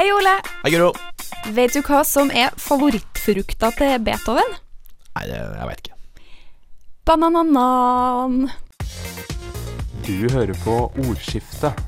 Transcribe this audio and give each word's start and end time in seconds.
Hei, 0.00 0.12
Ole. 0.16 0.30
Hei, 0.62 0.70
Guro. 0.72 0.94
Vet 1.52 1.74
du 1.76 1.82
hva 1.84 1.98
som 2.08 2.30
er 2.32 2.54
favorittfrukta 2.56 3.68
til 3.76 3.98
Beethoven? 4.00 4.54
Nei, 5.12 5.24
det, 5.28 5.36
jeg 5.36 5.66
veit 5.68 5.82
ikke. 5.82 6.22
Banananan. 7.04 8.48
Du 10.06 10.14
hører 10.32 10.56
på 10.64 10.78
Ordskiftet, 11.04 11.84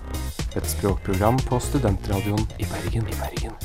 et 0.53 0.69
språkprogram 0.75 1.41
på 1.49 1.57
studentradioen 1.65 2.45
i 2.61 2.69
Bergen. 2.75 3.09
I 3.09 3.17
Bergen. 3.23 3.57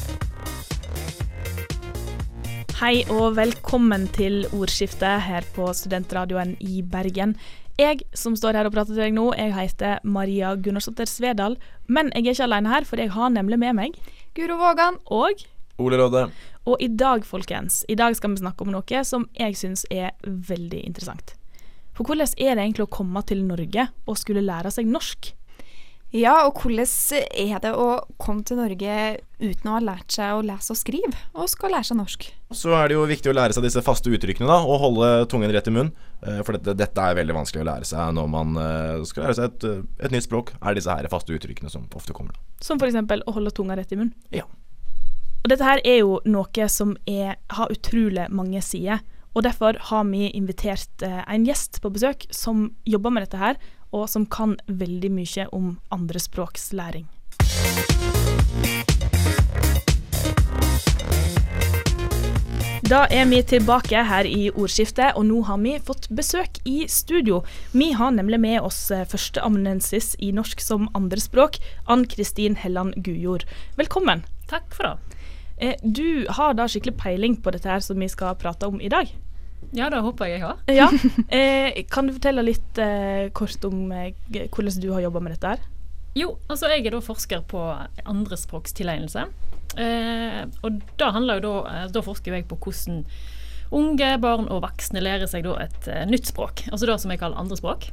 Hei 2.79 2.95
og 3.11 3.35
velkommen 3.35 4.07
til 4.15 4.45
ordskiftet 4.53 5.27
her 5.27 5.43
på 5.57 5.73
studentradioen 5.75 6.55
i 6.63 6.85
Bergen. 6.87 7.35
Jeg 7.75 8.07
som 8.15 8.39
står 8.39 8.55
her 8.55 8.69
og 8.69 8.73
prater 8.73 8.95
til 8.95 9.03
deg 9.09 9.17
nå, 9.17 9.27
jeg 9.35 9.51
heter 9.59 9.99
Maria 10.07 10.55
Gunnarsdottir 10.55 11.11
Svedal. 11.11 11.59
Men 11.91 12.15
jeg 12.15 12.23
er 12.23 12.37
ikke 12.37 12.47
alene 12.47 12.71
her, 12.71 12.87
for 12.87 13.03
jeg 13.03 13.11
har 13.11 13.35
nemlig 13.35 13.59
med 13.59 13.75
meg 13.75 13.99
Guro 14.37 14.53
Vågan. 14.57 14.99
Og 15.09 15.41
Ole 15.81 15.97
Råde. 15.97 16.27
Og 16.69 16.81
i 16.81 16.87
dag, 16.87 17.23
folkens, 17.25 17.83
i 17.89 17.95
dag 17.97 18.13
skal 18.17 18.35
vi 18.35 18.41
snakke 18.43 18.65
om 18.65 18.69
noe 18.73 18.99
som 19.05 19.25
jeg 19.37 19.55
syns 19.57 19.85
er 19.89 20.13
veldig 20.23 20.83
interessant. 20.85 21.33
For 21.97 22.05
hvordan 22.05 22.29
er 22.37 22.53
det 22.53 22.65
egentlig 22.67 22.85
å 22.85 22.95
komme 22.99 23.23
til 23.25 23.41
Norge 23.47 23.87
og 24.05 24.19
skulle 24.21 24.45
lære 24.45 24.69
seg 24.73 24.89
norsk? 24.89 25.31
Ja, 26.15 26.45
og 26.47 26.61
hvordan 26.61 26.87
er 27.35 27.59
det 27.59 27.71
å 27.75 27.87
komme 28.21 28.45
til 28.47 28.59
Norge 28.61 28.91
uten 29.41 29.67
å 29.67 29.73
ha 29.75 29.81
lært 29.83 30.13
seg 30.15 30.37
å 30.37 30.43
lese 30.45 30.71
og 30.71 30.79
skrive, 30.79 31.11
og 31.35 31.49
skal 31.51 31.73
lære 31.75 31.89
seg 31.89 31.99
norsk? 31.99 32.27
Så 32.55 32.71
er 32.77 32.87
det 32.87 32.95
jo 32.95 33.03
viktig 33.09 33.31
å 33.31 33.35
lære 33.35 33.57
seg 33.57 33.65
disse 33.65 33.83
faste 33.83 34.13
uttrykkene, 34.15 34.47
da, 34.47 34.61
og 34.63 34.79
holde 34.85 35.09
tungen 35.31 35.51
rett 35.51 35.67
i 35.67 35.73
munnen. 35.75 35.91
Eh, 36.23 36.39
For 36.47 36.55
dette, 36.55 36.77
dette 36.79 37.09
er 37.09 37.19
veldig 37.19 37.35
vanskelig 37.35 37.65
å 37.65 37.67
lære 37.67 37.89
seg 37.89 38.15
når 38.15 38.31
man 38.31 38.55
eh, 38.61 39.03
skal 39.09 39.27
lære 39.27 39.35
seg 39.41 39.49
et, 39.51 39.67
eh, 39.67 39.83
et 40.07 40.15
nytt 40.15 40.29
språk. 40.29 40.55
Er 40.61 40.79
disse 40.79 40.95
her 40.95 41.11
faste 41.11 41.35
uttrykkene 41.35 41.73
som 41.73 41.89
ofte 41.99 42.15
kommer. 42.15 42.37
da. 42.37 42.63
Som 42.63 42.79
f.eks. 42.79 42.95
å 43.27 43.35
holde 43.35 43.51
tunga 43.59 43.75
rett 43.75 43.91
i 43.91 43.99
munnen. 43.99 44.15
Ja. 44.31 44.47
Og 45.43 45.51
dette 45.51 45.67
her 45.67 45.83
er 45.83 46.01
jo 46.01 46.21
noe 46.27 46.71
som 46.71 46.95
er, 47.07 47.35
har 47.51 47.71
utrolig 47.71 48.29
mange 48.31 48.63
sider. 48.63 49.03
Og 49.37 49.43
derfor 49.45 49.77
har 49.91 50.07
vi 50.09 50.31
invitert 50.33 51.03
eh, 51.05 51.19
en 51.27 51.43
gjest 51.45 51.77
på 51.83 51.91
besøk 51.93 52.25
som 52.33 52.71
jobber 52.89 53.13
med 53.13 53.27
dette 53.27 53.37
her, 53.37 53.59
og 53.91 54.09
som 54.09 54.25
kan 54.25 54.57
veldig 54.67 55.11
mye 55.11 55.47
om 55.55 55.77
andrespråkslæring. 55.91 57.07
Da 62.87 63.01
er 63.11 63.25
vi 63.27 63.41
tilbake 63.43 63.99
her 64.07 64.23
i 64.23 64.45
ordskiftet, 64.47 65.17
og 65.19 65.25
nå 65.27 65.41
har 65.43 65.57
vi 65.59 65.73
fått 65.83 66.05
besøk 66.15 66.61
i 66.63 66.85
studio. 66.87 67.41
Vi 67.75 67.89
har 67.91 68.13
nemlig 68.15 68.39
med 68.39 68.61
oss 68.63 68.77
eh, 68.95 69.03
førsteamanuensis 69.03 70.13
i 70.23 70.29
norsk 70.31 70.63
som 70.63 70.87
andrespråk, 70.95 71.59
Ann 71.91 72.05
Kristin 72.07 72.55
Helland 72.55 72.95
Gujord. 73.03 73.43
Velkommen. 73.75 74.23
Takk 74.47 74.71
for 74.71 74.87
det. 74.87 75.19
Eh, 75.57 75.75
Du 75.83 76.27
har 76.29 76.55
da 76.55 76.69
skikkelig 76.69 76.95
peiling 77.01 77.35
på 77.41 77.51
dette 77.51 77.67
her 77.67 77.83
som 77.83 77.99
vi 77.99 78.07
skal 78.07 78.39
prate 78.39 78.71
om 78.71 78.79
i 78.79 78.93
dag. 78.93 79.11
Ja, 79.75 79.89
det 79.91 79.99
håper 80.05 80.29
jeg 80.29 80.39
jeg 80.39 80.45
har. 80.47 80.61
Ja. 80.71 80.89
Eh, 81.37 81.83
kan 81.91 82.07
du 82.07 82.15
fortelle 82.15 82.45
litt 82.45 82.79
eh, 82.81 83.27
kort 83.35 83.65
om 83.67 83.91
eh, 83.91 84.13
hvordan 84.31 84.79
du 84.83 84.91
har 84.93 85.03
jobba 85.03 85.23
med 85.23 85.35
dette 85.35 85.55
her? 85.55 85.65
Jo, 86.17 86.37
altså 86.49 86.69
jeg 86.71 86.85
er 86.87 86.95
da 86.95 87.01
forsker 87.03 87.43
på 87.49 87.61
andrespråkstilegnelse. 88.07 89.27
Eh, 89.77 90.43
og 90.65 90.79
da 90.97 91.11
da 91.11 91.51
eh, 91.67 91.83
Da 91.93 92.01
forsker 92.01 92.33
jeg 92.33 92.47
på 92.49 92.57
hvordan 92.57 93.03
unge, 93.75 94.13
barn 94.23 94.47
og 94.47 94.63
voksne 94.63 95.03
lærer 95.03 95.27
seg 95.27 95.45
et 95.45 95.87
eh, 95.91 96.05
nytt 96.07 96.29
språk. 96.31 96.63
Altså 96.71 96.87
det 96.87 96.99
som 97.03 97.11
jeg 97.11 97.19
kaller 97.19 97.37
andrespråk. 97.37 97.89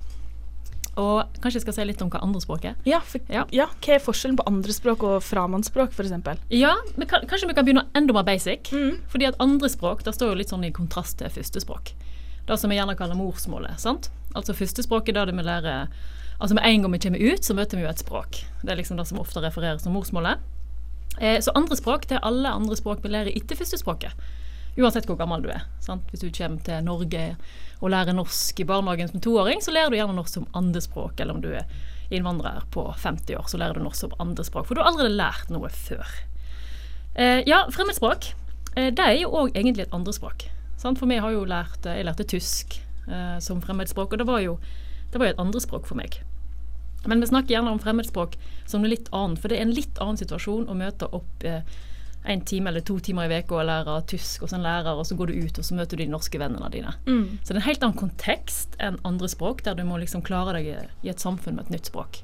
Og 1.00 1.26
kanskje 1.42 1.58
jeg 1.58 1.64
skal 1.64 1.74
si 1.76 1.84
litt 1.88 2.02
om 2.04 2.10
hva 2.12 2.20
andrespråk 2.22 2.64
er. 2.70 2.74
Ja, 2.86 3.00
for, 3.00 3.20
Ja. 3.28 3.44
ja. 3.50 3.66
Hva 3.82 3.96
er 3.96 4.02
forskjellen 4.02 4.38
på 4.38 4.46
andrespråk 4.46 5.02
og 5.02 5.22
fremmedspråk, 5.26 5.92
f.eks.? 5.92 6.40
Ja, 6.50 6.74
men 6.96 7.08
kan, 7.10 7.26
kanskje 7.26 7.48
vi 7.50 7.54
kan 7.54 7.66
begynne 7.66 7.86
enda 7.94 8.14
mer 8.14 8.26
basic. 8.26 8.70
Mm. 8.72 9.00
Fordi 9.10 9.26
at 9.26 9.38
andrespråk 9.42 10.04
det 10.06 10.14
står 10.14 10.32
jo 10.32 10.40
litt 10.42 10.52
sånn 10.54 10.64
i 10.64 10.72
kontrast 10.74 11.18
til 11.18 11.32
førstespråk. 11.34 11.94
Det 12.46 12.58
som 12.60 12.70
vi 12.70 12.76
gjerne 12.76 12.96
kaller 12.96 13.16
morsmålet. 13.18 13.80
sant? 13.80 14.10
Altså 14.34 14.54
Førstespråket 14.54 15.16
er 15.16 15.26
det 15.26 15.36
vi 15.36 15.42
lærer 15.46 15.88
Altså 16.40 16.54
Med 16.54 16.64
en 16.66 16.82
gang 16.82 16.92
vi 16.92 16.98
kommer 16.98 17.22
ut, 17.22 17.44
så 17.46 17.54
møter 17.54 17.78
vi 17.78 17.84
jo 17.84 17.88
et 17.88 17.98
språk. 18.02 18.40
Det 18.62 18.72
er 18.72 18.76
liksom 18.76 18.98
det 18.98 19.06
som 19.06 19.20
ofte 19.22 19.40
refereres 19.40 19.84
som 19.86 19.94
morsmålet. 19.94 20.42
Eh, 21.20 21.38
så 21.40 21.54
andrespråk 21.54 22.08
det 22.10 22.18
er 22.18 22.26
alle 22.26 22.50
andre 22.50 22.76
språk 22.76 23.04
vi 23.04 23.12
lærer 23.12 23.30
etter 23.30 23.56
førstespråket. 23.56 24.10
Uansett 24.76 25.06
hvor 25.06 25.18
gammel 25.18 25.44
du 25.44 25.50
er. 25.54 25.66
sant? 25.84 26.06
Hvis 26.10 26.24
du 26.24 26.30
kommer 26.34 26.62
til 26.66 26.84
Norge 26.86 27.24
og 27.80 27.90
lærer 27.92 28.16
norsk 28.16 28.60
i 28.60 28.66
barnehagen 28.66 29.10
som 29.10 29.22
toåring, 29.22 29.62
så 29.62 29.74
lærer 29.74 29.92
du 29.92 29.98
gjerne 29.98 30.16
norsk 30.16 30.34
som 30.34 30.46
andrespråk. 30.52 31.20
Eller 31.20 31.36
om 31.36 31.42
du 31.44 31.52
er 31.54 31.68
innvandrer 32.10 32.64
på 32.74 32.86
50 32.98 33.38
år, 33.38 33.46
så 33.50 33.60
lærer 33.60 33.78
du 33.78 33.84
norsk 33.84 34.06
som 34.06 34.16
andrespråk. 34.18 34.66
For 34.66 34.74
du 34.74 34.82
har 34.82 34.90
allerede 34.90 35.14
lært 35.14 35.52
noe 35.54 35.70
før. 35.70 36.16
Eh, 37.14 37.42
ja, 37.46 37.64
fremmedspråk. 37.70 38.32
Eh, 38.74 38.90
det 38.90 39.04
er 39.04 39.18
jo 39.20 39.30
òg 39.30 39.54
egentlig 39.54 39.86
et 39.86 39.94
andrespråk. 39.94 40.48
Sant? 40.80 40.98
For 40.98 41.10
vi 41.10 41.20
har 41.22 41.32
jo 41.32 41.46
lært 41.48 41.86
eh, 41.86 42.00
Jeg 42.00 42.08
lærte 42.08 42.26
tysk 42.28 42.78
eh, 43.08 43.38
som 43.40 43.62
fremmedspråk, 43.62 44.12
og 44.12 44.22
det 44.22 44.28
var 44.28 44.42
jo 44.42 44.58
det 45.14 45.20
var 45.20 45.28
jo 45.28 45.34
et 45.36 45.42
andrespråk 45.44 45.84
for 45.86 45.94
meg. 45.94 46.16
Men 47.06 47.20
vi 47.22 47.28
snakker 47.30 47.54
gjerne 47.54 47.70
om 47.70 47.78
fremmedspråk 47.78 48.34
som 48.66 48.82
noe 48.82 48.90
litt 48.90 49.06
annet, 49.14 49.38
for 49.38 49.52
det 49.52 49.60
er 49.60 49.68
en 49.68 49.76
litt 49.76 50.00
annen 50.02 50.18
situasjon 50.18 50.66
å 50.66 50.74
møte 50.74 51.06
opp 51.14 51.44
eh, 51.46 51.62
en 52.26 52.40
time 52.40 52.68
eller 52.70 52.80
to 52.80 52.98
timer 53.04 53.28
i 53.30 53.38
uka 53.42 53.54
og 53.60 53.66
lære 53.68 54.06
tysk 54.06 54.40
hos 54.40 54.52
en 54.56 54.62
lærer, 54.64 54.94
og 54.96 55.04
så 55.06 55.14
går 55.16 55.26
du 55.26 55.34
ut 55.44 55.58
og 55.58 55.64
så 55.64 55.74
møter 55.76 55.96
du 55.96 56.04
de 56.04 56.10
norske 56.10 56.38
vennene 56.40 56.70
dine. 56.72 56.94
Mm. 57.06 57.38
Så 57.42 57.48
det 57.52 57.56
er 57.56 57.60
en 57.62 57.68
helt 57.68 57.82
annen 57.82 57.98
kontekst 57.98 58.76
enn 58.80 58.96
andre 59.04 59.28
språk, 59.28 59.62
der 59.62 59.74
du 59.74 59.84
må 59.84 59.98
liksom 60.00 60.22
klare 60.24 60.54
deg 60.56 60.66
i- 61.04 61.08
et 61.10 61.20
samfunn 61.20 61.56
med 61.56 61.66
et 61.66 61.70
nytt 61.70 61.86
språk. 61.92 62.22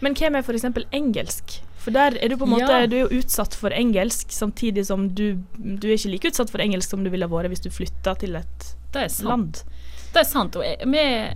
Men 0.00 0.14
hva 0.14 0.30
med 0.30 0.44
f.eks. 0.44 0.64
engelsk? 0.92 1.60
For 1.80 1.90
der 1.90 2.16
er 2.22 2.28
du 2.28 2.36
på 2.36 2.44
en 2.44 2.50
måte 2.50 2.68
Ja. 2.68 2.86
Du 2.86 2.96
er 2.96 3.08
jo 3.08 3.18
utsatt 3.20 3.54
for 3.54 3.70
engelsk, 3.70 4.28
samtidig 4.30 4.84
som 4.86 5.08
du 5.08 5.38
Du 5.58 5.88
er 5.88 5.94
ikke 5.96 6.10
like 6.10 6.28
utsatt 6.28 6.50
for 6.50 6.58
engelsk 6.60 6.88
som 6.90 7.02
du 7.04 7.10
ville 7.10 7.26
vært 7.26 7.48
hvis 7.48 7.60
du 7.62 7.70
flytta 7.70 8.14
til 8.18 8.36
et 8.36 8.74
Det 8.92 9.10
sant. 9.10 9.28
land. 9.28 9.62
Det 10.12 10.20
er 10.20 10.24
sant. 10.24 10.56
Og 10.56 10.62
vi, 10.62 11.34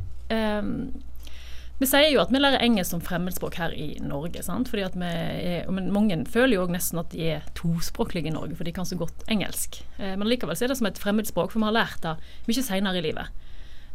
vi 1.81 1.89
sier 1.91 2.12
jo 2.12 2.21
at 2.23 2.31
vi 2.31 2.39
lærer 2.39 2.62
engelsk 2.62 2.95
som 2.95 3.03
fremmedspråk 3.03 3.57
her 3.59 3.73
i 3.75 3.97
Norge. 4.03 4.43
sant? 4.47 4.69
Fordi 4.71 4.85
at 4.87 4.95
vi 4.95 5.09
er, 5.09 5.71
men 5.71 5.91
Mange 5.93 6.21
føler 6.31 6.57
jo 6.57 6.67
nesten 6.71 7.01
at 7.03 7.11
de 7.11 7.33
er 7.35 7.49
tospråklige 7.59 8.31
i 8.31 8.35
Norge, 8.35 8.55
for 8.55 8.65
de 8.65 8.73
kan 8.73 8.87
så 8.87 8.99
godt 8.99 9.27
engelsk. 9.29 9.83
Eh, 9.99 10.15
men 10.15 10.29
likevel 10.31 10.55
er 10.55 10.71
det 10.71 10.79
som 10.79 10.87
et 10.87 11.01
fremmedspråk, 11.03 11.51
for 11.51 11.59
vi 11.59 11.67
har 11.67 11.75
lært 11.75 12.03
det 12.07 12.15
mye 12.47 12.62
seinere 12.62 13.01
i 13.01 13.07
livet. 13.09 13.43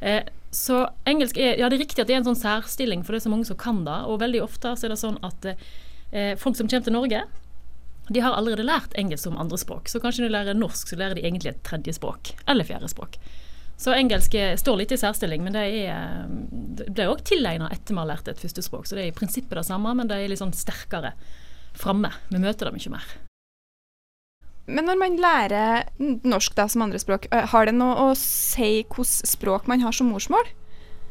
Eh, 0.02 0.24
så 0.52 0.88
engelsk 1.08 1.38
er 1.38 1.60
Ja, 1.60 1.70
det 1.70 1.80
er 1.80 1.86
riktig 1.86 2.02
at 2.02 2.08
det 2.08 2.18
er 2.18 2.24
en 2.24 2.32
sånn 2.32 2.44
særstilling, 2.44 3.04
for 3.04 3.14
det 3.14 3.22
er 3.22 3.28
så 3.30 3.32
mange 3.36 3.48
som 3.48 3.60
kan 3.60 3.86
det. 3.88 4.00
Og 4.12 4.20
veldig 4.20 4.44
ofte 4.44 4.76
så 4.76 4.88
er 4.88 4.96
det 4.96 5.00
sånn 5.00 5.20
at 5.24 5.54
eh, 5.54 6.36
folk 6.36 6.60
som 6.60 6.68
kommer 6.68 6.84
til 6.84 6.98
Norge, 7.00 7.24
de 8.10 8.24
har 8.26 8.34
allerede 8.34 8.66
lært 8.66 8.96
engelsk 8.98 9.24
som 9.24 9.38
andrespråk. 9.38 9.88
Så 9.88 10.02
kanskje 10.02 10.26
når 10.26 10.30
de 10.30 10.36
lærer 10.36 10.58
norsk, 10.58 10.90
så 10.90 10.98
lærer 10.98 11.16
de 11.16 11.24
egentlig 11.24 11.54
et 11.54 11.64
tredje 11.64 11.94
språk. 11.96 12.34
Eller 12.50 12.66
fjerde 12.66 12.90
språk. 12.90 13.20
Så 13.80 13.94
engelsk 13.96 14.36
står 14.60 14.82
litt 14.82 14.92
i 14.92 15.00
særstilling, 15.00 15.44
men 15.46 15.56
det 15.56 15.62
er 15.88 16.28
det 16.80 16.92
ble 16.96 17.08
òg 17.12 17.24
tilegna 17.28 17.70
etter 17.74 17.96
vi 17.96 18.02
har 18.02 18.10
lært 18.10 18.28
et 18.32 18.42
førstespråk. 18.42 18.88
Så 18.88 18.98
det 18.98 19.06
er 19.06 19.12
i 19.12 19.16
prinsippet 19.16 19.56
det 19.56 19.66
samme, 19.68 19.94
men 19.96 20.10
det 20.10 20.18
er 20.20 20.32
litt 20.32 20.42
sånn 20.42 20.56
sterkere 20.56 21.14
framme. 21.80 22.12
Vi 22.32 22.42
møter 22.42 22.70
det 22.70 22.76
mye 22.76 22.96
mer. 22.98 23.12
Men 24.70 24.86
når 24.86 24.98
man 25.02 25.16
lærer 25.18 25.88
norsk 26.28 26.58
da 26.58 26.68
som 26.70 26.84
andrespråk, 26.86 27.30
har 27.32 27.66
det 27.66 27.74
noe 27.78 28.10
å 28.10 28.10
si 28.18 28.84
hvilket 28.84 29.32
språk 29.32 29.70
man 29.72 29.82
har 29.82 29.96
som 29.96 30.12
morsmål? 30.14 30.52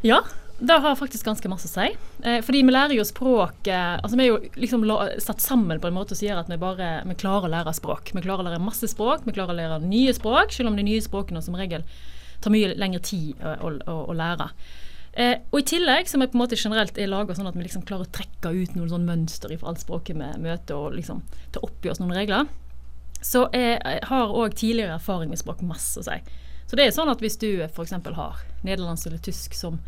Ja, 0.06 0.20
det 0.58 0.76
har 0.82 0.98
faktisk 0.98 1.26
ganske 1.26 1.50
masse 1.50 1.66
å 1.66 1.72
si. 1.72 1.88
Eh, 2.22 2.38
fordi 2.46 2.62
vi 2.66 2.74
lærer 2.74 2.94
jo 2.94 3.06
språk 3.06 3.68
eh, 3.70 3.96
Altså 3.98 4.18
vi 4.18 4.24
er 4.24 4.30
jo 4.32 4.38
liksom 4.58 4.86
satt 5.22 5.42
sammen 5.42 5.78
på 5.82 5.90
en 5.90 5.94
måte 5.94 6.18
som 6.18 6.26
gjør 6.26 6.40
at 6.42 6.50
vi 6.50 6.58
bare 6.58 6.90
vi 7.06 7.18
klarer 7.18 7.46
å 7.48 7.52
lære 7.52 7.74
språk. 7.74 8.12
Vi 8.14 8.22
klarer 8.22 8.44
å 8.44 8.48
lære 8.48 8.62
masse 8.62 8.90
språk, 8.90 9.26
vi 9.26 9.34
klarer 9.34 9.54
å 9.54 9.58
lære 9.58 9.82
nye 9.86 10.14
språk, 10.14 10.54
selv 10.54 10.70
om 10.70 10.78
de 10.78 10.86
nye 10.86 11.02
språkene 11.02 11.42
som 11.42 11.58
regel 11.58 11.86
tar 12.44 12.54
mye 12.54 12.74
lengre 12.78 13.02
tid 13.04 13.40
å, 13.42 13.54
å, 13.68 13.72
å, 13.90 13.96
å 14.12 14.16
lære. 14.16 14.50
Eh, 15.18 15.34
og 15.50 15.60
i 15.62 15.66
tillegg, 15.66 16.06
som 16.10 16.22
jeg 16.22 16.30
på 16.30 16.38
en 16.38 16.44
måte 16.44 16.58
generelt 16.58 16.98
er 17.00 17.10
laga 17.10 17.34
sånn 17.34 17.48
at 17.50 17.56
vi 17.58 17.64
liksom 17.64 17.82
klarer 17.88 18.06
å 18.06 18.14
trekke 18.14 18.52
ut 18.54 18.76
noen 18.76 18.92
sånn 18.92 19.06
mønster 19.08 19.54
fra 19.58 19.72
alt 19.72 19.82
språket 19.82 20.18
vi 20.18 20.28
møter, 20.44 20.76
og 20.76 20.94
liksom 20.94 21.24
ta 21.54 21.62
opp 21.66 21.86
i 21.86 21.90
oss 21.90 22.02
noen 22.02 22.14
regler, 22.14 22.50
så 23.24 23.48
jeg 23.50 24.04
har 24.06 24.30
òg 24.30 24.54
tidligere 24.54 24.94
erfaring 24.94 25.32
med 25.32 25.40
språk 25.40 25.64
masse 25.66 25.98
å 25.98 26.06
si. 26.06 26.20
Så 26.68 26.76
det 26.76 26.84
er 26.84 26.92
sånn 26.94 27.10
at 27.10 27.22
hvis 27.24 27.38
du 27.40 27.48
f.eks. 27.64 27.96
har 28.14 28.42
nederlandsk 28.62 29.08
eller 29.08 29.22
tysk 29.24 29.56
som 29.56 29.80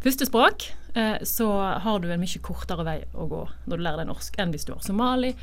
førstespråk, 0.00 0.70
eh, 0.94 1.18
så 1.28 1.50
har 1.84 2.00
du 2.00 2.08
en 2.08 2.22
mye 2.22 2.42
kortere 2.44 2.86
vei 2.86 3.00
å 3.12 3.26
gå 3.28 3.42
når 3.66 3.74
du 3.74 3.84
lærer 3.84 4.04
deg 4.04 4.12
norsk, 4.12 4.38
enn 4.40 4.54
hvis 4.54 4.64
du 4.68 4.72
har 4.72 4.84
somali, 4.86 5.34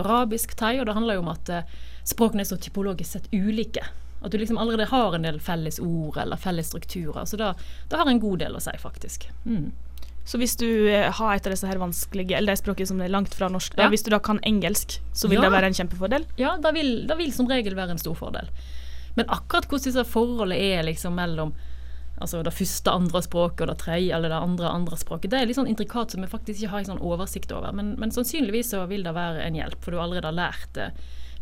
arabisk, 0.00 0.56
thai. 0.58 0.74
Og 0.80 0.88
det 0.88 0.96
handler 0.98 1.16
jo 1.16 1.24
om 1.24 1.32
at 1.32 1.52
eh, 1.52 1.74
språkene 2.08 2.44
er 2.44 2.50
så 2.50 2.58
typologisk 2.60 3.14
sett 3.14 3.30
ulike. 3.32 3.86
At 4.22 4.30
du 4.30 4.38
liksom 4.38 4.58
allerede 4.58 4.86
har 4.90 5.14
en 5.14 5.22
del 5.26 5.40
felles 5.42 5.80
ord 5.82 6.16
eller 6.22 6.36
felles 6.36 6.68
strukturer. 6.70 7.24
Så 7.26 7.36
da 7.36 7.54
har 7.90 8.08
en 8.08 8.20
god 8.22 8.38
del 8.38 8.54
å 8.54 8.60
si, 8.62 8.74
faktisk. 8.78 9.28
Mm. 9.44 9.72
Så 10.24 10.38
hvis 10.38 10.54
du 10.56 10.68
eh, 10.86 11.08
har 11.10 11.34
et 11.34 11.46
av 11.48 11.50
disse 11.50 11.66
her 11.66 11.80
vanskelige, 11.82 12.36
eller 12.38 12.54
de 12.54 12.60
språkene 12.60 12.86
som 12.86 13.00
er 13.02 13.10
langt 13.10 13.34
fra 13.34 13.48
norsk, 13.50 13.74
da, 13.74 13.88
Ja. 13.88 13.90
hvis 13.90 14.04
du 14.06 14.10
da 14.14 14.20
kan 14.22 14.38
engelsk, 14.46 15.00
så 15.12 15.28
vil 15.28 15.40
Ja. 15.42 15.48
det 15.48 15.52
være 15.56 15.66
en 15.66 15.74
kjempefordel? 15.74 16.26
Ja, 16.38 16.56
det 16.56 16.72
vil, 16.74 17.06
det 17.08 17.16
vil 17.18 17.32
som 17.32 17.48
regel 17.50 17.74
være 17.74 17.90
en 17.90 17.98
stor 17.98 18.14
fordel. 18.14 18.48
Men 19.16 19.26
akkurat 19.26 19.66
hvordan 19.66 19.84
disse 19.84 20.04
forholdet 20.04 20.58
er 20.58 20.82
liksom 20.86 21.14
mellom 21.14 21.52
Altså 22.22 22.42
det 22.44 22.52
første 22.54 22.86
andre 22.92 23.18
språket 23.24 23.62
og 23.62 23.68
det 23.72 23.78
tredje 23.82 24.14
eller 24.14 24.28
det 24.28 24.36
andre 24.38 24.68
andre 24.68 24.96
språket. 24.96 25.30
Det 25.30 25.40
er 25.40 25.46
litt 25.46 25.56
sånn 25.56 25.66
intrikat 25.66 26.12
som 26.12 26.20
vi 26.22 26.28
faktisk 26.30 26.60
ikke 26.60 26.70
har 26.70 26.78
en 26.78 26.84
sånn 26.84 27.00
oversikt 27.02 27.50
over. 27.50 27.72
Men, 27.72 27.96
men 27.98 28.12
sannsynligvis 28.14 28.70
så 28.70 28.86
vil 28.86 29.02
det 29.02 29.14
være 29.16 29.42
en 29.42 29.56
hjelp, 29.58 29.80
for 29.82 29.90
du 29.90 29.98
allerede 29.98 30.28
har 30.28 30.36
lært 30.36 30.76
eh, 30.78 30.92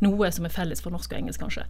noe 0.00 0.30
som 0.32 0.46
er 0.48 0.54
felles 0.54 0.80
for 0.80 0.94
norsk 0.94 1.12
og 1.12 1.18
engelsk, 1.18 1.42
kanskje. 1.42 1.66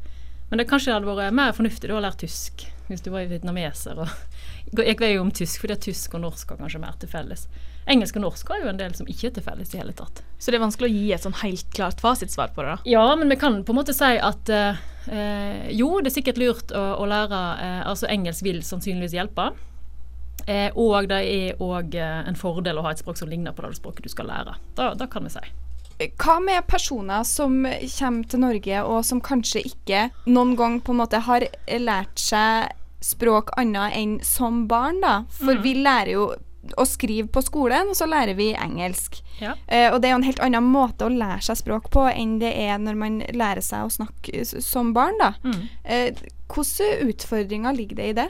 Men 0.51 0.61
det 0.61 0.67
kanskje 0.71 0.97
hadde 0.97 1.07
vært 1.07 1.37
mer 1.37 1.55
fornuftig 1.55 1.93
å 1.95 2.03
lære 2.03 2.25
tysk 2.27 2.67
hvis 2.91 3.05
du 3.05 3.13
var 3.15 3.29
vietnameser. 3.31 3.99
Og 4.03 4.09
jeg 4.83 4.99
vet 4.99 5.15
jo 5.15 5.23
om 5.23 5.31
tysk, 5.35 5.63
fordi 5.63 5.77
tysk 5.87 6.17
og 6.19 6.25
norsk 6.25 6.51
har 6.51 6.59
kanskje 6.59 6.83
mer 6.83 6.97
til 6.99 7.11
felles. 7.13 7.47
Engelsk 7.91 8.19
og 8.19 8.25
norsk 8.27 8.51
har 8.51 8.65
jo 8.65 8.71
en 8.73 8.81
del 8.81 8.97
som 8.99 9.09
ikke 9.11 9.31
er 9.31 9.37
til 9.37 9.47
felles 9.47 9.73
i 9.75 9.81
hele 9.81 9.95
tatt. 9.97 10.23
Så 10.39 10.51
det 10.51 10.59
er 10.59 10.65
vanskelig 10.65 10.91
å 10.91 10.95
gi 10.95 11.15
et 11.15 11.25
sånn 11.25 11.39
helt 11.41 11.71
klart 11.77 12.03
fasitsvar 12.03 12.53
på 12.57 12.67
det, 12.67 12.75
da? 12.75 12.91
Ja, 12.91 13.07
men 13.19 13.31
vi 13.31 13.39
kan 13.41 13.63
på 13.65 13.75
en 13.75 13.81
måte 13.81 13.95
si 13.97 14.11
at 14.19 14.53
eh, 14.53 14.83
eh, 15.07 15.71
jo, 15.79 15.93
det 16.01 16.11
er 16.11 16.19
sikkert 16.19 16.43
lurt 16.43 16.75
å, 16.75 16.85
å 16.99 17.09
lære 17.09 17.41
eh, 17.63 17.81
Altså 17.87 18.11
engelsk 18.11 18.47
vil 18.47 18.63
sannsynligvis 18.67 19.17
hjelpe. 19.17 19.53
Eh, 20.51 20.71
og 20.75 21.11
det 21.11 21.23
er 21.31 21.63
òg 21.63 21.95
eh, 21.95 22.21
en 22.27 22.39
fordel 22.39 22.81
å 22.81 22.87
ha 22.87 22.95
et 22.95 23.03
språk 23.03 23.19
som 23.21 23.31
ligner 23.31 23.55
på 23.55 23.63
det 23.65 23.77
språket 23.79 24.07
du 24.07 24.13
skal 24.13 24.31
lære. 24.31 24.59
Da, 24.79 24.93
da 24.99 25.07
kan 25.11 25.27
vi 25.27 25.35
si. 25.35 25.47
Hva 26.21 26.39
med 26.41 26.67
personer 26.71 27.25
som 27.29 27.63
kommer 27.99 28.29
til 28.31 28.41
Norge 28.41 28.83
og 28.85 29.01
som 29.05 29.21
kanskje 29.21 29.65
ikke 29.69 30.07
noen 30.27 30.55
gang 30.57 30.79
på 30.81 30.95
en 30.95 31.03
måte 31.03 31.21
har 31.27 31.45
lært 31.79 32.21
seg 32.21 32.71
språk 33.05 33.53
annet 33.61 33.97
enn 33.97 34.19
som 34.25 34.67
barn, 34.69 35.01
da? 35.01 35.25
For 35.41 35.57
mm. 35.57 35.63
vi 35.65 35.75
lærer 35.81 36.15
jo 36.15 36.31
å 36.77 36.85
skrive 36.85 37.29
på 37.33 37.41
skolen, 37.43 37.89
og 37.91 37.97
så 37.97 38.07
lærer 38.09 38.37
vi 38.37 38.51
engelsk. 38.53 39.23
Ja. 39.41 39.55
Eh, 39.67 39.89
og 39.89 40.01
det 40.01 40.11
er 40.11 40.15
jo 40.15 40.21
en 40.21 40.27
helt 40.29 40.43
annen 40.45 40.67
måte 40.69 41.07
å 41.07 41.13
lære 41.13 41.41
seg 41.47 41.63
språk 41.63 41.89
på 41.93 42.05
enn 42.11 42.37
det 42.43 42.53
er 42.53 42.77
når 42.83 42.99
man 43.01 43.17
lærer 43.33 43.65
seg 43.65 43.87
å 43.87 43.95
snakke 43.95 44.45
som 44.45 44.93
barn, 44.97 45.17
da. 45.21 45.33
Mm. 45.45 45.63
Eh, 45.85 46.23
hvilke 46.51 46.91
utfordringer 47.09 47.77
ligger 47.77 48.01
det 48.03 48.11
i 48.11 48.17
det? 48.21 48.29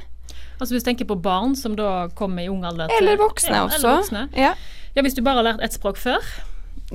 Altså 0.61 0.75
Hvis 0.75 0.85
du 0.85 0.91
tenker 0.91 1.09
på 1.09 1.17
barn 1.19 1.57
som 1.57 1.75
da 1.77 2.09
kommer 2.15 2.45
i 2.45 2.51
ung 2.53 2.65
alder 2.69 2.89
til- 2.89 3.01
Eller 3.01 3.17
voksne 3.17 3.57
ja, 3.57 3.65
også. 3.65 3.79
Eller 3.81 3.97
voksne. 3.97 4.29
Ja. 4.37 4.55
Ja, 4.95 5.03
Hvis 5.03 5.15
du 5.15 5.23
bare 5.23 5.41
har 5.41 5.47
lært 5.47 5.65
ett 5.65 5.73
språk 5.73 5.97
før, 5.97 6.21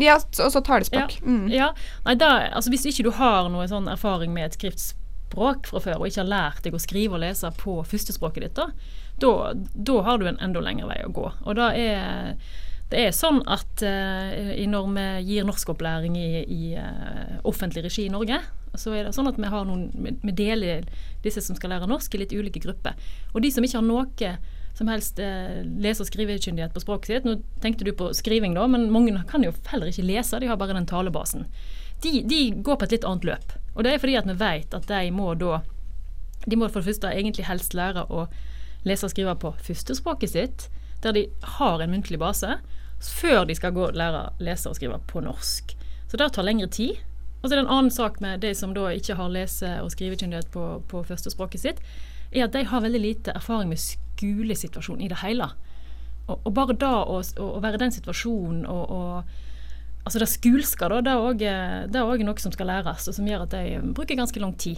ja, 0.02 0.18
og 0.20 0.52
så 0.52 0.62
talespråk. 0.66 1.18
Mm. 1.24 1.48
Ja, 1.54 1.72
nei, 2.06 2.18
da, 2.20 2.32
altså 2.52 2.74
Hvis 2.74 2.86
ikke 2.90 3.08
du 3.08 3.12
har 3.16 3.50
noe 3.52 3.68
sånn 3.72 3.88
erfaring 3.92 4.34
med 4.36 4.50
et 4.50 4.58
skriftspråk 4.60 5.72
fra 5.72 5.82
før, 5.84 6.02
og 6.02 6.12
ikke 6.12 6.24
har 6.24 6.32
lært 6.32 6.64
deg 6.66 6.76
å 6.76 6.84
skrive 6.84 7.18
og 7.18 7.24
lese 7.24 7.52
på 7.60 7.80
førstespråket 7.88 8.48
ditt, 8.48 8.62
da, 9.24 9.34
da, 9.56 9.98
har 10.04 10.20
du 10.20 10.28
en 10.30 10.42
enda 10.44 10.64
lengre 10.64 10.90
vei 10.92 11.02
å 11.06 11.14
gå. 11.16 11.30
Og 11.46 11.60
da 11.60 11.72
er 11.74 12.36
det 12.92 13.00
er 13.02 13.16
sånn 13.18 13.40
at 13.50 13.82
uh, 13.82 14.52
når 14.70 14.90
vi 14.94 15.06
gir 15.32 15.48
norskopplæring 15.48 16.20
i, 16.22 16.30
i 16.54 16.76
uh, 16.78 17.40
offentlig 17.50 17.82
regi 17.88 18.06
i 18.06 18.12
Norge, 18.14 18.38
så 18.78 18.94
er 18.94 19.08
det 19.08 19.16
sånn 19.16 19.30
at 19.32 19.40
vi, 19.40 19.48
har 19.50 19.66
noen, 19.66 19.88
vi 20.22 20.36
deler 20.36 20.86
disse 21.24 21.42
som 21.42 21.58
skal 21.58 21.74
lære 21.74 21.90
norsk, 21.90 22.14
i 22.14 22.22
litt 22.22 22.36
ulike 22.36 22.62
grupper. 22.62 22.94
Og 23.34 23.42
de 23.42 23.50
som 23.54 23.66
ikke 23.66 23.80
har 23.80 23.88
noe 23.88 24.06
som 24.78 24.88
helst 24.92 25.20
eh, 25.20 25.64
lese- 25.64 26.04
og 26.04 26.10
skrivekyndighet 26.10 26.74
på 26.74 26.84
språket 26.84 27.12
sitt. 27.12 27.28
Nå 27.28 27.38
tenkte 27.64 27.88
du 27.88 27.94
på 27.96 28.12
skriving, 28.14 28.56
da, 28.58 28.68
men 28.68 28.90
mange 28.92 29.16
kan 29.30 29.44
jo 29.44 29.54
heller 29.72 29.92
ikke 29.92 30.08
lese, 30.08 30.40
de 30.40 30.50
har 30.52 30.60
bare 30.60 30.76
den 30.76 30.88
talebasen. 30.90 31.48
De, 32.04 32.20
de 32.28 32.42
går 32.52 32.76
på 32.76 32.88
et 32.88 32.98
litt 32.98 33.08
annet 33.08 33.28
løp. 33.30 33.56
Og 33.76 33.86
det 33.86 33.94
er 33.94 34.04
fordi 34.04 34.18
at 34.20 34.28
vi 34.28 34.36
vet 34.40 34.76
at 34.76 34.88
de 34.92 35.12
må 35.16 35.34
da 35.40 35.62
De 36.46 36.58
må 36.60 36.68
for 36.70 36.84
det 36.84 36.92
første 36.92 37.10
egentlig 37.10 37.48
helst 37.48 37.74
lære 37.74 38.04
å 38.14 38.28
lese 38.86 39.08
og 39.08 39.14
skrive 39.16 39.34
på 39.42 39.50
førstespråket 39.66 40.30
sitt, 40.30 40.68
der 41.02 41.16
de 41.16 41.24
har 41.58 41.82
en 41.82 41.90
muntlig 41.90 42.20
base, 42.22 42.60
før 43.02 43.48
de 43.50 43.56
skal 43.58 43.74
gå 43.74 43.88
og 43.88 43.98
lære 43.98 44.20
å 44.20 44.44
lese 44.46 44.70
og 44.70 44.78
skrive 44.78 45.00
på 45.10 45.24
norsk. 45.26 45.74
Så 46.12 46.20
det 46.22 46.28
tar 46.36 46.46
lengre 46.46 46.70
tid. 46.70 47.00
Og 47.42 47.48
så 47.48 47.56
er 47.56 47.58
det 47.58 47.64
en 47.66 47.74
annen 47.74 47.90
sak 47.90 48.20
med 48.22 48.44
de 48.46 48.54
som 48.54 48.76
da 48.76 48.92
ikke 48.94 49.18
har 49.18 49.34
lese- 49.34 49.80
og 49.82 49.90
skrivekyndighet 49.96 50.52
på, 50.54 50.68
på 50.92 51.02
førstespråket 51.08 51.64
sitt, 51.64 51.82
er 52.30 52.46
at 52.46 52.54
de 52.54 52.68
har 52.70 52.86
veldig 52.86 53.02
lite 53.02 53.34
erfaring 53.34 53.72
med 53.72 53.82
skolesituasjonen 54.16 55.02
i 55.06 55.10
det 55.12 55.18
hele. 55.22 55.50
Og, 56.28 56.40
og 56.48 56.54
bare 56.58 56.74
da 56.74 57.04
å, 57.06 57.20
være 57.62 57.76
i 57.76 57.84
den 57.86 57.92
situasjonen 57.92 58.66
og, 58.66 58.86
og 58.92 59.42
Altså 60.06 60.20
det 60.22 60.28
skulske, 60.30 60.86
da, 60.86 61.00
det 61.02 61.48
er 61.50 62.04
òg 62.06 62.22
noe 62.22 62.38
som 62.38 62.52
skal 62.54 62.68
læres, 62.70 63.08
og 63.10 63.16
som 63.18 63.26
gjør 63.26 63.48
at 63.48 63.56
de 63.56 63.80
bruker 63.98 64.14
ganske 64.20 64.38
lang 64.38 64.52
tid. 64.62 64.78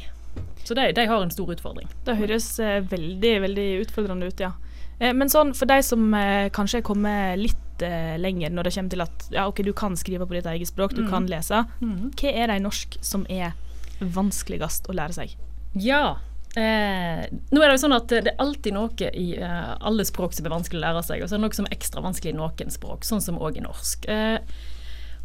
Så 0.63 0.71
de, 0.77 0.85
de 0.95 1.03
har 1.09 1.19
en 1.19 1.33
stor 1.35 1.49
utfordring. 1.51 1.89
Det 2.07 2.15
høres 2.15 2.45
eh, 2.63 2.77
veldig, 2.87 3.33
veldig 3.43 3.65
utfordrende 3.81 4.29
ut, 4.31 4.39
ja. 4.39 4.53
Eh, 5.01 5.11
men 5.11 5.27
sånn, 5.27 5.51
for 5.51 5.67
de 5.67 5.81
som 5.83 6.05
eh, 6.15 6.47
kanskje 6.55 6.79
er 6.79 6.85
kommet 6.87 7.41
litt 7.41 7.83
eh, 7.83 8.15
lenger 8.23 8.55
når 8.55 8.69
det 8.69 8.73
kommer 8.77 8.93
til 8.95 9.03
at 9.03 9.27
ja, 9.35 9.43
ok, 9.51 9.59
du 9.67 9.73
kan 9.75 9.99
skrive 9.99 10.23
på 10.31 10.37
ditt 10.39 10.47
eget 10.47 10.71
språk, 10.71 10.95
du 10.95 11.03
Mm. 11.03 11.09
kan 11.11 11.27
lese, 11.27 11.65
Mhm. 11.83 12.13
hva 12.21 12.31
er 12.31 12.47
det 12.47 12.55
i 12.61 12.63
norsk 12.63 12.95
som 13.03 13.27
er 13.27 13.51
vanskeligst 13.99 14.87
å 14.87 14.95
lære 14.95 15.13
seg? 15.19 15.35
Ja. 15.75 16.19
Eh, 16.55 17.27
nå 17.51 17.61
er 17.61 17.69
det 17.69 17.75
jo 17.75 17.83
sånn 17.83 17.97
at 17.97 18.09
det 18.09 18.31
er 18.31 18.39
alltid 18.41 18.73
noe 18.73 19.09
i 19.11 19.27
eh, 19.37 19.73
alle 19.77 20.05
språk 20.07 20.33
som 20.33 20.47
er 20.47 20.55
vanskelig 20.55 20.79
å 20.79 20.85
lære 20.85 21.03
seg, 21.05 21.21
og 21.21 21.29
så 21.29 21.35
er 21.35 21.41
det 21.41 21.45
noe 21.45 21.57
som 21.57 21.67
er 21.67 21.75
ekstra 21.75 22.01
vanskelig 22.05 22.33
i 22.33 22.37
noen 22.37 22.73
språk, 22.73 23.05
sånn 23.05 23.21
som 23.21 23.37
òg 23.37 23.59
i 23.59 23.65
norsk. 23.65 24.07
Eh, 24.09 24.39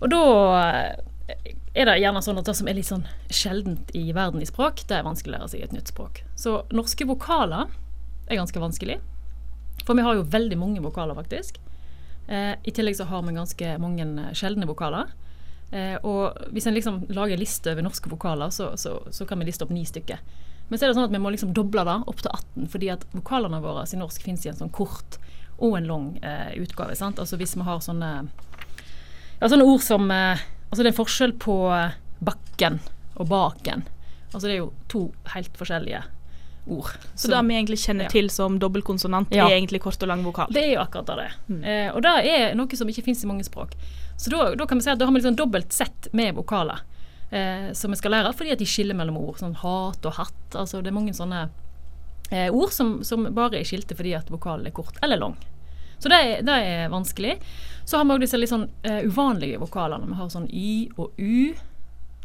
og 0.02 0.10
da 0.12 0.20
eh, 0.58 1.54
er 1.78 1.88
det 1.88 2.00
gjerne 2.02 2.24
sånn 2.26 2.42
at 2.42 2.50
det 2.50 2.56
som 2.58 2.69
er 2.69 2.76
litt 2.76 2.90
sånn 2.90 3.06
sjeldent 3.32 3.94
i 3.96 4.10
verden 4.12 4.44
i 4.44 4.48
språk, 4.48 4.84
det 4.90 4.98
er 4.98 5.06
vanskelig 5.06 5.32
å 5.32 5.38
lære 5.38 5.52
seg 5.54 5.62
i 5.62 5.66
et 5.69 5.74
nytt 5.76 5.94
språk. 5.94 6.20
Så 6.36 6.58
norske 6.74 7.06
vokaler 7.08 7.70
er 8.28 8.40
ganske 8.42 8.60
vanskelig, 8.60 8.98
for 9.86 9.96
vi 9.96 10.04
har 10.04 10.19
jo 10.19 10.28
veldig 10.28 10.58
mange 10.60 10.84
vokaler, 10.84 11.16
faktisk. 11.16 11.62
Eh, 12.28 12.54
I 12.60 12.74
tillegg 12.76 12.98
så 12.98 13.08
har 13.08 13.24
vi 13.24 13.38
ganske 13.38 13.76
mange 13.80 14.04
eh, 14.04 14.32
sjeldne 14.36 14.69
vokaler. 14.69 15.19
Og 16.04 16.50
hvis 16.52 16.66
en 16.69 16.74
liksom 16.76 16.98
lager 17.16 17.32
en 17.32 17.40
liste 17.40 17.72
over 17.72 17.80
norske 17.80 18.10
vokaler, 18.12 18.50
så, 18.52 18.74
så, 18.76 18.98
så 19.08 19.24
kan 19.24 19.40
vi 19.40 19.46
liste 19.48 19.64
opp 19.64 19.70
ni 19.72 19.86
stykker. 19.88 20.19
Men 20.72 20.80
så 20.80 20.86
er 20.86 20.88
det 20.88 20.96
sånn 20.96 21.04
at 21.04 21.12
vi 21.12 21.19
må 21.20 21.28
liksom 21.28 21.50
doble 21.52 21.82
det 21.84 21.94
opp 22.08 22.20
til 22.24 22.30
18, 22.32 22.69
fordi 22.72 22.88
at 22.94 23.02
vokalene 23.12 23.58
våre 23.60 23.82
i 23.84 23.98
norsk 24.00 24.22
finnes 24.24 24.46
i 24.46 24.48
en 24.48 24.56
sånn 24.56 24.70
kort 24.72 25.19
og 25.58 25.74
en 25.76 25.88
lang 25.90 26.06
eh, 26.24 26.54
utgave. 26.62 26.94
sant? 26.96 27.19
Altså 27.20 27.36
hvis 27.36 27.52
vi 27.58 27.66
har 27.66 27.82
sånne 27.84 28.08
ja, 28.22 29.50
sånne 29.52 29.66
ord 29.69 29.84
som 29.84 30.08
eh, 30.08 30.40
Altså 30.72 30.86
det 30.86 30.94
er 30.94 30.96
forskjell 30.96 31.34
på 31.36 31.54
eh, 31.76 31.98
bakken 32.24 32.78
og 33.20 33.28
baken. 33.28 33.82
Altså 34.30 34.46
det 34.46 34.54
er 34.54 34.60
jo 34.62 34.70
to 34.88 35.02
helt 35.34 35.60
forskjellige 35.60 36.00
ord. 36.72 36.94
Så 37.20 37.28
det 37.28 37.42
vi 37.50 37.58
egentlig 37.58 37.82
kjenner 37.82 38.08
ja. 38.08 38.14
til 38.14 38.30
som 38.32 38.56
dobbeltkonsonant, 38.62 39.28
Ja. 39.36 39.50
er 39.50 39.58
egentlig 39.58 39.82
kort 39.84 40.00
og 40.00 40.08
lang 40.08 40.24
vokal. 40.24 40.48
Det 40.56 40.62
er 40.70 40.72
jo 40.78 40.80
akkurat 40.86 41.12
det. 41.20 41.28
Eh, 41.69 41.90
og 41.92 42.00
det 42.08 42.14
er 42.32 42.56
noe 42.56 42.80
som 42.80 42.88
ikke 42.88 43.04
finnes 43.10 43.20
i 43.20 43.28
mange 43.28 43.44
språk. 43.44 43.76
Så 44.16 44.32
da, 44.32 44.54
da 44.56 44.64
kan 44.64 44.80
vi 44.80 44.88
si 44.88 44.94
at 44.94 44.96
da 44.96 45.04
har 45.04 45.12
vi 45.12 45.20
liksom 45.20 45.36
dobbelt 45.36 45.76
sett 45.76 46.08
med 46.16 46.32
vokaler 46.40 46.80
eh, 47.32 47.73
som 47.73 47.93
vi 47.93 47.99
skal 48.00 48.14
lære, 48.17 48.32
fordi 48.37 48.55
at 48.55 48.62
de 48.62 48.69
skiller 48.69 48.99
mellom 48.99 49.19
ord. 49.20 49.40
Sånn 49.40 49.56
hat 49.62 50.06
og 50.08 50.19
hatt. 50.19 50.46
Altså 50.55 50.82
det 50.82 50.93
er 50.93 50.99
mange 50.99 51.17
sånne 51.17 51.46
eh, 52.31 52.49
ord 52.52 52.73
som, 52.75 53.00
som 53.06 53.26
bare 53.34 53.61
er 53.61 53.69
skilte 53.69 53.96
fordi 53.99 54.14
at 54.19 54.31
vokalen 54.32 54.69
er 54.69 54.76
kort 54.76 55.00
eller 55.02 55.20
lang. 55.20 55.37
Så 56.02 56.11
det 56.11 56.19
er, 56.19 56.40
det 56.43 56.55
er 56.67 56.88
vanskelig. 56.90 57.37
Så 57.84 57.99
har 57.99 58.06
vi 58.06 58.14
også 58.14 58.25
disse 58.25 58.40
litt 58.40 58.50
sånn 58.50 58.67
eh, 58.87 59.05
uvanlige 59.06 59.61
vokalene. 59.62 60.08
Vi 60.11 60.19
har 60.19 60.32
sånn 60.32 60.49
y 60.50 60.90
og 60.96 61.14
u. 61.19 61.52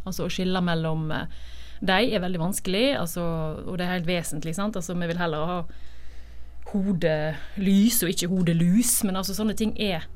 Altså 0.07 0.25
å 0.25 0.31
skille 0.33 0.63
mellom 0.65 1.11
eh, 1.13 1.27
de 1.77 1.97
er 2.09 2.23
veldig 2.23 2.39
vanskelig, 2.41 2.95
altså, 2.97 3.23
og 3.67 3.75
det 3.77 3.85
er 3.85 3.99
helt 3.99 4.07
vesentlig. 4.07 4.55
sant? 4.57 4.75
Altså 4.79 4.95
Vi 4.97 5.09
vil 5.11 5.19
heller 5.19 5.45
ha 5.45 5.57
hodelys 6.71 8.01
og 8.03 8.09
ikke 8.11 8.31
hodelus, 8.31 9.03
men 9.05 9.19
altså 9.19 9.35
sånne 9.37 9.55
ting 9.57 9.75
er 9.79 10.07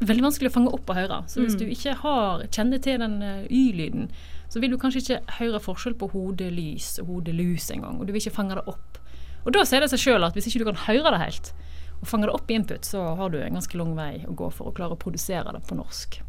veldig 0.00 0.26
vanskelig 0.26 0.50
å 0.50 0.54
fange 0.58 0.72
opp 0.76 0.90
og 0.92 0.98
høre. 0.98 1.20
Så 1.30 1.42
hvis 1.42 1.56
du 1.56 1.64
ikke 1.64 1.94
har, 2.02 2.44
kjenner 2.52 2.82
til 2.82 3.00
den 3.00 3.20
eh, 3.24 3.46
y-lyden, 3.48 4.10
så 4.52 4.60
vil 4.62 4.74
du 4.74 4.78
kanskje 4.80 5.02
ikke 5.02 5.36
høre 5.38 5.62
forskjell 5.62 5.96
på 5.98 6.10
hodelys 6.12 6.96
og 7.02 7.14
hodelus 7.14 7.70
engang, 7.74 7.98
og 7.98 8.06
du 8.06 8.12
vil 8.12 8.22
ikke 8.22 8.36
fange 8.36 8.58
det 8.58 8.66
opp. 8.70 9.00
Og 9.46 9.54
da 9.54 9.64
sier 9.66 9.82
det 9.82 9.90
seg 9.92 10.02
sjøl 10.02 10.26
at 10.26 10.36
hvis 10.36 10.50
ikke 10.50 10.62
du 10.62 10.68
kan 10.68 10.84
høre 10.86 11.14
det 11.14 11.22
helt, 11.22 11.52
og 11.96 12.08
fange 12.10 12.28
det 12.28 12.36
opp 12.36 12.50
i 12.50 12.58
input, 12.58 12.84
så 12.84 13.02
har 13.18 13.32
du 13.32 13.40
en 13.40 13.56
ganske 13.56 13.78
lang 13.78 13.94
vei 13.96 14.12
å 14.28 14.36
gå 14.36 14.50
for 14.52 14.68
å 14.68 14.74
klare 14.76 14.98
å 14.98 15.00
produsere 15.00 15.54
det 15.56 15.62
på 15.66 15.78
norsk. 15.78 16.20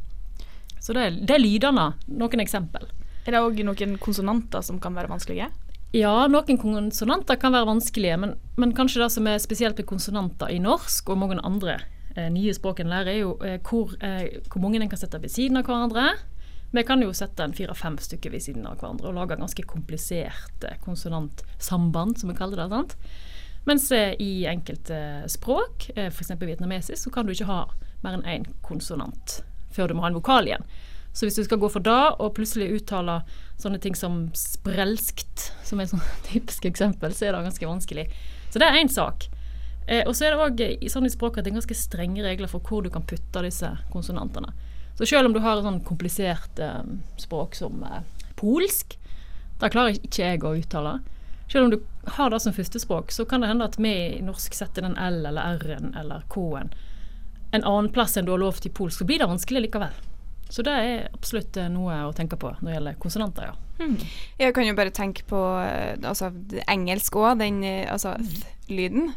Så 0.80 0.96
det 0.96 1.04
er, 1.04 1.18
det 1.28 1.36
er 1.36 1.44
lydene. 1.44 1.90
Noen 2.08 2.44
eksempel. 2.44 2.88
Er 3.28 3.36
det 3.36 3.42
òg 3.44 3.60
noen 3.68 3.98
konsonanter 4.00 4.64
som 4.64 4.80
kan 4.80 4.96
være 4.96 5.12
vanskelige? 5.12 5.50
Ja, 5.96 6.14
noen 6.32 6.60
konsonanter 6.62 7.40
kan 7.42 7.56
være 7.56 7.68
vanskelige, 7.68 8.16
men, 8.22 8.38
men 8.56 8.74
kanskje 8.78 9.04
det 9.04 9.12
som 9.18 9.28
er 9.28 9.42
spesielt 9.44 9.80
med 9.80 9.90
konsonanter 9.90 10.54
i 10.54 10.62
norsk 10.64 11.12
og 11.12 11.20
mange 11.20 11.42
andre 11.44 11.82
nye 12.34 12.54
språk 12.56 12.82
en 12.82 12.92
lærer, 12.92 13.14
er 13.14 13.22
jo 13.22 13.36
eh, 13.46 13.60
hvor, 13.62 13.94
eh, 14.02 14.42
hvor 14.50 14.64
mange 14.64 14.82
en 14.82 14.90
kan 14.90 15.00
sette 15.00 15.22
ved 15.22 15.34
siden 15.34 15.60
av 15.60 15.68
hverandre. 15.70 16.10
Vi 16.76 16.84
kan 16.84 17.02
jo 17.02 17.14
sette 17.16 17.46
en 17.46 17.56
fire-fem 17.56 17.96
stykker 18.02 18.34
ved 18.34 18.44
siden 18.44 18.66
av 18.68 18.82
hverandre 18.82 19.12
og 19.12 19.16
lage 19.16 19.38
ganske 19.40 19.64
kompliserte 19.70 20.74
konsonantsamband, 20.84 22.20
som 22.20 22.34
vi 22.34 22.38
kaller 22.38 22.60
det. 22.60 22.70
sant? 22.74 22.98
Mens 23.68 23.92
eh, 23.92 24.16
i 24.20 24.46
enkelte 24.48 25.24
språk, 25.32 25.90
eh, 25.96 26.08
f.eks. 26.08 26.34
vietnamesisk, 26.40 27.04
så 27.04 27.14
kan 27.14 27.28
du 27.28 27.34
ikke 27.36 27.50
ha 27.50 27.64
mer 28.04 28.18
enn 28.18 28.28
én 28.28 28.46
konsonant 28.64 29.42
før 29.74 29.90
du 29.90 29.98
må 29.98 30.06
ha 30.06 30.12
en 30.12 30.18
vokal 30.18 30.48
igjen. 30.48 30.64
Så 31.18 31.26
hvis 31.26 31.38
du 31.40 31.44
skal 31.44 31.60
gå 31.60 31.70
for 31.74 31.84
da 31.84 32.14
og 32.22 32.36
plutselig 32.38 32.70
uttale 32.78 33.22
sånne 33.60 33.80
ting 33.82 33.96
som 33.98 34.28
sprelskt, 34.38 35.50
som 35.66 35.80
er 35.80 35.88
et 35.88 35.94
sånt 35.96 36.22
typisk 36.30 36.68
eksempel, 36.70 37.16
så 37.16 37.28
er 37.28 37.36
det 37.36 37.48
ganske 37.48 37.70
vanskelig. 37.70 38.08
Så 38.52 38.62
det 38.62 38.70
er 38.70 38.80
én 38.80 38.92
sak. 38.92 39.28
Eh, 39.88 40.04
og 40.06 40.16
så 40.16 40.28
er 40.28 40.36
det 40.36 40.46
òg 40.46 40.64
i 40.86 40.90
språket 41.14 41.42
at 41.42 41.48
det 41.48 41.54
er 41.54 41.60
ganske 41.60 41.80
strenge 41.80 42.24
regler 42.26 42.52
for 42.52 42.64
hvor 42.64 42.84
du 42.84 42.92
kan 42.94 43.06
putte 43.08 43.44
disse 43.46 43.70
konsonantene. 43.94 44.54
Så 44.98 45.06
selv 45.06 45.30
om 45.30 45.36
du 45.36 45.40
har 45.44 45.58
et 45.58 45.68
sånn 45.68 45.84
komplisert 45.86 46.60
eh, 46.60 46.82
språk 47.22 47.56
som 47.56 47.84
eh, 47.88 48.02
polsk, 48.40 48.98
det 49.62 49.72
klarer 49.74 49.98
ikke 49.98 50.24
jeg 50.24 50.44
å 50.46 50.58
uttale. 50.58 51.00
selv 51.48 51.66
om 51.66 51.72
du 51.72 51.80
har 52.18 52.30
det 52.30 52.42
som 52.44 52.54
førstespråk, 52.54 53.12
så 53.12 53.26
kan 53.26 53.42
det 53.42 53.48
hende 53.48 53.66
at 53.66 53.78
vi 53.80 53.94
i 54.18 54.22
norsk 54.22 54.54
setter 54.54 54.84
den 54.84 54.98
L 54.98 55.26
eller 55.26 55.58
R-en 55.58 55.96
eller 55.96 56.28
K-en 56.30 56.74
en 57.52 57.64
annen 57.64 57.92
plass 57.92 58.18
enn 58.18 58.26
du 58.26 58.34
har 58.34 58.42
lov 58.42 58.60
til 58.60 58.72
i 58.72 58.76
polsk, 58.76 59.02
så 59.02 59.08
blir 59.08 59.22
det 59.22 59.30
vanskelig 59.30 59.68
likevel. 59.68 59.96
Så 60.50 60.64
det 60.64 60.74
er 60.74 61.08
absolutt 61.12 61.58
eh, 61.60 61.70
noe 61.72 61.96
å 62.08 62.14
tenke 62.16 62.40
på 62.40 62.54
når 62.60 62.70
det 62.70 62.76
gjelder 62.78 63.00
konsonanter, 63.04 63.50
ja. 63.52 63.64
Jeg 64.40 64.56
kan 64.56 64.66
jo 64.66 64.76
bare 64.78 64.94
tenke 64.96 65.26
på 65.28 65.40
eh, 65.62 65.98
altså, 66.08 66.32
engelsk 66.68 67.18
òg, 67.20 67.36
den 67.42 67.60
eh, 67.68 67.86
altså, 67.92 68.16
th-lyden. 68.18 69.12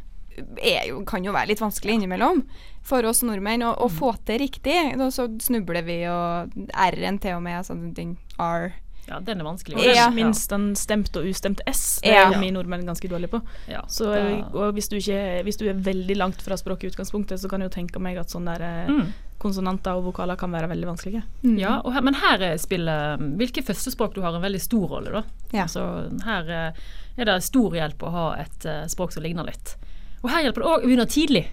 Er 0.62 0.88
jo, 0.88 1.02
kan 1.04 1.24
jo 1.24 1.32
være 1.32 1.48
litt 1.52 1.60
vanskelig 1.62 1.98
innimellom 1.98 2.44
for 2.82 3.04
oss 3.04 3.22
nordmenn 3.22 3.62
å, 3.66 3.74
å 3.78 3.88
få 3.92 4.14
til 4.26 4.38
riktig. 4.42 4.76
Og 4.98 5.10
så 5.12 5.28
snubler 5.40 5.84
vi, 5.84 5.98
og 6.10 6.54
R-en 6.74 7.18
til 7.22 7.36
og 7.38 7.42
med, 7.42 7.58
altså 7.62 7.76
den 7.94 8.16
R. 8.40 8.72
Ja, 9.10 9.18
den 9.26 9.40
er 9.40 9.44
vanskelig. 9.44 9.74
Og 9.80 9.84
Ja. 9.90 10.04
minst 10.14 10.50
den 10.52 10.74
stemt 10.78 11.16
og 11.18 11.24
ustemt 11.26 11.60
S. 11.66 11.98
Det 12.04 12.12
er 12.14 12.28
vi 12.30 12.44
vi 12.46 12.50
nordmenn 12.54 12.84
ganske 12.86 13.08
dårlige 13.10 13.30
på. 13.32 13.40
Ja, 13.68 13.80
Så, 13.90 14.06
og 14.54 14.74
hvis 14.76 14.88
du, 14.88 14.96
ikke, 15.00 15.42
hvis 15.42 15.56
du 15.58 15.64
er 15.68 15.74
veldig 15.74 16.14
langt 16.16 16.40
fra 16.42 16.54
språket 16.60 16.84
i 16.84 16.90
utgangspunktet, 16.92 17.40
så 17.42 17.48
kan 17.50 17.60
jeg 17.60 17.70
jo 17.72 17.74
tenke 17.80 17.98
meg 17.98 18.18
at 18.22 18.28
sånne 18.30 18.54
der, 18.58 18.62
eh, 18.62 18.86
Mm. 18.92 19.12
konsonanter 19.40 19.96
og 19.96 20.04
vokaler 20.12 20.36
kan 20.38 20.52
være 20.52 20.68
veldig 20.68 20.86
vanskelige. 20.86 21.22
Ja, 21.58 21.80
og 21.82 21.92
her, 21.94 22.02
men 22.02 22.14
her 22.14 22.38
er 22.42 22.58
spiller 22.58 23.16
hvilke 23.18 23.64
førstespråk 23.64 24.14
du 24.14 24.20
har 24.20 24.34
en 24.36 24.42
veldig 24.42 24.60
stor 24.60 24.86
rolle, 24.86 25.10
da. 25.10 25.22
Ja. 25.52 25.62
Altså, 25.64 26.10
her 26.24 26.50
eh, 26.50 26.72
er 27.18 27.24
det 27.24 27.42
stor 27.42 27.70
hjelp 27.72 27.98
å 28.04 28.10
ha 28.12 28.26
et 28.38 28.66
eh, 28.66 28.84
språk 28.86 29.12
som 29.12 29.22
ligner 29.24 29.44
litt. 29.48 29.74
Og 30.22 30.30
her 30.30 30.44
hjelper 30.44 30.62
det 30.64 30.68
òg 30.70 30.82
å 30.84 30.86
begynne 30.88 31.06
tidlig 31.10 31.46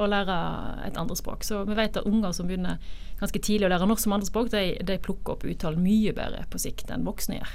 å 0.00 0.06
lære 0.10 0.34
et 0.88 0.96
andre 0.98 1.14
språk. 1.14 1.44
Så 1.46 1.60
vi 1.68 1.74
vet 1.78 1.96
at 2.00 2.06
unger 2.08 2.32
som 2.34 2.48
begynner 2.48 2.80
ganske 3.20 3.38
tidlig 3.38 3.68
å 3.68 3.70
lære 3.70 3.86
norsk 3.86 4.02
som 4.02 4.14
andrespråk, 4.16 4.48
de, 4.50 4.62
de 4.82 4.96
plukker 4.98 5.36
opp 5.36 5.44
uttalen 5.46 5.82
mye 5.84 6.12
bedre 6.16 6.42
på 6.50 6.58
sikt 6.58 6.90
enn 6.90 7.04
voksne 7.06 7.36
gjør. 7.38 7.52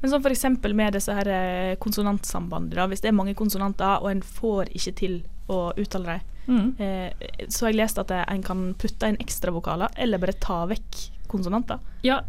Men 0.00 0.12
sånn 0.12 0.22
f.eks. 0.24 0.44
med 0.76 0.94
disse 0.96 1.12
her 1.16 1.28
eh, 1.34 1.74
konsonantsambandene, 1.82 2.86
hvis 2.92 3.02
det 3.04 3.10
er 3.10 3.16
mange 3.18 3.34
konsonanter 3.36 4.00
og 4.04 4.10
en 4.12 4.22
får 4.24 4.70
ikke 4.76 4.94
til 5.04 5.22
å 5.50 5.70
uttale 5.78 6.16
dem, 6.18 6.26
Mm. 6.50 6.70
eh, 6.82 7.12
så 7.52 7.68
jeg 7.68 7.76
lest 7.76 7.98
at 8.00 8.10
eh, 8.10 8.24
en 8.32 8.40
kan 8.42 8.62
putte 8.80 9.06
inn 9.06 9.18
ekstravokaler 9.22 9.92
eller 10.02 10.18
bare 10.18 10.32
ta 10.40 10.64
vekk 10.66 10.96
konsonanter. 11.30 11.78
Ja, 12.02 12.22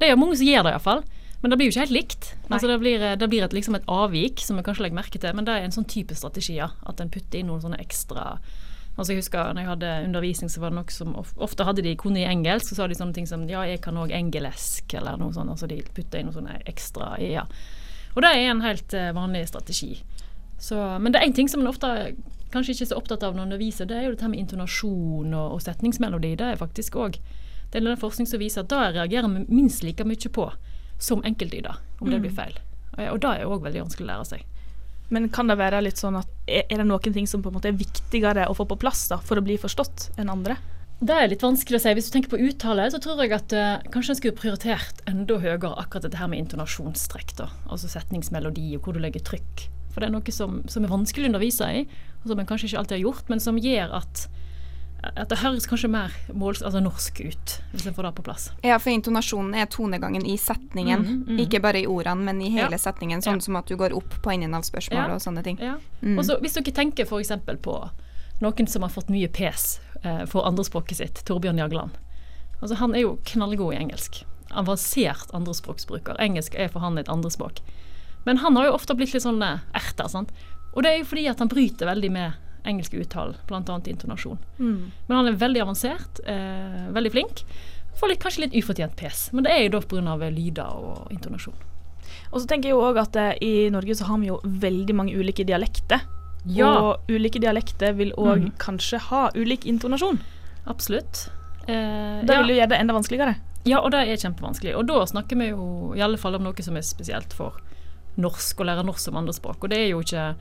det 0.00 0.10
er 0.10 0.18
mange 0.18 0.36
som 0.36 0.44
gjør 0.48 0.66
det 0.66 0.72
iallfall. 0.74 1.00
Men 1.42 1.50
det 1.50 1.58
blir 1.58 1.68
jo 1.68 1.74
ikke 1.74 1.84
helt 1.86 1.96
likt. 1.96 2.26
Altså 2.48 2.68
det 2.70 2.78
blir, 2.78 3.02
det 3.18 3.28
blir 3.28 3.42
et, 3.42 3.54
liksom 3.54 3.74
et 3.74 3.88
avvik 3.90 4.42
som 4.44 4.58
vi 4.58 4.62
kanskje 4.66 4.86
legger 4.86 5.00
merke 5.00 5.18
til, 5.18 5.34
men 5.34 5.46
det 5.46 5.56
er 5.56 5.66
en 5.66 5.74
sånn 5.74 5.88
type 5.90 6.14
strategi, 6.14 6.54
ja. 6.60 6.70
At 6.86 7.02
en 7.02 7.10
putter 7.10 7.40
inn 7.40 7.50
noen 7.50 7.64
sånne 7.64 7.80
ekstra 7.82 8.36
Altså 8.92 9.14
jeg 9.14 9.22
husker 9.22 9.54
når 9.54 9.62
jeg 9.62 9.70
hadde 9.70 9.90
undervisning, 10.04 10.50
så 10.52 10.60
var 10.60 10.72
det 10.72 10.76
noe 10.76 10.92
som 10.92 11.14
ofte 11.16 11.64
hadde 11.64 11.84
de 11.86 11.94
kunne 11.96 12.20
i 12.20 12.26
engelsk, 12.28 12.68
så 12.68 12.76
sa 12.76 12.88
de 12.90 12.98
sånne 12.98 13.16
ting 13.16 13.28
som 13.28 13.46
ja, 13.48 13.62
jeg 13.64 13.80
kan 13.84 13.96
òg 13.96 14.12
engelesk, 14.12 14.92
eller 14.98 15.16
noe 15.16 15.32
sånt. 15.32 15.48
Altså 15.48 15.68
de 15.70 15.78
putter 15.96 16.20
inn 16.20 16.28
noen 16.28 16.36
sånne 16.36 16.58
ekstra 16.68 17.14
i-er. 17.24 17.48
Og 18.12 18.20
det 18.20 18.32
er 18.34 18.50
en 18.50 18.60
helt 18.60 18.92
eh, 18.92 19.14
vanlig 19.16 19.46
strategi. 19.48 19.94
Så, 20.60 20.76
men 21.00 21.14
det 21.14 21.22
er 21.22 21.30
én 21.30 21.36
ting 21.36 21.48
som 21.48 21.64
en 21.64 21.72
ofte 21.72 21.88
kanskje 22.52 22.76
ikke 22.76 22.84
er 22.84 22.90
så 22.90 22.98
opptatt 23.00 23.24
av 23.24 23.32
når 23.32 23.46
en 23.46 23.46
underviser, 23.48 23.88
det 23.88 23.96
er 23.96 24.04
jo 24.06 24.12
dette 24.12 24.28
med 24.28 24.42
intonasjon 24.44 25.32
og, 25.32 25.56
og 25.56 25.64
setningsmelodi. 25.64 26.34
Det 26.36 26.52
er 26.52 26.60
faktisk 26.60 27.00
òg 27.00 27.16
Det 27.72 27.80
er 27.80 27.86
den 27.86 27.96
forskning 27.96 28.28
som 28.28 28.42
viser 28.42 28.60
at 28.60 28.68
da 28.68 28.90
reagerer 28.92 29.32
vi 29.32 29.46
minst 29.48 29.80
like 29.82 30.04
mye 30.04 30.28
på 30.28 30.50
som 31.02 31.22
enkeltlyder, 31.26 31.78
om 32.00 32.10
det 32.10 32.20
blir 32.22 32.34
feil. 32.34 32.54
Og, 32.98 33.18
det 33.22 33.30
er 33.30 33.48
òg 33.48 33.64
veldig 33.64 33.86
vanskelig 33.86 34.06
å 34.06 34.10
lære 34.10 34.28
seg. 34.28 34.44
Men 35.12 35.28
kan 35.32 35.50
det 35.50 35.58
være 35.60 35.82
litt 35.84 36.00
sånn 36.00 36.16
at 36.16 36.28
er, 36.46 36.64
er 36.68 36.80
det 36.80 36.86
noen 36.88 37.14
ting 37.14 37.26
som 37.28 37.42
på 37.44 37.50
en 37.50 37.56
måte 37.58 37.68
er 37.68 37.76
viktigere 37.76 38.46
å 38.48 38.54
få 38.56 38.64
på 38.68 38.78
plass 38.80 39.08
da, 39.10 39.18
for 39.20 39.40
å 39.40 39.44
bli 39.44 39.58
forstått 39.60 40.12
enn 40.20 40.32
andre? 40.32 40.56
Det 41.02 41.14
er 41.18 41.32
litt 41.32 41.42
vanskelig 41.42 41.80
å 41.80 41.82
si. 41.82 41.92
Hvis 41.98 42.08
du 42.08 42.14
tenker 42.14 42.30
på 42.30 42.38
uttale, 42.46 42.86
så 42.94 43.00
tror 43.02 43.20
jeg 43.24 43.34
at 43.34 43.52
uh, 43.58 43.82
kanskje 43.90 44.14
en 44.14 44.18
skulle 44.20 44.38
prioritert 44.38 45.02
enda 45.10 45.40
høyere 45.42 45.72
akkurat 45.82 46.06
dette 46.06 46.20
her 46.20 46.30
med 46.30 46.44
intonasjonstrekk. 46.44 47.34
da, 47.40 47.48
Altså 47.66 47.90
setningsmelodi 47.90 48.76
og 48.78 48.86
hvor 48.86 48.94
du 48.94 49.02
legger 49.02 49.24
trykk. 49.26 49.66
For 49.92 50.00
det 50.00 50.08
er 50.08 50.14
noe 50.14 50.34
som, 50.34 50.60
som 50.70 50.86
er 50.86 50.92
vanskelig 50.92 51.26
å 51.26 51.32
undervise 51.32 51.68
i, 51.80 51.82
og 52.22 52.30
som 52.30 52.38
en 52.38 52.48
kanskje 52.48 52.70
ikke 52.70 52.84
alltid 52.84 52.96
har 53.00 53.02
gjort, 53.02 53.32
men 53.32 53.42
som 53.42 53.58
gjør 53.60 53.96
at, 53.98 54.24
at 55.02 55.28
det 55.28 55.38
høres 55.42 55.66
kanskje 55.66 55.88
mer 55.90 56.12
måls, 56.32 56.60
altså 56.62 56.80
norsk 56.82 57.20
ut, 57.26 57.54
hvis 57.72 57.86
en 57.90 57.94
får 57.96 58.06
det 58.06 58.12
på 58.20 58.22
plass. 58.28 58.50
Ja, 58.62 58.76
for 58.78 58.90
intonasjonen 58.94 59.56
er 59.58 59.66
tonegangen 59.66 60.24
i 60.26 60.36
setningen. 60.38 61.00
mm, 61.02 61.24
mm. 61.26 61.40
Ikke 61.42 61.60
bare 61.62 61.80
i 61.82 61.86
ordene, 61.90 62.22
men 62.24 62.40
i 62.42 62.50
hele 62.50 62.70
Ja. 62.70 62.78
setningen. 62.78 63.20
Sånn 63.22 63.34
Ja. 63.34 63.40
som 63.40 63.56
at 63.56 63.66
du 63.66 63.76
går 63.76 63.92
opp 63.96 64.14
på 64.22 64.32
enden 64.32 64.54
av 64.54 64.62
spørsmålet 64.62 65.08
Ja. 65.08 65.14
og 65.14 65.20
sånne 65.20 65.42
ting. 65.42 65.58
Ja. 65.60 65.76
Mm. 66.02 66.18
Og 66.18 66.24
så 66.24 66.40
Hvis 66.40 66.54
dere 66.54 66.72
tenker 66.72 67.02
f.eks. 67.04 67.30
på 67.62 67.90
noen 68.40 68.68
som 68.68 68.82
har 68.82 68.90
fått 68.90 69.08
mye 69.10 69.28
pes 69.28 69.80
eh, 70.04 70.24
for 70.26 70.42
andrespråket 70.46 70.96
sitt, 70.96 71.24
Torbjørn 71.24 71.58
Jagland. 71.58 71.90
Altså 72.62 72.76
Han 72.76 72.94
er 72.94 73.00
jo 73.00 73.18
knallgod 73.24 73.74
i 73.74 73.78
engelsk. 73.78 74.24
Avansert 74.52 75.30
andrespråksbruker. 75.34 76.16
Engelsk 76.20 76.54
er 76.54 76.68
for 76.68 76.80
han 76.80 76.98
et 76.98 77.08
andrespråk. 77.08 77.58
Men 78.24 78.36
han 78.38 78.54
har 78.56 78.66
jo 78.66 78.72
ofte 78.74 78.94
blitt 78.94 79.12
litt 79.14 79.22
sånn 79.24 79.40
erta, 79.74 80.08
sant? 80.08 80.30
Og 80.76 80.82
det 80.84 80.92
er 80.92 80.98
jo 80.98 81.04
fordi 81.04 81.28
at 81.28 81.38
han 81.38 81.48
bryter 81.48 81.86
veldig 81.86 82.10
med 82.10 82.32
engelske 82.68 83.00
uttale, 83.02 83.34
bl.a. 83.48 83.80
intonasjon. 83.90 84.38
Men 84.58 85.16
han 85.16 85.28
er 85.30 85.38
veldig 85.40 85.62
avansert, 85.64 86.22
eh, 86.26 86.88
veldig 86.94 87.12
flink. 87.14 87.44
Får 87.98 88.12
litt, 88.12 88.22
kanskje 88.22 88.46
litt 88.46 88.56
ufortjent 88.56 88.96
pes, 88.96 89.28
men 89.32 89.44
det 89.44 89.52
er 89.52 89.64
jo 89.66 89.74
da 89.76 89.82
pga. 89.84 90.16
lyder 90.30 90.70
og 90.70 91.12
intonasjon. 91.12 91.54
Og 92.32 92.40
så 92.40 92.48
tenker 92.48 92.70
jeg 92.70 92.76
jo 92.76 92.84
òg 92.86 92.98
at 93.02 93.16
eh, 93.16 93.36
i 93.44 93.70
Norge 93.70 93.96
så 93.98 94.08
har 94.08 94.18
vi 94.18 94.30
jo 94.30 94.40
veldig 94.42 94.94
mange 94.96 95.14
ulike 95.14 95.44
dialekter. 95.44 96.00
Ja. 96.46 96.72
Og 96.80 97.12
ulike 97.12 97.38
dialekter 97.38 97.94
vil 97.94 98.12
òg 98.18 98.48
mm. 98.48 98.52
kanskje 98.62 98.98
ha 99.10 99.28
ulik 99.36 99.66
intonasjon. 99.66 100.18
Absolutt. 100.66 101.28
Eh, 101.66 102.22
Det 102.26 102.38
vil 102.38 102.54
jo 102.54 102.58
gjøre 102.58 102.72
det 102.74 102.80
enda 102.80 102.96
vanskeligere. 102.96 103.36
Ja, 103.68 103.78
og 103.78 103.92
det 103.94 104.00
er 104.02 104.18
kjempevanskelig. 104.18 104.74
Og 104.74 104.88
da 104.88 105.04
snakker 105.06 105.38
vi 105.38 105.52
jo 105.52 105.92
i 105.94 106.02
alle 106.02 106.18
fall 106.18 106.34
om 106.34 106.42
noe 106.42 106.64
som 106.66 106.76
er 106.76 106.86
spesielt 106.86 107.34
for 107.36 107.60
norsk, 108.20 108.58
å 108.60 108.66
lære 108.66 108.84
norsk 108.86 109.06
som 109.06 109.20
andrespråk. 109.20 109.62
Og 109.62 109.70
det 109.70 109.78
er 109.78 109.92
jo 109.92 110.02
ikke 110.02 110.32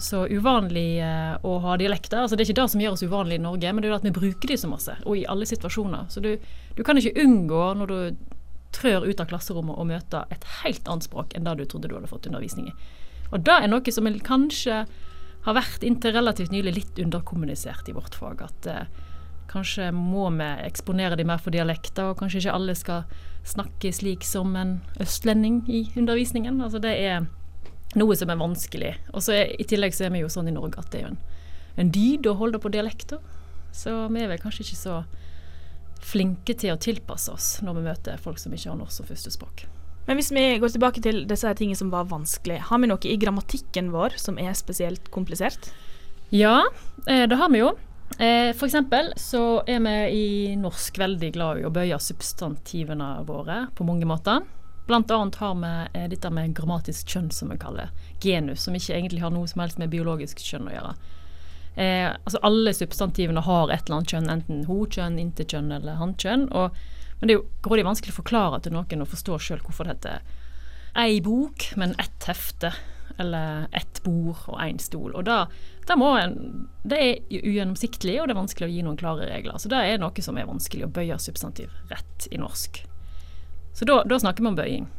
så 0.00 0.24
uvanlig 0.32 1.00
eh, 1.04 1.34
å 1.44 1.58
ha 1.60 1.76
dialekter. 1.76 2.22
Altså, 2.22 2.36
det 2.36 2.46
er 2.46 2.50
ikke 2.50 2.62
det 2.62 2.72
som 2.72 2.80
gjør 2.80 2.96
oss 2.96 3.04
uvanlige 3.04 3.40
i 3.40 3.44
Norge, 3.44 3.72
men 3.72 3.84
det 3.84 3.90
er 3.90 3.92
jo 3.92 3.98
at 3.98 4.06
vi 4.06 4.14
bruker 4.16 4.52
de 4.52 4.56
så 4.56 4.70
masse, 4.70 4.94
og 5.04 5.18
i 5.18 5.26
alle 5.28 5.48
situasjoner. 5.48 6.06
Så 6.08 6.22
du, 6.24 6.30
du 6.76 6.82
kan 6.86 6.96
ikke 6.96 7.20
unngå, 7.20 7.62
når 7.76 7.92
du 7.92 8.32
trør 8.72 9.04
ut 9.04 9.20
av 9.20 9.28
klasserommet, 9.28 9.76
å 9.76 9.84
møte 9.84 10.24
et 10.32 10.46
helt 10.62 10.88
annet 10.88 11.04
språk 11.04 11.36
enn 11.36 11.44
det 11.44 11.58
du 11.60 11.66
trodde 11.68 11.90
du 11.90 11.96
hadde 11.98 12.08
fått 12.08 12.30
undervisning 12.30 12.70
i. 12.70 12.76
Og 13.32 13.44
det 13.44 13.58
er 13.58 13.68
noe 13.68 13.92
som 13.92 14.08
kanskje 14.24 14.84
har 15.42 15.56
vært 15.56 15.84
inntil 15.84 16.14
relativt 16.14 16.52
nylig 16.54 16.74
litt 16.76 17.00
underkommunisert 17.02 17.88
i 17.90 17.96
vårt 17.96 18.16
fag. 18.16 18.44
At 18.46 18.70
eh, 18.70 18.88
kanskje 19.52 19.90
må 19.92 20.30
vi 20.38 20.48
eksponere 20.64 21.18
de 21.18 21.28
mer 21.28 21.42
for 21.42 21.54
dialekter, 21.54 22.08
og 22.08 22.20
kanskje 22.22 22.44
ikke 22.44 22.56
alle 22.56 22.78
skal 22.78 23.04
snakke 23.44 23.92
slik 23.92 24.24
som 24.24 24.56
en 24.56 24.76
østlending 25.02 25.64
i 25.68 25.84
undervisningen. 25.98 26.60
Altså 26.62 26.80
det 26.80 26.94
er 26.96 27.26
noe 27.98 28.16
som 28.16 28.30
er 28.32 28.40
vanskelig. 28.40 28.94
Og 29.12 29.24
så 29.24 29.36
i 29.44 29.66
tillegg 29.68 29.96
så 29.96 30.06
er 30.06 30.14
vi 30.14 30.22
jo 30.22 30.30
sånn 30.32 30.50
i 30.50 30.54
Norge 30.54 30.80
at 30.80 30.90
det 30.92 31.02
er 31.02 31.06
jo 31.06 31.12
en, 31.12 31.20
en 31.82 31.92
dyd 31.92 32.28
å 32.30 32.38
holde 32.40 32.60
på 32.62 32.72
dialekter. 32.72 33.20
Så 33.72 33.94
vi 34.12 34.22
er 34.22 34.30
vel 34.32 34.40
kanskje 34.40 34.66
ikke 34.66 34.80
så 34.80 35.02
flinke 36.02 36.56
til 36.58 36.74
å 36.74 36.80
tilpasse 36.82 37.30
oss 37.32 37.52
når 37.62 37.78
vi 37.78 37.86
møter 37.86 38.20
folk 38.20 38.40
som 38.42 38.54
ikke 38.54 38.72
har 38.72 38.80
norsk 38.80 39.00
som 39.00 39.08
førstespråk. 39.08 39.64
Men 40.08 40.18
hvis 40.18 40.32
vi 40.34 40.42
går 40.58 40.72
tilbake 40.74 41.02
til 41.04 41.22
disse 41.30 41.52
tingene 41.58 41.78
som 41.78 41.92
var 41.92 42.08
vanskelig, 42.10 42.58
har 42.68 42.80
vi 42.82 42.90
noe 42.90 43.06
i 43.06 43.18
grammatikken 43.22 43.92
vår 43.94 44.18
som 44.18 44.40
er 44.40 44.56
spesielt 44.58 45.12
komplisert? 45.14 45.70
Ja, 46.34 46.64
eh, 47.06 47.28
det 47.30 47.38
har 47.38 47.52
vi 47.52 47.62
jo. 47.62 47.70
Eh, 48.18 48.50
for 48.56 48.66
eksempel 48.66 49.12
så 49.20 49.62
er 49.68 49.78
vi 49.84 49.94
i 50.16 50.56
norsk 50.58 50.98
veldig 51.00 51.30
glad 51.36 51.60
i 51.60 51.68
å 51.68 51.72
bøye 51.72 52.00
substantivene 52.02 53.14
våre 53.28 53.66
på 53.76 53.86
mange 53.86 54.08
måter. 54.08 54.42
Blant 54.86 55.10
annet 55.10 55.38
har 55.38 55.54
vi 55.54 55.72
eh, 55.98 56.08
dette 56.10 56.30
med 56.30 56.54
grammatisk 56.56 57.08
kjønn, 57.08 57.30
som 57.30 57.52
vi 57.52 57.58
kaller. 57.62 57.90
Genus, 58.20 58.64
som 58.66 58.74
ikke 58.74 58.96
egentlig 58.96 59.22
har 59.22 59.34
noe 59.34 59.48
som 59.48 59.62
helst 59.62 59.78
med 59.78 59.92
biologisk 59.92 60.42
kjønn 60.42 60.70
å 60.70 60.74
gjøre. 60.74 60.94
Eh, 61.74 62.08
altså 62.10 62.40
Alle 62.42 62.74
substantivene 62.74 63.44
har 63.46 63.70
et 63.70 63.86
eller 63.86 64.00
annet 64.00 64.14
kjønn, 64.14 64.32
enten 64.32 64.64
ho-kjønn, 64.68 65.20
intetkjønn 65.22 65.72
eller 65.72 66.00
han-kjønn. 66.00 66.48
men 66.50 67.28
det 67.28 67.34
er 67.36 67.38
jo 67.38 67.84
vanskelig 67.86 68.12
å 68.12 68.20
forklare 68.22 68.60
til 68.60 68.72
noen 68.72 69.02
og 69.02 69.08
forstå 69.08 69.38
sjøl 69.38 69.62
hvorfor 69.62 69.84
det 69.84 69.94
heter 69.94 70.20
ei 70.94 71.20
bok, 71.20 71.72
men 71.76 71.94
ett 71.98 72.24
hefte. 72.24 72.74
Eller 73.18 73.68
ett 73.72 74.02
bord 74.02 74.36
og 74.48 74.60
én 74.60 74.78
stol. 74.80 75.12
Og 75.14 75.24
da, 75.24 75.46
da 75.86 75.94
en, 76.18 76.68
Det 76.82 76.98
er 76.98 77.44
ugjennomsiktlig, 77.44 78.20
og 78.20 78.26
det 78.26 78.32
er 78.32 78.40
vanskelig 78.40 78.68
å 78.68 78.72
gi 78.72 78.82
noen 78.82 78.96
klare 78.96 79.28
regler. 79.28 79.58
Så 79.58 79.68
det 79.68 79.76
er 79.76 80.00
noe 80.00 80.24
som 80.24 80.38
er 80.38 80.48
vanskelig 80.48 80.86
å 80.86 80.92
bøye 80.92 81.18
substantiv 81.20 81.70
rett 81.90 82.28
i 82.32 82.40
norsk. 82.40 82.82
Så 83.72 83.88
da, 83.88 84.02
da 84.08 84.18
snakker 84.20 84.44
vi 84.44 84.52
om 84.52 84.58
bøying. 84.58 84.90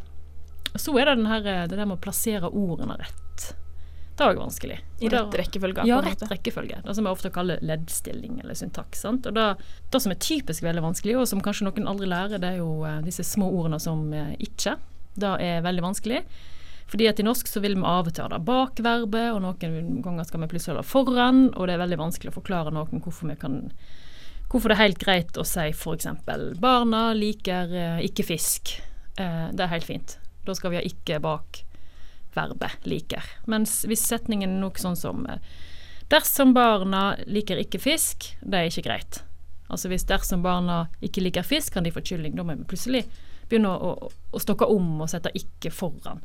Så 0.76 0.96
er 0.98 1.06
det 1.12 1.20
den 1.20 1.30
her, 1.30 1.44
det 1.44 1.78
der 1.78 1.86
med 1.86 2.00
å 2.00 2.04
plassere 2.04 2.50
ordene 2.50 2.98
rett. 2.98 3.52
Det 4.14 4.22
er 4.22 4.36
òg 4.36 4.44
vanskelig. 4.44 4.78
I 5.02 5.08
Og 5.08 5.14
rett 5.14 5.36
rekkefølge? 5.42 5.86
ja, 5.90 5.98
rett 6.06 6.22
rekkefølge. 6.30 6.82
Det 6.86 6.94
som 6.94 7.08
jeg 7.08 7.18
ofte 7.18 7.32
kaller 7.34 7.62
leddstilling 7.66 8.40
eller 8.44 8.58
syntaks. 8.58 9.02
Sant? 9.02 9.26
Og 9.30 9.34
det, 9.34 9.46
det 9.90 10.02
som 10.04 10.14
er 10.14 10.20
typisk 10.22 10.66
veldig 10.66 10.84
vanskelig, 10.86 11.16
og 11.18 11.30
som 11.30 11.42
kanskje 11.42 11.66
noen 11.66 11.90
aldri 11.90 12.10
lærer, 12.12 12.42
det 12.42 12.52
er 12.52 12.60
jo 12.62 12.84
eh, 12.86 13.00
disse 13.06 13.26
små 13.26 13.50
ordene 13.50 13.82
som 13.82 14.06
eh, 14.14 14.36
ikke. 14.46 14.76
Det 15.18 15.34
er 15.42 15.66
veldig 15.66 15.86
vanskelig. 15.88 16.22
Fordi 16.94 17.08
at 17.10 17.20
i 17.22 17.26
norsk 17.26 17.50
så 17.50 17.62
vil 17.64 17.74
vi 17.80 17.86
av 17.90 18.10
og 18.10 18.14
til 18.14 18.26
ha 18.26 18.30
det 18.36 18.42
bak 18.46 18.82
verbet, 18.86 19.32
og 19.34 19.42
noen 19.42 20.02
ganger 20.06 20.30
skal 20.30 20.44
vi 20.44 20.52
plutselig 20.52 20.76
ha 20.76 20.84
det 20.84 20.90
foran, 20.92 21.48
og 21.56 21.66
det 21.66 21.74
er 21.74 21.82
veldig 21.82 22.02
vanskelig 22.04 22.34
å 22.34 22.38
forklare 22.38 22.74
noen 22.76 23.02
hvorfor 23.02 23.32
vi 23.32 23.38
kan 23.40 23.64
Hvorfor 24.54 24.70
det 24.70 24.76
er 24.78 24.84
helt 24.84 25.02
greit 25.02 25.38
å 25.42 25.44
si 25.48 25.72
f.eks.: 25.74 26.06
Barna 26.62 27.08
liker 27.18 27.72
eh, 27.74 28.02
ikke 28.06 28.26
fisk. 28.28 28.76
Eh, 29.18 29.48
det 29.50 29.66
er 29.66 29.72
helt 29.72 29.88
fint. 29.88 30.18
Da 30.46 30.54
skal 30.54 30.70
vi 30.70 30.78
ha 30.78 30.84
ikke 30.86 31.18
bak 31.24 31.64
verbet 32.36 32.86
liker. 32.86 33.26
Mens 33.50 33.80
hvis 33.90 34.06
setningen 34.06 34.54
er 34.54 34.62
noe 34.62 34.78
sånn 34.78 35.00
som 35.00 35.26
eh, 35.30 35.42
Dersom 36.12 36.52
barna 36.54 37.16
liker 37.26 37.58
ikke 37.58 37.80
fisk, 37.82 38.28
det 38.44 38.60
er 38.60 38.68
ikke 38.70 38.84
greit. 38.86 39.24
Altså 39.72 39.90
hvis 39.90 40.04
dersom 40.06 40.44
barna 40.46 40.84
ikke 41.02 41.24
liker 41.24 41.48
fisk, 41.48 41.74
kan 41.74 41.88
de 41.88 41.94
få 41.96 42.04
kylling. 42.06 42.36
Da 42.38 42.46
må 42.46 42.54
vi 42.60 42.68
plutselig 42.70 43.08
begynne 43.50 43.72
å, 43.72 43.96
å, 43.96 44.12
å 44.30 44.42
stokke 44.44 44.68
om 44.70 45.02
og 45.02 45.10
sette 45.10 45.32
ikke 45.40 45.72
foran. 45.74 46.22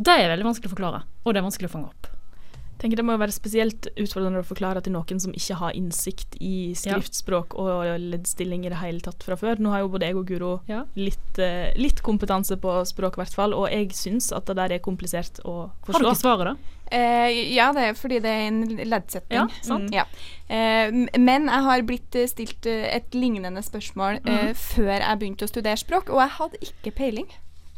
Det 0.00 0.16
er 0.16 0.32
veldig 0.32 0.48
vanskelig 0.48 0.70
å 0.70 0.74
forklare, 0.78 1.02
og 1.26 1.34
det 1.34 1.42
er 1.42 1.48
vanskelig 1.50 1.68
å 1.68 1.74
fange 1.74 1.92
opp. 1.92 2.11
Tenker 2.82 2.98
Det 2.98 3.04
må 3.06 3.14
jo 3.14 3.20
være 3.22 3.34
spesielt 3.34 3.86
utfordrende 3.94 4.42
å 4.42 4.46
forklare 4.46 4.82
til 4.82 4.92
noen 4.96 5.20
som 5.22 5.32
ikke 5.38 5.56
har 5.60 5.76
innsikt 5.78 6.36
i 6.42 6.72
skriftspråk 6.78 7.54
og 7.62 7.86
leddstilling 8.02 8.66
i 8.66 8.72
det 8.72 8.80
hele 8.82 9.00
tatt 9.04 9.22
fra 9.22 9.38
før. 9.38 9.62
Nå 9.62 9.70
har 9.72 9.84
jo 9.84 9.90
både 9.94 10.10
jeg 10.10 10.18
og 10.18 10.26
Guro 10.28 10.52
Ja. 10.68 10.82
litt, 10.98 11.38
eh, 11.38 11.72
litt 11.78 12.02
kompetanse 12.02 12.58
på 12.60 12.74
språk, 12.90 13.16
i 13.16 13.22
hvert 13.22 13.34
fall, 13.34 13.54
og 13.54 13.70
jeg 13.70 13.90
syns 13.96 14.32
at 14.34 14.46
det 14.50 14.56
der 14.58 14.72
er 14.76 14.78
komplisert 14.84 15.38
å 15.46 15.70
forstå. 15.86 15.92
Har 15.92 16.00
du 16.00 16.10
ikke 16.10 16.22
svaret, 16.24 16.44
da? 16.52 16.56
Eh, 16.92 17.54
ja, 17.54 17.70
det 17.72 17.82
er 17.88 17.94
fordi 17.96 18.18
det 18.20 18.28
er 18.28 18.48
en 18.50 18.66
leddsetning. 18.90 19.38
Ja, 19.38 19.46
sant. 19.62 19.90
Ja. 19.94 20.04
Eh, 20.50 20.90
men 21.16 21.46
jeg 21.48 21.62
har 21.64 21.82
blitt 21.88 22.14
eh, 22.20 22.26
stilt 22.28 22.66
eh, 22.66 22.90
et 22.98 23.14
lignende 23.16 23.62
spørsmål 23.64 24.20
eh, 24.26 24.52
før 24.52 24.98
jeg 25.00 25.18
begynte 25.22 25.46
å 25.46 25.48
studere 25.48 25.78
språk, 25.80 26.10
og 26.10 26.20
jeg 26.20 26.36
hadde 26.36 26.60
ikke 26.68 26.92
peiling. 26.98 27.30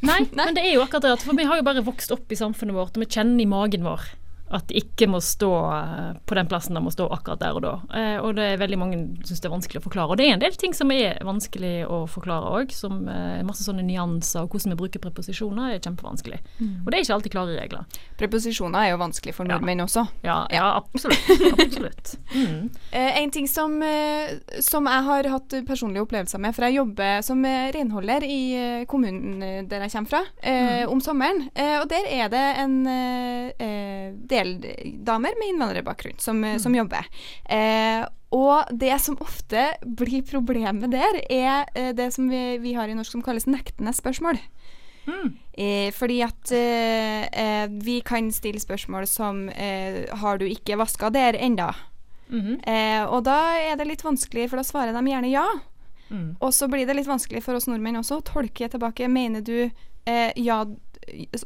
Nei, 0.03 0.19
Nei. 0.35 0.45
men 0.49 0.55
det 0.57 0.65
er 0.65 0.75
jo 0.75 0.83
akkurat 0.83 1.03
det. 1.07 1.23
For 1.23 1.37
vi 1.39 1.45
har 1.47 1.61
jo 1.61 1.63
bare 1.63 1.85
vokst 1.87 2.11
opp 2.11 2.33
i 2.33 2.35
samfunnet 2.41 2.75
vårt, 2.75 2.97
og 2.99 3.05
vi 3.05 3.13
kjenner 3.15 3.41
i 3.45 3.47
magen 3.47 3.85
vår 3.87 4.11
at 4.55 4.69
det 4.71 4.81
ikke 4.85 5.09
må 5.11 5.19
stå 5.25 5.51
eh, 5.75 6.11
på 6.27 6.37
den 6.39 6.49
plassen 6.51 6.77
det 6.79 6.83
må 6.85 6.93
stå 6.95 7.09
akkurat 7.15 7.41
der 7.43 7.57
og 7.59 7.63
da. 7.65 7.73
Eh, 7.99 8.17
og 8.23 8.37
det 8.39 8.47
er 8.53 8.61
veldig 8.63 8.79
mange 8.81 8.99
syns 9.27 9.43
det 9.43 9.49
er 9.51 9.55
vanskelig 9.55 9.81
å 9.83 9.85
forklare. 9.89 10.15
Og 10.15 10.21
det 10.21 10.29
er 10.29 10.37
en 10.37 10.43
del 10.45 10.57
ting 10.61 10.75
som 10.77 10.93
er 10.95 11.19
vanskelig 11.27 11.73
å 11.91 12.05
forklare 12.11 12.53
òg, 12.61 12.73
som 12.75 13.05
eh, 13.11 13.43
masse 13.47 13.67
sånne 13.67 13.85
nyanser, 13.87 14.45
og 14.47 14.55
hvordan 14.55 14.75
vi 14.75 14.81
bruker 14.85 15.03
preposisjoner 15.05 15.75
er 15.75 15.83
kjempevanskelig. 15.85 16.41
Og 16.85 16.91
det 16.91 16.99
er 16.99 17.05
ikke 17.05 17.17
alltid 17.19 17.35
klare 17.35 17.57
regler. 17.59 18.01
Preposisjoner 18.21 18.87
er 18.87 18.95
jo 18.95 19.01
vanskelig 19.03 19.35
for 19.37 19.45
Ja. 19.49 19.57
nordmenn 19.59 19.85
også. 19.85 20.07
Ja, 20.25 20.39
ja 20.55 20.69
absolutt. 20.81 21.31
absolutt. 21.59 22.15
Mm. 22.35 22.67
Eh, 22.91 23.19
en 23.23 23.31
ting 23.31 23.47
som, 23.49 23.77
eh, 23.83 24.35
som 24.61 24.87
jeg 24.91 25.05
har 25.07 25.29
hatt 25.31 25.55
personlige 25.69 26.03
opplevelser 26.03 26.41
med, 26.43 26.55
for 26.57 26.67
jeg 26.67 26.77
jobber 26.81 27.21
som 27.23 27.45
eh, 27.47 27.69
renholder 27.75 28.25
i 28.27 28.41
kommunen 28.91 29.69
der 29.71 29.85
jeg 29.87 29.93
kommer 29.95 30.11
fra, 30.11 30.23
eh, 30.43 30.83
om 30.91 31.01
sommeren. 31.05 31.45
Eh, 31.55 31.77
og 31.81 31.87
der 31.93 32.09
er 32.11 32.29
det 32.33 32.43
en 32.65 32.75
eh, 32.91 33.53
eh, 33.63 34.09
del 34.45 34.93
damer 35.07 35.35
med 35.41 35.55
innvandrerbakgrunn 35.55 36.21
som, 36.23 36.43
mm. 36.45 36.59
som 36.63 36.77
jobber. 36.77 37.09
Eh, 37.45 38.05
og 38.35 38.71
det 38.75 38.97
som 39.03 39.19
ofte 39.23 39.69
blir 39.85 40.25
problemet 40.27 40.91
der, 40.93 41.21
er 41.31 41.69
eh, 41.75 41.93
det 41.97 42.11
som 42.17 42.29
vi, 42.31 42.59
vi 42.63 42.75
har 42.79 42.91
i 42.91 42.97
norsk 42.99 43.17
som 43.17 43.25
kalles 43.25 43.47
nektende 43.51 43.95
spørsmål. 43.95 44.41
Eh, 45.53 45.91
fordi 45.93 46.23
at 46.25 46.53
eh, 46.57 47.25
eh, 47.29 47.67
vi 47.69 47.99
kan 48.01 48.31
stille 48.33 48.61
spørsmål 48.61 49.07
som 49.07 49.49
eh, 49.49 50.09
Har 50.17 50.39
du 50.39 50.47
ikke 50.49 50.79
vaska 50.81 51.11
der 51.11 51.37
enda? 51.37 51.75
Mhm. 52.29 52.61
Eh, 52.65 53.05
og 53.05 53.25
da 53.25 53.39
er 53.61 53.77
det 53.77 53.87
litt 53.87 54.05
vanskelig, 54.05 54.49
for 54.51 54.57
da 54.57 54.65
svarer 54.65 54.97
de 54.97 55.11
gjerne 55.11 55.31
ja. 55.31 55.47
Mm. 56.09 56.37
Og 56.41 56.55
så 56.55 56.69
blir 56.69 56.87
det 56.87 56.97
litt 56.97 57.09
vanskelig 57.09 57.43
for 57.45 57.57
oss 57.57 57.69
nordmenn 57.69 58.01
også 58.01 58.19
å 58.19 58.25
tolke 58.25 58.69
tilbake. 58.69 59.09
Mener 59.09 59.45
du 59.45 59.59
eh, 59.61 60.33
ja 60.37 60.65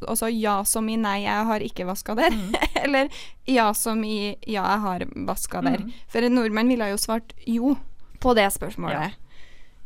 Altså 0.06 0.30
ja 0.32 0.58
som 0.68 0.88
i 0.88 0.96
nei, 1.00 1.20
jeg 1.24 1.46
har 1.50 1.64
ikke 1.64 1.86
vaska 1.88 2.16
der? 2.18 2.34
Eller 2.82 3.08
ja 3.48 3.70
som 3.76 4.02
i 4.04 4.36
ja, 4.46 4.64
jeg 4.64 4.82
har 4.84 5.06
vaska 5.28 5.62
der? 5.66 5.86
For 6.12 6.24
en 6.24 6.36
nordmenn 6.38 6.70
ville 6.72 6.90
jo 6.92 7.00
svart 7.00 7.34
jo 7.46 7.76
på 8.22 8.34
det 8.34 8.48
spørsmålet. 8.54 9.16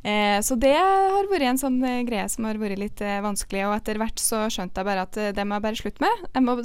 Eh, 0.02 0.40
så 0.42 0.56
det 0.58 0.74
har 0.74 1.28
vært 1.30 1.46
en 1.46 1.60
sånn 1.60 1.78
eh, 1.86 2.00
greie 2.02 2.26
som 2.30 2.48
har 2.48 2.58
vært 2.58 2.80
litt 2.80 3.00
eh, 3.04 3.20
vanskelig. 3.22 3.66
Og 3.68 3.76
etter 3.76 4.00
hvert 4.02 4.18
så 4.18 4.44
skjønte 4.50 4.82
jeg 4.82 4.88
bare 4.88 5.04
at 5.06 5.18
eh, 5.20 5.34
det 5.36 5.46
må 5.46 5.58
jeg 5.58 5.66
bare 5.68 5.78
slutte 5.78 6.02
med. 6.02 6.24
Jeg 6.34 6.46
må 6.48 6.56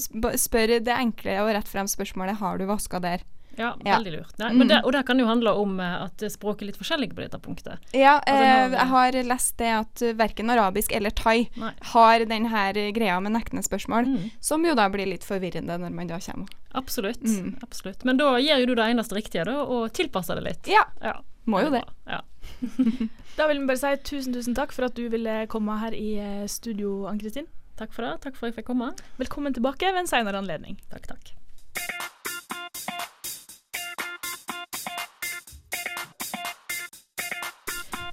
spørre 0.42 0.80
det 0.82 0.96
enkle 0.96 1.36
og 1.44 1.52
rett 1.54 1.70
frem 1.70 1.90
spørsmålet 1.92 2.40
har 2.42 2.58
du 2.58 2.66
vaska 2.70 3.02
der. 3.04 3.26
Ja, 3.58 3.76
Ja. 3.84 3.98
veldig 3.98 4.12
lurt. 4.14 4.38
Nei, 4.40 4.52
men 4.54 4.68
det, 4.70 4.84
og 4.86 4.92
det 4.94 5.06
kan 5.08 5.18
jo 5.20 5.26
handle 5.26 5.54
om 5.58 5.80
eh, 5.80 6.04
at 6.06 6.18
språket 6.32 6.62
er 6.62 6.66
litt 6.72 6.78
forskjellig 6.78 7.10
på 7.16 7.24
dette 7.24 7.40
punktet. 7.42 7.80
Ja, 7.94 8.20
Altså, 8.22 8.44
eh, 8.44 8.70
jeg 8.78 8.88
har 8.92 9.12
lest 9.32 9.58
det 9.58 9.72
at 9.74 10.04
verken 10.18 10.50
arabisk 10.54 10.94
eller 10.94 11.10
thai 11.10 11.50
Nei. 11.58 11.72
har 11.94 12.20
denne 12.26 12.94
greia 12.94 13.20
med 13.22 13.34
nektende 13.34 13.64
spørsmål, 13.66 14.06
Mm. 14.08 14.32
som 14.40 14.64
jo 14.66 14.76
da 14.76 14.88
blir 14.90 15.08
litt 15.10 15.24
forvirrende 15.26 15.78
når 15.80 15.92
man 15.92 16.08
da 16.08 16.20
kommer. 16.20 16.48
Absolutt. 16.76 17.22
Mm. 17.24 17.58
absolutt. 17.64 18.06
Men 18.06 18.18
da 18.18 18.36
gjør 18.38 18.60
jo 18.60 18.66
du 18.68 18.76
det 18.76 18.86
eneste 18.94 19.16
riktige, 19.18 19.46
da, 19.46 19.58
og 19.64 19.92
tilpasser 19.94 20.36
det 20.36 20.44
litt. 20.44 20.68
Ja, 20.68 20.84
Ja, 21.02 21.20
må 21.48 21.64
jo 21.64 21.72
det. 21.72 21.84
Ja. 22.08 22.22
Da 23.38 23.46
vil 23.48 23.60
vi 23.62 23.68
bare 23.68 23.78
si 23.78 23.92
tusen, 24.04 24.34
tusen 24.34 24.56
takk 24.58 24.72
for 24.72 24.86
at 24.86 24.96
du 24.96 25.10
ville 25.10 25.46
komme 25.48 25.76
her 25.80 25.94
i 25.94 26.16
eh, 26.18 26.46
studio, 26.48 27.06
Ann-Kristin. 27.06 27.46
Takk 27.78 27.92
for 27.94 28.02
det. 28.02 28.22
Takk 28.22 28.36
for 28.36 28.48
at 28.48 28.56
jeg 28.56 28.64
fikk 28.64 28.72
komme. 28.72 28.94
Velkommen 29.20 29.54
tilbake 29.54 29.86
ved 29.94 30.00
en 30.02 30.08
senere 30.10 30.40
anledning. 30.42 30.80
Takk, 30.90 31.06
takk. 31.08 31.34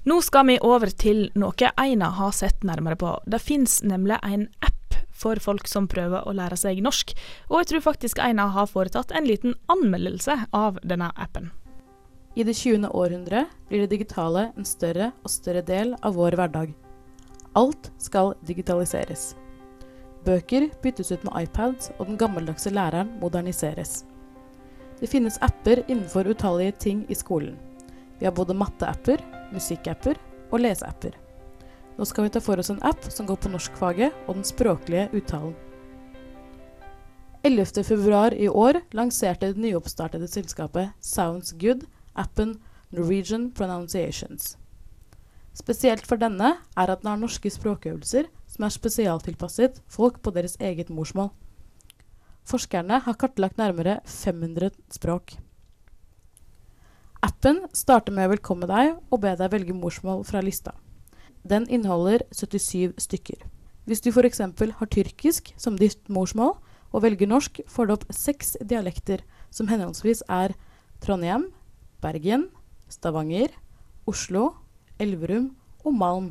Nå 0.05 0.19
skal 0.21 0.45
vi 0.45 0.59
over 0.61 0.91
til 0.93 1.31
noe 1.33 1.69
Eina 1.81 2.11
har 2.13 2.33
sett 2.37 2.61
nærmere 2.61 2.93
på. 3.01 3.15
Det 3.25 3.39
fins 3.41 3.79
nemlig 3.81 4.19
en 4.21 4.43
app 4.61 4.97
for 5.09 5.39
folk 5.41 5.65
som 5.65 5.87
prøver 5.89 6.27
å 6.29 6.33
lære 6.37 6.59
seg 6.61 6.77
norsk, 6.85 7.15
og 7.49 7.63
jeg 7.63 7.69
tror 7.71 7.83
faktisk 7.87 8.21
Eina 8.21 8.45
har 8.53 8.69
foretatt 8.69 9.15
en 9.17 9.25
liten 9.25 9.55
anmeldelse 9.65 10.35
av 10.53 10.77
denne 10.85 11.09
appen. 11.17 11.49
I 12.37 12.45
det 12.45 12.53
20. 12.53 12.85
århundre 12.93 13.47
blir 13.71 13.81
det 13.81 13.95
digitale 13.95 14.51
en 14.53 14.67
større 14.67 15.09
og 15.23 15.33
større 15.33 15.65
del 15.65 15.95
av 16.05 16.19
vår 16.19 16.37
hverdag. 16.37 16.75
Alt 17.57 17.89
skal 17.97 18.35
digitaliseres. 18.45 19.31
Bøker 20.27 20.67
byttes 20.83 21.09
ut 21.15 21.25
med 21.25 21.47
iPads, 21.47 21.95
og 21.97 22.11
den 22.11 22.19
gammeldagse 22.21 22.69
læreren 22.69 23.15
moderniseres. 23.23 24.03
Det 24.99 25.09
finnes 25.09 25.41
apper 25.41 25.81
innenfor 25.87 26.29
utallige 26.29 26.77
ting 26.77 27.07
i 27.09 27.17
skolen. 27.17 27.57
Vi 28.19 28.29
har 28.29 28.35
både 28.37 28.53
matteapper, 28.53 29.23
musikkapper 29.53 30.17
og 30.51 30.61
leseapper. 30.63 31.15
Nå 31.95 32.05
skal 32.07 32.25
vi 32.25 32.33
ta 32.35 32.41
for 32.43 32.59
oss 32.59 32.71
en 32.73 32.81
app 32.83 33.05
som 33.11 33.27
går 33.27 33.39
på 33.43 33.51
norskfaget 33.53 34.25
og 34.25 34.39
den 34.39 34.47
språklige 34.47 35.07
uttalen. 35.15 35.55
11.2 37.45 38.33
i 38.41 38.47
år 38.49 38.81
lanserte 38.97 39.51
det 39.53 39.61
nyoppstartede 39.61 40.27
selskapet 40.27 40.95
Sounds 40.99 41.53
Good 41.61 41.85
appen 42.17 42.55
Norwegian 42.89 43.51
Pronunciations. 43.53 44.55
Spesielt 45.55 46.07
for 46.09 46.19
denne 46.19 46.55
er 46.75 46.91
at 46.91 47.03
den 47.03 47.11
har 47.11 47.21
norske 47.21 47.51
språkøvelser 47.53 48.27
som 48.49 48.65
er 48.65 48.73
spesialtilpasset 48.73 49.77
folk 49.87 50.19
på 50.25 50.33
deres 50.35 50.57
eget 50.59 50.89
morsmål. 50.89 51.29
Forskerne 52.45 52.99
har 53.05 53.17
kartlagt 53.17 53.57
nærmere 53.61 53.99
500 54.05 54.73
språk. 54.93 55.37
Appen 57.25 57.63
starter 57.73 58.13
med 58.13 58.27
å 58.27 58.35
velkomme 58.35 58.67
deg 58.69 58.99
og 59.09 59.21
be 59.23 59.31
deg 59.39 59.49
velge 59.49 59.73
morsmål 59.73 60.21
fra 60.27 60.43
lista. 60.45 60.75
Den 61.41 61.65
inneholder 61.73 62.21
77 62.29 62.99
stykker. 63.01 63.39
Hvis 63.89 64.03
du 64.05 64.11
f.eks. 64.11 64.41
har 64.41 64.89
tyrkisk 64.93 65.49
som 65.57 65.77
ditt 65.79 66.03
morsmål 66.09 66.53
og 66.93 67.01
velger 67.01 67.29
norsk, 67.29 67.63
får 67.65 67.87
du 67.87 67.93
opp 67.95 68.05
seks 68.13 68.55
dialekter 68.61 69.23
som 69.49 69.69
henholdsvis 69.71 70.21
er 70.29 70.53
Trondheim, 71.01 71.47
Bergen, 72.01 72.49
Stavanger, 72.89 73.49
Oslo, 74.05 74.51
Elverum 75.01 75.55
og 75.81 75.97
Malm, 75.97 76.27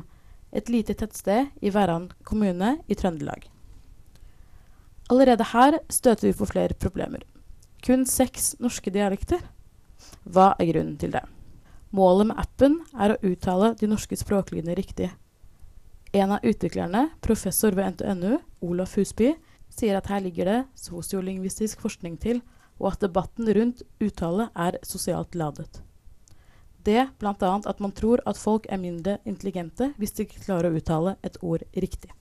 et 0.55 0.71
lite 0.71 0.95
tettsted 0.95 1.51
i 1.59 1.73
Verran 1.75 2.07
kommune 2.23 2.77
i 2.87 2.95
Trøndelag. 2.95 3.49
Allerede 5.11 5.51
her 5.51 5.81
støter 5.91 6.29
vi 6.29 6.37
på 6.37 6.47
flere 6.47 6.77
problemer. 6.79 7.27
Kun 7.83 8.07
seks 8.09 8.55
norske 8.63 8.89
dialekter. 8.89 9.43
Hva 10.25 10.53
er 10.57 10.71
grunnen 10.71 10.97
til 10.97 11.13
det? 11.13 11.21
Målet 11.95 12.31
med 12.31 12.39
appen 12.41 12.79
er 12.97 13.13
å 13.13 13.21
uttale 13.23 13.75
de 13.79 13.87
norske 13.87 14.17
språklydene 14.17 14.75
riktig. 14.75 15.11
En 16.15 16.33
av 16.33 16.43
utviklerne, 16.47 17.09
professor 17.21 17.75
ved 17.77 17.95
NTNU, 17.95 18.39
Olaf 18.65 18.95
Husby, 18.97 19.35
sier 19.69 19.97
at 19.99 20.09
her 20.09 20.23
ligger 20.23 20.49
det 20.49 20.59
sosiolingvistisk 20.79 21.81
forskning 21.83 22.17
til, 22.21 22.41
og 22.79 22.93
at 22.93 23.05
debatten 23.05 23.47
rundt 23.55 23.83
uttale 24.03 24.49
er 24.55 24.79
sosialt 24.83 25.35
ladet. 25.37 25.81
Det 26.85 27.07
bl.a. 27.19 27.33
at 27.35 27.79
man 27.81 27.93
tror 27.95 28.21
at 28.29 28.37
folk 28.37 28.67
er 28.69 28.81
mindre 28.81 29.17
intelligente 29.25 29.89
hvis 29.97 30.13
de 30.13 30.25
ikke 30.25 30.43
klarer 30.43 30.69
å 30.69 30.79
uttale 30.79 31.15
et 31.25 31.37
ord 31.41 31.63
riktig. 31.73 32.11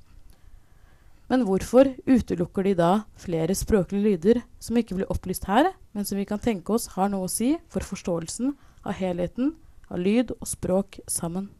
Men 1.29 1.45
hvorfor 1.49 1.91
utelukker 2.07 2.69
de 2.69 2.75
da 2.79 2.93
flere 3.21 3.57
språklige 3.57 4.05
lyder 4.05 4.43
som 4.61 4.77
ikke 4.77 4.97
blir 4.99 5.11
opplyst 5.13 5.49
her, 5.49 5.73
men 5.95 6.05
som 6.05 6.19
vi 6.19 6.27
kan 6.29 6.43
tenke 6.43 6.75
oss 6.75 6.91
har 6.97 7.11
noe 7.11 7.29
å 7.29 7.31
si 7.31 7.55
for 7.71 7.87
forståelsen 7.87 8.55
av 8.85 8.99
helheten 8.99 9.55
av 9.89 10.03
lyd 10.03 10.35
og 10.41 10.49
språk 10.51 10.99
sammen? 11.11 11.53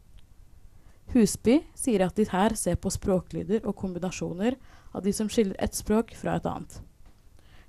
Husby 1.15 1.61
sier 1.79 2.03
at 2.07 2.17
de 2.19 2.27
her 2.31 2.57
ser 2.59 2.81
på 2.81 2.91
språklyder 2.91 3.63
og 3.69 3.77
kombinasjoner 3.79 4.57
av 4.95 5.05
de 5.05 5.13
som 5.15 5.31
skiller 5.31 5.57
ett 5.63 5.77
språk 5.77 6.15
fra 6.19 6.39
et 6.39 6.49
annet. 6.49 6.81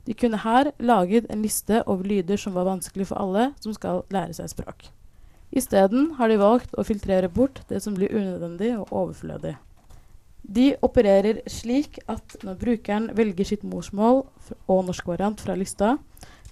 De 0.05 0.13
kunne 0.13 0.41
her 0.41 0.71
laget 0.79 1.29
en 1.29 1.41
liste 1.41 1.81
over 1.85 2.05
lyder 2.05 2.37
som 2.41 2.53
var 2.57 2.67
vanskelig 2.69 3.09
for 3.09 3.21
alle 3.21 3.51
som 3.61 3.73
skal 3.73 4.03
lære 4.13 4.37
seg 4.37 4.51
språk. 4.53 4.87
Isteden 5.55 6.15
har 6.17 6.29
de 6.29 6.41
valgt 6.41 6.73
å 6.77 6.85
filtrere 6.85 7.29
bort 7.29 7.61
det 7.69 7.81
som 7.83 7.95
blir 7.97 8.13
unødvendig 8.13 8.73
og 8.79 8.91
overflødig. 8.91 9.55
De 10.45 10.75
opererer 10.85 11.41
slik 11.49 11.97
at 12.11 12.35
når 12.45 12.57
brukeren 12.61 13.07
velger 13.17 13.47
sitt 13.49 13.63
morsmål 13.65 14.25
og 14.69 14.83
norsk 14.85 15.07
variant 15.09 15.41
fra 15.41 15.55
lista, 15.57 15.95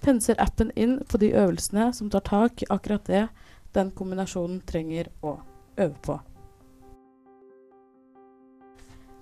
penser 0.04 0.38
appen 0.42 0.70
inn 0.76 0.98
på 1.08 1.18
de 1.22 1.32
øvelsene 1.32 1.88
som 1.96 2.12
tar 2.12 2.24
tak 2.28 2.62
i 2.62 2.70
akkurat 2.72 3.08
det 3.08 3.24
den 3.74 3.90
kombinasjonen 3.96 4.60
trenger 4.68 5.10
å 5.24 5.38
øve 5.80 5.98
på. 6.04 6.20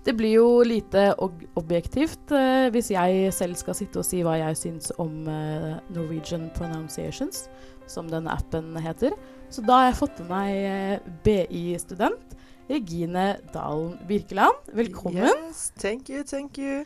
Det 0.03 0.17
blir 0.19 0.35
jo 0.35 0.47
lite 0.67 1.13
objektivt 1.55 2.33
eh, 2.35 2.67
hvis 2.75 2.91
jeg 2.91 3.31
selv 3.37 3.55
skal 3.61 3.77
sitte 3.79 4.01
og 4.01 4.07
si 4.07 4.25
hva 4.27 4.35
jeg 4.41 4.59
syns 4.59 4.91
om 5.03 5.29
eh, 5.31 5.77
Norwegian 5.95 6.49
Pronunciations, 6.57 7.45
som 7.87 8.11
denne 8.11 8.35
appen 8.35 8.75
heter. 8.83 9.15
Så 9.53 9.63
da 9.63 9.79
har 9.79 9.93
jeg 9.93 10.01
fått 10.01 10.25
med 10.25 10.33
meg 10.33 10.57
eh, 10.73 11.13
BI-student 11.23 12.35
Regine 12.73 13.37
Dalen 13.55 13.95
Birkeland. 14.09 14.75
Velkommen. 14.75 15.31
Yes, 15.31 15.71
thank 15.79 16.11
you, 16.11 16.27
thank 16.27 16.59
you. 16.59 16.83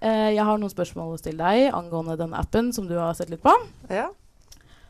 Eh, 0.00 0.30
jeg 0.36 0.44
har 0.44 0.58
noen 0.60 0.72
spørsmål 0.72 1.14
å 1.14 1.20
stille 1.20 1.40
deg 1.40 1.74
angående 1.76 2.18
den 2.20 2.34
appen 2.36 2.72
som 2.76 2.88
du 2.88 2.96
har 2.98 3.14
sett 3.16 3.32
litt 3.32 3.44
på. 3.44 3.52
Ja. 3.88 4.10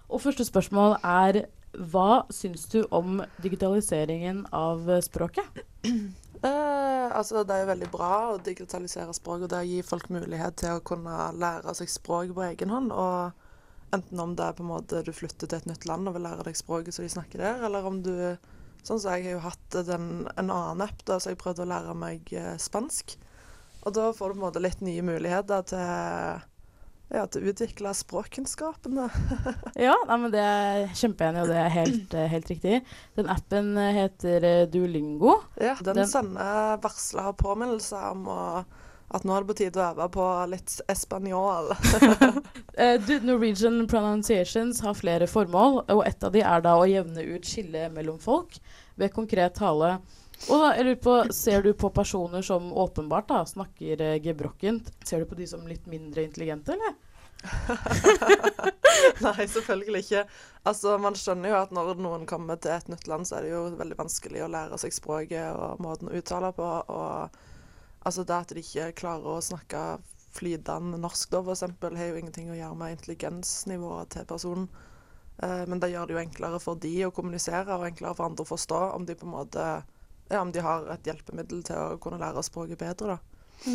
Og 0.06 0.22
første 0.22 0.46
spørsmål 0.46 0.98
er 1.02 1.46
hva 1.76 2.24
syns 2.32 2.64
du 2.72 2.80
om 2.94 3.20
digitaliseringen 3.44 4.46
av 4.54 4.88
språket? 5.04 5.64
Eh, 5.86 7.08
altså, 7.16 7.42
det 7.48 7.54
er 7.54 7.62
jo 7.62 7.70
veldig 7.70 7.86
bra 7.90 8.10
å 8.28 8.40
digitalisere 8.44 9.14
språk, 9.16 9.46
og 9.46 9.50
det 9.50 9.62
gir 9.66 9.86
folk 9.86 10.10
mulighet 10.12 10.58
til 10.60 10.76
å 10.76 10.82
kunne 10.84 11.30
lære 11.32 11.72
seg 11.78 11.90
språk 11.90 12.34
på 12.36 12.44
egen 12.44 12.72
hånd. 12.74 12.92
Og 12.92 13.96
enten 13.96 14.20
om 14.20 14.34
det 14.36 14.44
er 14.44 14.58
på 14.58 14.62
en 14.62 14.72
måte 14.74 15.00
du 15.06 15.12
flytter 15.16 15.48
til 15.48 15.58
et 15.58 15.70
nytt 15.70 15.88
land 15.88 16.10
og 16.10 16.18
vil 16.18 16.26
lære 16.28 16.44
deg 16.46 16.58
språket 16.58 16.94
så 16.96 17.06
de 17.06 17.10
snakker 17.14 17.42
der, 17.42 17.64
eller 17.66 17.88
om 17.88 18.02
du 18.04 18.12
Sånn 18.86 19.00
som 19.02 19.16
jeg 19.16 19.24
har 19.24 19.32
jo 19.34 19.38
hatt 19.42 19.76
den, 19.88 20.04
en 20.38 20.50
annen 20.52 20.82
app 20.84 21.00
da, 21.08 21.16
så 21.18 21.32
jeg 21.32 21.40
prøvde 21.40 21.64
å 21.64 21.70
lære 21.72 21.94
meg 21.98 22.28
eh, 22.30 22.52
spansk. 22.62 23.16
Og 23.86 23.94
da 23.94 24.08
får 24.12 24.32
du 24.32 24.34
på 24.34 24.40
en 24.40 24.44
måte 24.48 24.62
litt 24.64 24.80
nye 24.82 25.02
muligheter 25.06 25.62
til, 25.70 26.44
ja, 27.14 27.22
til 27.30 27.44
å 27.44 27.52
utvikle 27.52 27.92
språkkunnskapene. 27.94 29.04
Ja, 29.86 29.94
nei, 30.08 30.16
men 30.24 30.32
det 30.34 30.42
er 30.42 30.88
kjempeenig, 30.96 31.44
og 31.44 31.50
det 31.52 31.60
er 31.62 31.70
helt, 31.76 32.16
eh, 32.18 32.26
helt 32.32 32.50
riktig. 32.50 32.80
Den 33.18 33.30
appen 33.30 33.76
heter 33.78 34.46
eh, 34.48 34.64
Duolingo. 34.72 35.36
Ja, 35.60 35.76
den, 35.86 36.00
Den- 36.02 36.10
sender 36.10 36.80
varsler 36.82 37.30
og 37.30 37.38
påminnelser 37.44 38.10
om 38.10 38.26
at 39.14 39.22
nå 39.22 39.36
er 39.36 39.44
det 39.44 39.50
på 39.52 39.58
tide 39.60 39.78
å 39.78 39.92
øve 39.92 40.08
på 40.16 40.26
litt 40.50 40.80
espanjol. 40.90 41.70
Eh, 42.76 43.00
Norwegian 43.24 43.86
Pronunciations 43.88 44.82
har 44.84 44.92
flere 44.98 45.24
formål, 45.30 45.78
og 45.88 46.02
et 46.04 46.24
av 46.26 46.34
de 46.34 46.42
er 46.44 46.60
da 46.60 46.74
å 46.76 46.82
jevne 46.84 47.22
ut 47.24 47.46
skillet 47.48 47.88
mellom 47.94 48.18
folk 48.20 48.58
ved 49.00 49.14
konkret 49.14 49.54
tale. 49.56 49.94
Og 50.46 50.60
da, 50.60 50.70
jeg 50.76 50.84
lurer 50.86 51.00
på, 51.02 51.16
Ser 51.34 51.64
du 51.64 51.72
på 51.74 51.90
personer 51.96 52.44
som 52.44 52.68
åpenbart 52.76 53.28
da, 53.32 53.42
snakker 53.48 54.02
eh, 54.04 54.18
gebrokkent, 54.22 54.92
ser 55.04 55.24
du 55.24 55.30
på 55.30 55.38
de 55.38 55.48
som 55.48 55.64
litt 55.66 55.88
mindre 55.90 56.26
intelligente, 56.26 56.76
eller? 56.76 56.96
Nei, 59.24 59.46
selvfølgelig 59.46 60.02
ikke. 60.04 60.22
Altså, 60.68 60.96
Man 61.02 61.16
skjønner 61.18 61.52
jo 61.52 61.58
at 61.58 61.74
når 61.74 62.00
noen 62.00 62.26
kommer 62.28 62.60
til 62.60 62.74
et 62.74 62.88
nytt 62.92 63.08
land, 63.10 63.28
så 63.28 63.38
er 63.38 63.46
det 63.46 63.54
jo 63.54 63.64
veldig 63.78 63.98
vanskelig 63.98 64.44
å 64.44 64.50
lære 64.52 64.80
seg 64.82 64.94
språket 64.96 65.52
og 65.52 65.82
måten 65.84 66.10
å 66.10 66.16
uttale 66.16 66.52
på. 66.56 66.66
Og 66.66 68.06
altså 68.06 68.26
det 68.26 68.38
at 68.38 68.54
de 68.54 68.64
ikke 68.64 68.92
klarer 69.02 69.36
å 69.36 69.44
snakke 69.44 69.86
flytende 70.36 71.00
norsk, 71.00 71.30
da, 71.32 71.40
eksempel, 71.52 71.96
har 71.96 72.12
jo 72.12 72.20
ingenting 72.20 72.50
å 72.52 72.58
gjøre 72.58 72.76
med 72.76 72.96
intelligensnivået 72.96 74.12
til 74.12 74.28
personen. 74.28 74.68
Eh, 75.42 75.64
men 75.68 75.80
det 75.80 75.92
gjør 75.92 76.08
det 76.08 76.16
jo 76.16 76.22
enklere 76.22 76.60
for 76.62 76.80
de 76.80 76.94
å 77.06 77.12
kommunisere, 77.14 77.76
og 77.76 77.86
enklere 77.88 78.16
for 78.18 78.28
andre 78.28 78.44
å 78.44 78.50
forstå 78.50 78.82
om 78.96 79.06
de 79.08 79.16
på 79.16 79.28
en 79.28 79.36
måte 79.36 79.66
ja, 80.30 80.40
om 80.40 80.50
de 80.52 80.64
har 80.64 80.88
et 80.94 81.06
hjelpemiddel 81.06 81.62
til 81.66 81.78
å 81.78 82.00
kunne 82.02 82.20
lære 82.22 82.44
språket 82.46 82.80
bedre, 82.80 83.16
da. 83.16 83.66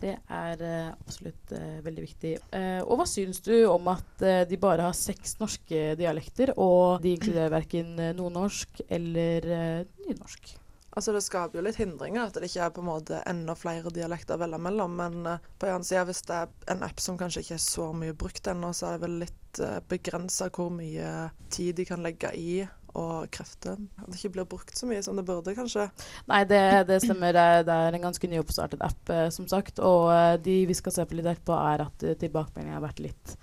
Det 0.00 0.14
er 0.16 0.62
uh, 0.64 0.92
absolutt 1.04 1.52
uh, 1.52 1.80
veldig 1.84 2.04
viktig. 2.06 2.30
Uh, 2.54 2.80
og 2.86 3.02
hva 3.02 3.06
syns 3.08 3.42
du 3.44 3.52
om 3.68 3.90
at 3.92 4.24
de 4.48 4.56
bare 4.60 4.86
har 4.86 4.96
seks 4.96 5.36
norske 5.42 5.82
dialekter, 6.00 6.54
og 6.56 7.04
de 7.04 7.12
inkluderer 7.18 7.52
verken 7.58 7.92
nordnorsk 8.16 8.80
eller 8.88 9.50
nynorsk? 10.06 10.54
Altså 10.90 11.12
Det 11.14 11.20
skaper 11.22 11.60
jo 11.60 11.62
litt 11.62 11.78
hindringer 11.78 12.24
at 12.24 12.34
det 12.34 12.48
ikke 12.48 12.64
er 12.64 12.72
på 12.74 12.82
en 12.82 12.88
måte 12.88 13.20
enda 13.30 13.54
flere 13.54 13.92
dialekter 13.94 14.34
å 14.34 14.40
velge 14.40 14.58
mellom. 14.64 14.96
Men 14.98 15.20
på 15.22 15.68
en 15.68 15.76
annen 15.76 15.86
side, 15.86 16.02
hvis 16.08 16.24
det 16.26 16.38
er 16.40 16.72
en 16.74 16.82
app 16.82 16.98
som 17.02 17.20
kanskje 17.20 17.44
ikke 17.44 17.58
er 17.60 17.62
så 17.62 17.86
mye 17.94 18.16
brukt 18.18 18.50
ennå, 18.50 18.72
så 18.74 18.88
er 18.88 18.96
det 18.96 19.04
vel 19.04 19.20
litt 19.22 19.60
uh, 19.62 19.78
begrensa 19.92 20.48
hvor 20.50 20.72
mye 20.74 21.28
tid 21.52 21.78
de 21.78 21.86
kan 21.86 22.02
legge 22.02 22.32
i 22.34 22.50
og 22.98 23.28
krefter. 23.34 23.78
At 24.00 24.08
det 24.08 24.18
ikke 24.18 24.34
blir 24.38 24.48
brukt 24.50 24.76
så 24.76 24.88
mye 24.90 25.02
som 25.04 25.18
det 25.18 25.26
burde, 25.28 25.54
kanskje. 25.56 25.88
Nei, 26.30 26.42
det, 26.48 26.62
det 26.90 27.00
stemmer. 27.04 27.36
Det 27.36 27.74
er, 27.74 27.94
en 27.94 28.08
ganske 28.08 28.30
nyoppstartet 28.30 28.82
app, 28.84 29.02
eh, 29.12 29.28
som 29.34 29.48
sagt. 29.50 29.82
Og 29.84 30.10
eh, 30.14 30.36
de 30.42 30.58
vi 30.70 30.76
skal 30.76 30.94
se 30.94 31.06
på 31.06 31.18
litt 31.18 31.28
etterpå, 31.30 31.56
er 31.56 31.86
at 31.86 31.96
tilbakemeldingene 32.00 32.50
tilbakemeldingen 32.50 32.76
har 32.76 32.84
vært 32.84 33.00
litt, 33.02 33.34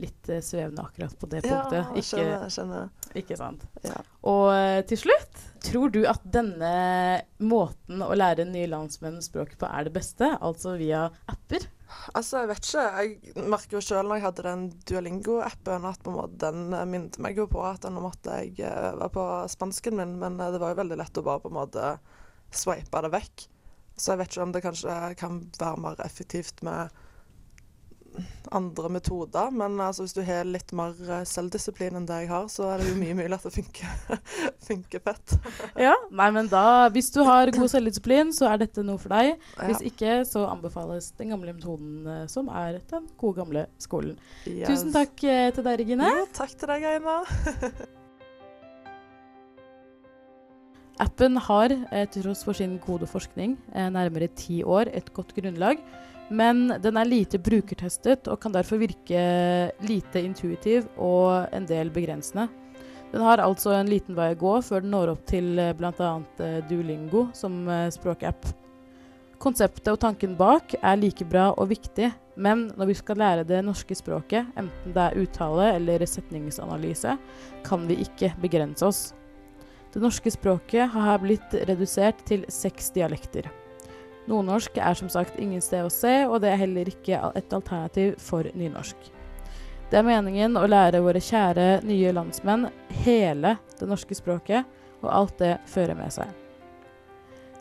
litt 0.00 0.28
eh, 0.28 0.42
svevende 0.42 0.84
akkurat 0.84 1.16
på 1.18 1.28
det 1.30 1.42
punktet. 1.44 1.80
Ja, 1.80 1.94
jeg 1.94 2.04
skjønner. 2.08 2.48
skjønner. 2.50 2.88
ikke 3.14 3.38
sant. 3.38 3.64
Ja. 3.84 4.00
Og 4.30 4.48
eh, 4.54 4.80
til 4.88 5.00
slutt, 5.04 5.44
tror 5.64 5.92
du 5.94 6.04
at 6.08 6.24
denne 6.24 7.22
måten 7.38 8.02
å 8.04 8.12
lære 8.14 8.46
nye 8.48 8.68
landsmenn 8.70 9.22
språket 9.24 9.58
på 9.60 9.70
er 9.70 9.88
det 9.88 9.94
beste? 9.94 10.34
Altså 10.40 10.76
via 10.80 11.08
apper? 11.30 11.68
Altså, 12.14 12.42
jeg 12.42 12.50
vet 12.50 12.68
ikke. 12.68 12.84
Jeg 12.98 13.46
merker 13.50 13.76
jo 13.78 13.82
sjøl 13.84 14.08
når 14.08 14.18
jeg 14.18 14.24
hadde 14.26 14.44
den 14.46 14.64
Duolingo-appen, 14.88 15.86
at 15.88 16.06
den 16.42 16.74
eh, 16.74 16.86
minnet 16.90 17.18
meg 17.22 17.38
jo 17.38 17.46
på 17.50 17.62
at 17.66 17.86
nå 17.88 18.02
måtte 18.04 18.38
jeg 18.40 18.56
være 18.58 18.92
øve 18.94 19.10
på 19.14 19.24
spansken 19.52 19.98
min, 20.00 20.16
men 20.20 20.38
eh, 20.40 20.52
det 20.54 20.60
var 20.62 20.74
jo 20.74 20.80
veldig 20.82 21.00
lett 21.00 21.20
å 21.20 21.26
bare 21.26 21.44
på 21.44 21.52
en 21.52 21.58
måte 21.58 21.94
sveipe 22.54 23.02
det 23.04 23.12
vekk. 23.14 23.46
Så 23.94 24.12
jeg 24.12 24.22
vet 24.22 24.32
ikke 24.32 24.46
om 24.46 24.54
det 24.54 24.64
kanskje 24.64 24.98
kan 25.20 25.40
være 25.60 25.82
mer 25.84 26.00
effektivt 26.04 26.64
med 26.66 26.94
andre 28.52 28.88
metoder, 28.92 29.50
men 29.54 29.78
altså, 29.80 30.02
hvis 30.04 30.12
du 30.16 30.20
har 30.26 30.44
litt 30.44 30.72
mer 30.76 30.92
eh, 31.08 31.22
selvdisiplin 31.28 31.96
enn 31.96 32.04
det 32.08 32.18
jeg 32.24 32.28
har, 32.30 32.44
så 32.52 32.66
er 32.74 32.82
det 32.82 32.90
jo 32.90 32.96
mye 33.00 33.14
mulig 33.16 33.32
at 33.38 33.46
det 33.46 33.52
funker, 33.54 34.20
funker 34.68 35.00
fett. 35.06 35.36
Ja, 35.86 35.94
nei, 36.10 36.28
men 36.34 36.48
da, 36.52 36.64
Hvis 36.94 37.08
du 37.14 37.22
har 37.26 37.50
god 37.54 37.68
selvdisiplin, 37.72 38.30
så 38.36 38.50
er 38.52 38.60
dette 38.64 38.84
noe 38.84 38.98
for 39.00 39.14
deg. 39.16 39.34
Hvis 39.64 39.80
Ja. 39.80 39.88
ikke, 39.90 40.12
så 40.28 40.44
anbefales 40.50 41.10
den 41.18 41.32
gamle 41.34 41.52
metoden 41.56 42.06
eh, 42.06 42.24
som 42.30 42.48
er 42.52 42.80
den 42.90 43.08
gode, 43.20 43.40
gamle 43.42 43.66
skolen. 43.82 44.16
Yes. 44.46 44.68
Tusen 44.68 44.92
takk 44.94 45.24
eh, 45.24 45.48
til 45.56 45.64
deg, 45.66 45.80
Regine. 45.84 46.08
Ja, 46.12 46.24
takk 46.36 46.52
til 46.58 46.68
deg, 46.74 46.84
Aina. 46.94 47.20
Appen 51.02 51.34
har, 51.42 51.72
til 52.14 52.22
tross 52.22 52.44
for 52.46 52.54
sin 52.54 52.76
gode 52.78 53.06
forskning, 53.10 53.56
eh, 53.74 53.88
nærmere 53.90 54.28
ti 54.38 54.60
år 54.62 54.92
et 54.94 55.08
godt 55.16 55.34
grunnlag. 55.34 55.80
Men 56.28 56.66
den 56.80 56.96
er 56.96 57.08
lite 57.08 57.38
brukertestet 57.42 58.28
og 58.32 58.40
kan 58.40 58.54
derfor 58.54 58.80
virke 58.80 59.24
lite 59.84 60.22
intuitiv 60.24 60.86
og 60.96 61.52
en 61.52 61.66
del 61.68 61.92
begrensende. 61.92 62.48
Den 63.14 63.22
har 63.22 63.38
altså 63.38 63.70
en 63.76 63.86
liten 63.86 64.16
vei 64.16 64.32
å 64.32 64.38
gå 64.40 64.56
før 64.66 64.82
den 64.82 64.90
når 64.90 65.12
opp 65.12 65.26
til 65.30 65.52
eh, 65.62 65.74
bl.a. 65.78 66.10
eh, 66.42 66.56
Duolingo 66.66 67.28
som 67.36 67.60
eh, 67.70 67.86
språkapp. 67.94 68.48
Konseptet 69.38 69.92
og 69.92 70.00
tanken 70.02 70.34
bak 70.38 70.74
er 70.80 70.98
like 70.98 71.26
bra 71.28 71.50
og 71.52 71.68
viktig, 71.70 72.08
men 72.34 72.68
når 72.74 72.90
vi 72.90 72.96
skal 72.98 73.20
lære 73.20 73.46
det 73.46 73.60
norske 73.62 73.94
språket, 73.94 74.48
enten 74.58 74.96
det 74.96 75.04
er 75.04 75.20
uttale 75.20 75.68
eller 75.76 76.02
setningsanalyse, 76.08 77.14
kan 77.66 77.86
vi 77.86 78.00
ikke 78.02 78.32
begrense 78.42 78.88
oss. 78.88 79.02
Det 79.94 80.02
norske 80.02 80.32
språket 80.34 80.88
har 80.90 81.10
her 81.12 81.20
blitt 81.22 81.54
redusert 81.68 82.24
til 82.26 82.42
seks 82.50 82.90
dialekter. 82.96 83.46
Nordnorsk 84.30 84.78
er 84.80 84.96
som 84.96 85.10
sagt 85.12 85.36
ingen 85.40 85.60
sted 85.60 85.84
å 85.84 85.92
se, 85.92 86.12
og 86.24 86.40
det 86.44 86.52
er 86.52 86.62
heller 86.62 86.88
ikke 86.88 87.18
et 87.36 87.52
alternativ 87.52 88.14
for 88.22 88.48
nynorsk. 88.56 89.10
Det 89.90 90.00
er 90.00 90.06
meningen 90.06 90.56
å 90.56 90.64
lære 90.66 91.02
våre 91.04 91.20
kjære 91.22 91.84
nye 91.84 92.12
landsmenn 92.16 92.70
hele 93.04 93.56
det 93.78 93.88
norske 93.90 94.16
språket, 94.16 94.64
og 95.04 95.10
alt 95.12 95.36
det 95.42 95.58
fører 95.68 95.98
med 95.98 96.14
seg. 96.14 96.30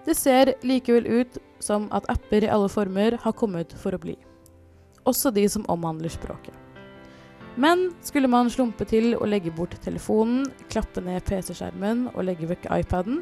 Det 0.04 0.16
ser 0.16 0.54
likevel 0.64 1.08
ut 1.08 1.38
som 1.64 1.90
at 1.96 2.08
apper 2.12 2.44
i 2.44 2.52
alle 2.52 2.72
former 2.72 3.20
har 3.24 3.36
kommet 3.40 3.76
for 3.80 3.96
å 3.96 4.02
bli. 4.02 4.16
Også 5.08 5.32
de 5.36 5.44
som 5.52 5.68
omhandler 5.72 6.12
språket. 6.12 6.56
Men 7.56 7.92
skulle 8.02 8.32
man 8.32 8.50
slumpe 8.50 8.86
til 8.90 9.14
å 9.14 9.28
legge 9.30 9.52
bort 9.54 9.76
telefonen, 9.84 10.48
klappe 10.74 11.04
ned 11.06 11.22
PC-skjermen 11.28 12.08
og 12.16 12.24
legge 12.26 12.50
vekk 12.50 12.66
iPaden, 12.80 13.22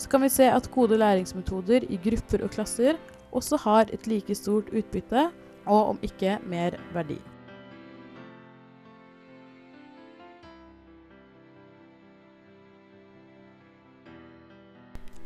så 0.00 0.08
kan 0.08 0.22
vi 0.24 0.30
se 0.32 0.46
at 0.48 0.70
gode 0.72 0.96
læringsmetoder 0.96 1.84
i 1.92 1.98
grupper 2.00 2.46
og 2.46 2.54
klasser 2.54 2.96
også 3.36 3.58
har 3.66 3.90
et 3.92 4.06
like 4.08 4.34
stort 4.34 4.72
utbytte, 4.72 5.28
og 5.66 5.92
om 5.92 5.98
ikke 6.02 6.38
mer 6.48 6.78
verdi. 6.94 7.18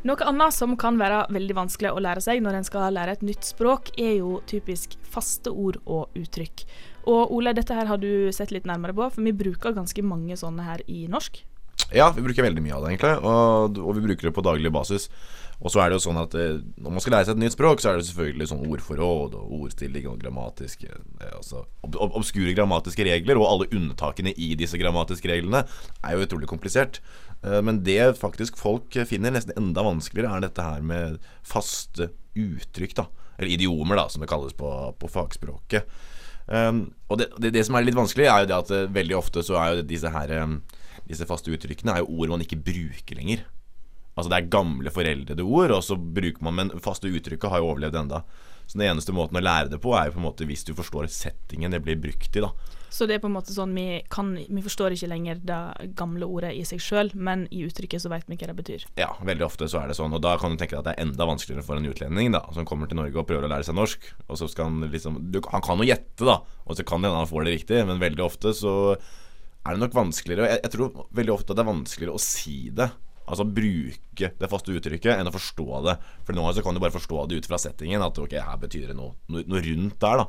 Noe 0.05 0.27
annet 0.29 0.53
som 0.53 0.75
kan 0.77 0.99
være 1.01 1.23
veldig 1.33 1.55
vanskelig 1.57 1.95
å 1.95 2.03
lære 2.03 2.21
seg 2.21 2.43
når 2.45 2.59
en 2.59 2.67
skal 2.67 2.93
lære 2.93 3.15
et 3.15 3.23
nytt 3.25 3.47
språk, 3.47 3.89
er 3.97 4.19
jo 4.19 4.43
typisk 4.51 4.99
faste 5.01 5.49
ord 5.49 5.79
og 5.87 6.13
uttrykk. 6.19 6.67
Og 7.09 7.33
Ole, 7.33 7.55
dette 7.57 7.73
her 7.79 7.89
har 7.89 8.03
du 8.03 8.29
sett 8.35 8.53
litt 8.53 8.69
nærmere 8.69 8.93
på, 8.93 9.07
for 9.15 9.25
vi 9.25 9.33
bruker 9.33 9.73
ganske 9.73 10.05
mange 10.05 10.37
sånne 10.37 10.67
her 10.67 10.85
i 10.91 11.07
norsk. 11.09 11.41
Ja, 11.95 12.11
vi 12.15 12.25
bruker 12.25 12.47
veldig 12.47 12.63
mye 12.65 12.75
av 12.77 12.85
det, 12.85 12.95
egentlig. 12.95 13.15
Og, 13.23 13.81
og 13.83 13.97
vi 13.99 14.05
bruker 14.09 14.29
det 14.29 14.35
på 14.37 14.45
daglig 14.45 14.73
basis. 14.75 15.09
Og 15.63 15.71
så 15.73 15.81
er 15.81 15.91
det 15.91 15.99
jo 15.99 16.05
sånn 16.09 16.19
at 16.19 16.35
eh, 16.39 16.59
når 16.83 16.95
man 16.97 17.03
skal 17.03 17.15
lære 17.17 17.29
seg 17.29 17.37
et 17.37 17.43
nytt 17.45 17.55
språk, 17.55 17.83
så 17.83 17.93
er 17.93 17.99
det 17.99 18.07
selvfølgelig 18.09 18.49
sånn 18.51 18.65
ordforråd 18.67 19.37
og 19.39 19.53
ordstilling 19.61 20.09
og 20.11 20.19
grammatiske 20.23 20.89
eh, 20.91 21.35
Altså 21.35 21.63
ob 21.87 21.99
ob 22.01 22.17
obskure 22.21 22.55
grammatiske 22.57 23.07
regler, 23.07 23.39
og 23.41 23.49
alle 23.49 23.69
unntakene 23.77 24.35
i 24.35 24.53
disse 24.59 24.81
grammatiske 24.81 25.31
reglene 25.31 25.65
er 26.03 26.17
jo 26.17 26.27
utrolig 26.27 26.51
komplisert. 26.51 27.01
Eh, 27.45 27.61
men 27.65 27.83
det 27.87 28.17
faktisk 28.21 28.59
folk 28.61 28.99
finner 29.09 29.35
nesten 29.35 29.57
enda 29.61 29.87
vanskeligere, 29.87 30.35
er 30.35 30.49
dette 30.49 30.67
her 30.67 30.85
med 30.85 31.21
faste 31.47 32.11
uttrykk, 32.35 32.99
da. 32.99 33.09
Eller 33.39 33.55
idiomer, 33.55 33.99
da, 33.99 34.09
som 34.11 34.23
det 34.25 34.31
kalles 34.31 34.55
på, 34.59 34.71
på 34.99 35.11
fagspråket. 35.11 35.89
Um, 36.45 36.91
og 37.09 37.17
det, 37.23 37.31
det, 37.41 37.55
det, 37.55 37.63
som 37.65 37.79
er 37.79 37.87
litt 37.87 37.97
vanskelig, 37.97 38.27
er 38.29 38.43
jo 38.43 38.49
det 38.51 38.57
at 38.59 38.93
veldig 38.93 39.15
ofte 39.17 39.41
så 39.47 39.57
er 39.57 39.71
jo 39.79 39.87
disse 39.89 40.11
her 40.13 40.29
um, 40.45 40.59
Disse 41.09 41.29
faste 41.29 41.53
uttrykkene 41.53 41.97
er 41.97 42.05
jo 42.05 42.19
ord 42.19 42.35
man 42.35 42.45
ikke 42.45 42.61
bruker 42.65 43.21
lenger. 43.21 43.45
Altså 44.15 44.31
det 44.31 44.39
er 44.39 44.53
gamle 44.53 44.93
foreldrede 44.95 45.43
ord, 45.43 45.75
og 45.75 45.83
så 45.83 45.97
bruker 45.99 46.45
man 46.47 46.55
Men 46.55 46.75
faste 46.83 47.11
uttrykket 47.11 47.51
har 47.51 47.63
jo 47.63 47.73
overlevd 47.73 47.99
enda. 48.05 48.23
Så 48.67 48.79
den 48.79 48.87
eneste 48.89 49.13
måten 49.13 49.37
å 49.37 49.43
lære 49.43 49.69
det 49.73 49.81
på, 49.83 49.93
er 49.93 50.09
jo 50.09 50.15
på 50.15 50.23
en 50.23 50.29
måte 50.31 50.47
hvis 50.49 50.65
du 50.65 50.73
forstår 50.77 51.11
settingen 51.13 51.75
det 51.75 51.83
blir 51.85 51.99
brukt 52.01 52.39
i, 52.39 52.41
da. 52.41 52.53
Så 52.95 53.09
det 53.11 53.17
er 53.17 53.23
på 53.25 53.27
en 53.27 53.35
måte 53.35 53.51
sånn 53.51 53.73
vi 53.75 54.05
kan 54.13 54.29
Vi 54.39 54.63
forstår 54.63 54.95
ikke 54.95 55.09
lenger 55.11 55.41
det 55.43 55.89
gamle 55.99 56.29
ordet 56.31 56.53
i 56.55 56.63
seg 56.69 56.79
sjøl, 56.81 57.11
men 57.19 57.49
i 57.51 57.65
uttrykket 57.67 58.05
så 58.05 58.13
vet 58.13 58.29
vi 58.31 58.39
hva 58.39 58.53
det 58.53 58.57
betyr. 58.61 58.87
Ja, 59.01 59.11
veldig 59.19 59.49
ofte 59.49 59.67
så 59.71 59.81
er 59.83 59.91
det 59.91 59.99
sånn. 59.99 60.15
Og 60.15 60.23
da 60.23 60.37
kan 60.39 60.55
du 60.55 60.61
tenke 60.61 60.77
deg 60.77 60.85
at 60.85 60.89
det 60.89 60.95
er 60.95 61.09
enda 61.09 61.27
vanskeligere 61.29 61.67
for 61.67 61.81
en 61.81 61.91
utlending 61.91 62.31
da 62.37 62.45
som 62.55 62.69
kommer 62.69 62.89
til 62.89 63.01
Norge 63.01 63.19
og 63.19 63.27
prøver 63.29 63.49
å 63.49 63.51
lære 63.51 63.67
seg 63.67 63.77
norsk. 63.77 64.07
Og 64.29 64.39
så 64.39 64.49
skal 64.53 64.71
han 64.71 64.87
liksom 64.95 65.19
du, 65.35 65.43
Han 65.51 65.67
kan 65.67 65.83
jo 65.83 65.91
gjette, 65.91 66.23
da, 66.23 66.39
og 66.65 66.79
så 66.79 66.87
kan 66.87 67.03
det 67.03 67.11
hende 67.11 67.25
han 67.25 67.33
får 67.35 67.49
det 67.49 67.57
riktig, 67.59 67.83
men 67.91 68.03
veldig 68.03 68.25
ofte 68.25 68.55
så 68.55 68.77
er 69.65 69.75
det 69.75 69.83
nok 69.83 69.97
vanskeligere. 69.97 70.51
Jeg, 70.53 70.63
jeg 70.67 70.75
tror 70.75 71.09
veldig 71.17 71.35
ofte 71.35 71.57
det 71.57 71.65
er 71.65 71.73
vanskeligere 71.73 72.19
å 72.19 72.23
si 72.23 72.59
det 72.75 72.91
Altså 73.25 73.47
bruke 73.49 74.29
det 74.37 74.49
faste 74.53 74.73
uttrykket 74.77 75.15
enn 75.17 75.31
å 75.31 75.33
forstå 75.33 75.79
det. 75.87 75.95
For 76.29 76.37
nå 76.37 76.45
så 76.53 76.61
kan 76.65 76.77
du 76.77 76.81
bare 76.83 76.93
forstå 76.93 77.23
det 77.31 77.39
ut 77.41 77.47
fra 77.49 77.57
settingen. 77.61 78.05
At 78.05 78.19
ok, 78.21 78.35
her 78.37 78.59
betyr 78.61 78.91
det 78.91 78.97
noe, 78.99 79.15
noe, 79.33 79.47
noe 79.49 79.63
rundt 79.65 79.97
der, 80.03 80.21
da. 80.21 80.27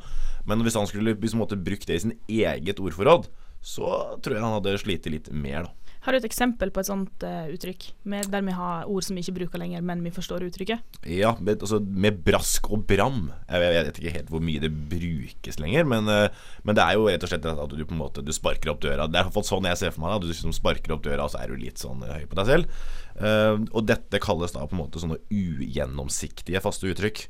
Men 0.47 0.63
hvis 0.63 0.77
han 0.79 0.87
skulle 0.87 1.17
hvis 1.19 1.35
han 1.35 1.43
brukt 1.43 1.89
det 1.89 1.97
i 1.97 2.03
sin 2.05 2.15
eget 2.31 2.79
ordforråd, 2.79 3.27
så 3.65 3.89
tror 4.23 4.37
jeg 4.37 4.45
han 4.45 4.55
hadde 4.55 4.77
slitt 4.79 5.09
litt 5.11 5.27
mer, 5.35 5.67
da. 5.67 5.84
Har 6.05 6.13
du 6.13 6.19
et 6.19 6.27
eksempel 6.27 6.69
på 6.69 6.83
et 6.83 6.87
sånt 6.87 7.23
uh, 7.25 7.47
uttrykk, 7.49 7.87
med, 8.11 8.27
der 8.29 8.43
vi 8.45 8.53
har 8.53 8.85
ord 8.85 9.05
som 9.07 9.17
vi 9.17 9.23
ikke 9.25 9.39
bruker 9.39 9.61
lenger, 9.61 9.81
men 9.81 10.03
vi 10.05 10.11
forstår 10.13 10.43
uttrykket? 10.45 10.99
Ja, 11.09 11.31
med, 11.39 11.63
altså, 11.65 11.79
med 11.81 12.19
brask 12.27 12.69
og 12.69 12.83
bram. 12.85 13.31
Jeg, 13.49 13.63
jeg, 13.63 13.85
vet 13.87 13.97
ikke 14.01 14.13
helt 14.19 14.29
hvor 14.33 14.43
mye 14.45 14.61
det 14.61 14.69
brukes 14.91 15.57
lenger, 15.61 15.87
men, 15.89 16.05
uh, 16.05 16.51
men, 16.61 16.77
det 16.77 16.83
er 16.85 16.99
jo 16.99 17.07
rett 17.09 17.25
og 17.25 17.31
slett 17.31 17.47
at 17.49 17.73
du 17.73 17.81
på 17.81 17.95
en 17.95 18.03
måte 18.03 18.21
Du 18.25 18.29
sparker 18.35 18.75
opp 18.75 18.83
døra. 18.85 19.07
Det 19.09 19.17
er 19.17 19.25
iallfall 19.25 19.47
sånn 19.47 19.65
jeg 19.71 19.81
ser 19.81 19.95
for 19.95 20.05
meg 20.05 20.13
det. 20.13 20.27
Du 20.27 20.33
liksom 20.35 20.53
sparker 20.53 20.93
opp 20.93 21.01
døra, 21.07 21.25
og 21.25 21.33
så 21.33 21.41
er 21.41 21.49
du 21.49 21.57
litt 21.63 21.81
sånn 21.81 22.05
høy 22.05 22.27
på 22.29 22.37
deg 22.37 22.51
selv. 22.51 22.83
Uh, 23.17 23.63
og 23.71 23.87
dette 23.89 24.21
kalles 24.21 24.53
da 24.53 24.67
på 24.67 24.77
en 24.77 24.83
måte 24.83 25.01
sånne 25.01 25.17
ugjennomsiktige 25.33 26.61
faste 26.61 26.91
uttrykk. 26.91 27.23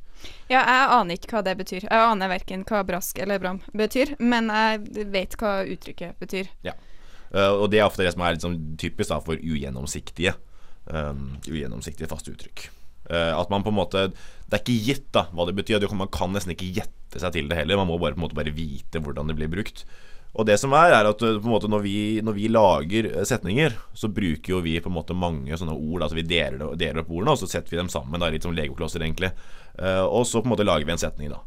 Ja, 0.50 0.60
jeg 0.60 0.90
aner 0.98 1.16
ikke 1.16 1.38
hva 1.38 1.46
det 1.48 1.56
betyr. 1.62 1.86
Jeg 1.86 2.10
aner 2.10 2.32
verken 2.32 2.68
hva 2.68 2.84
brask 2.88 3.24
eller 3.24 3.40
bram 3.40 3.62
betyr, 3.72 4.18
men 4.20 4.52
jeg 4.52 5.08
vet 5.16 5.40
hva 5.40 5.62
uttrykket 5.64 6.20
betyr. 6.20 6.52
Ja. 6.66 6.76
Uh, 7.36 7.52
og 7.65 7.69
det 7.71 7.82
er 7.82 7.89
ofte 7.89 8.06
det 8.06 8.13
som 8.15 8.24
er 8.24 8.38
liksom 8.38 8.58
typisk 8.80 9.12
da, 9.12 9.19
for 9.24 9.36
ugjennomsiktige 9.36 10.38
um, 10.88 11.36
Ugjennomsiktige 11.43 12.08
faste 12.08 12.32
uttrykk. 12.32 12.69
Uh, 13.10 13.36
at 13.36 13.52
man 13.52 13.65
på 13.65 13.74
en 13.74 13.78
måte 13.78 14.08
Det 14.15 14.56
er 14.56 14.63
ikke 14.63 14.86
gitt 14.88 15.08
da 15.13 15.28
hva 15.36 15.48
det 15.50 15.58
betyr. 15.58 15.84
Man 15.93 16.12
kan 16.13 16.34
nesten 16.34 16.56
ikke 16.56 16.71
gjette 16.80 17.21
seg 17.21 17.36
til 17.36 17.52
det 17.52 17.60
heller. 17.60 17.82
Man 17.82 17.91
må 17.91 18.00
bare 18.00 18.15
på 18.15 18.21
en 18.21 18.28
måte 18.28 18.38
bare 18.38 18.56
vite 18.56 19.02
hvordan 19.04 19.30
det 19.30 19.38
blir 19.39 19.52
brukt. 19.52 19.86
Og 20.36 20.43
det 20.48 20.58
som 20.60 20.74
er, 20.76 20.91
er 20.91 21.08
at 21.08 21.21
en 21.24 21.48
måte 21.48 21.69
når 21.71 21.84
vi, 21.86 21.98
når 22.26 22.36
vi 22.36 22.50
lager 22.52 23.08
setninger, 23.28 23.76
så 23.95 24.10
bruker 24.12 24.52
jo 24.52 24.60
vi 24.65 24.76
på 24.84 24.91
en 24.91 24.98
måte 24.98 25.15
mange 25.15 25.56
sånne 25.56 25.76
ord. 25.76 26.04
Altså 26.04 26.17
vi 26.17 26.26
deler, 26.28 26.74
deler 26.76 27.04
opp 27.04 27.13
ordene, 27.13 27.36
og 27.36 27.39
så 27.39 27.48
setter 27.48 27.71
vi 27.71 27.80
dem 27.80 27.91
sammen. 27.91 28.19
Da, 28.19 28.28
litt 28.34 28.43
som 28.43 28.56
legoklosser, 28.56 29.06
egentlig. 29.06 29.32
Uh, 29.80 30.04
og 30.04 30.28
så 30.28 30.41
på 30.41 30.50
en 30.50 30.56
måte 30.56 30.67
lager 30.67 30.88
vi 30.88 30.95
en 30.95 31.00
setning, 31.00 31.32
da. 31.32 31.39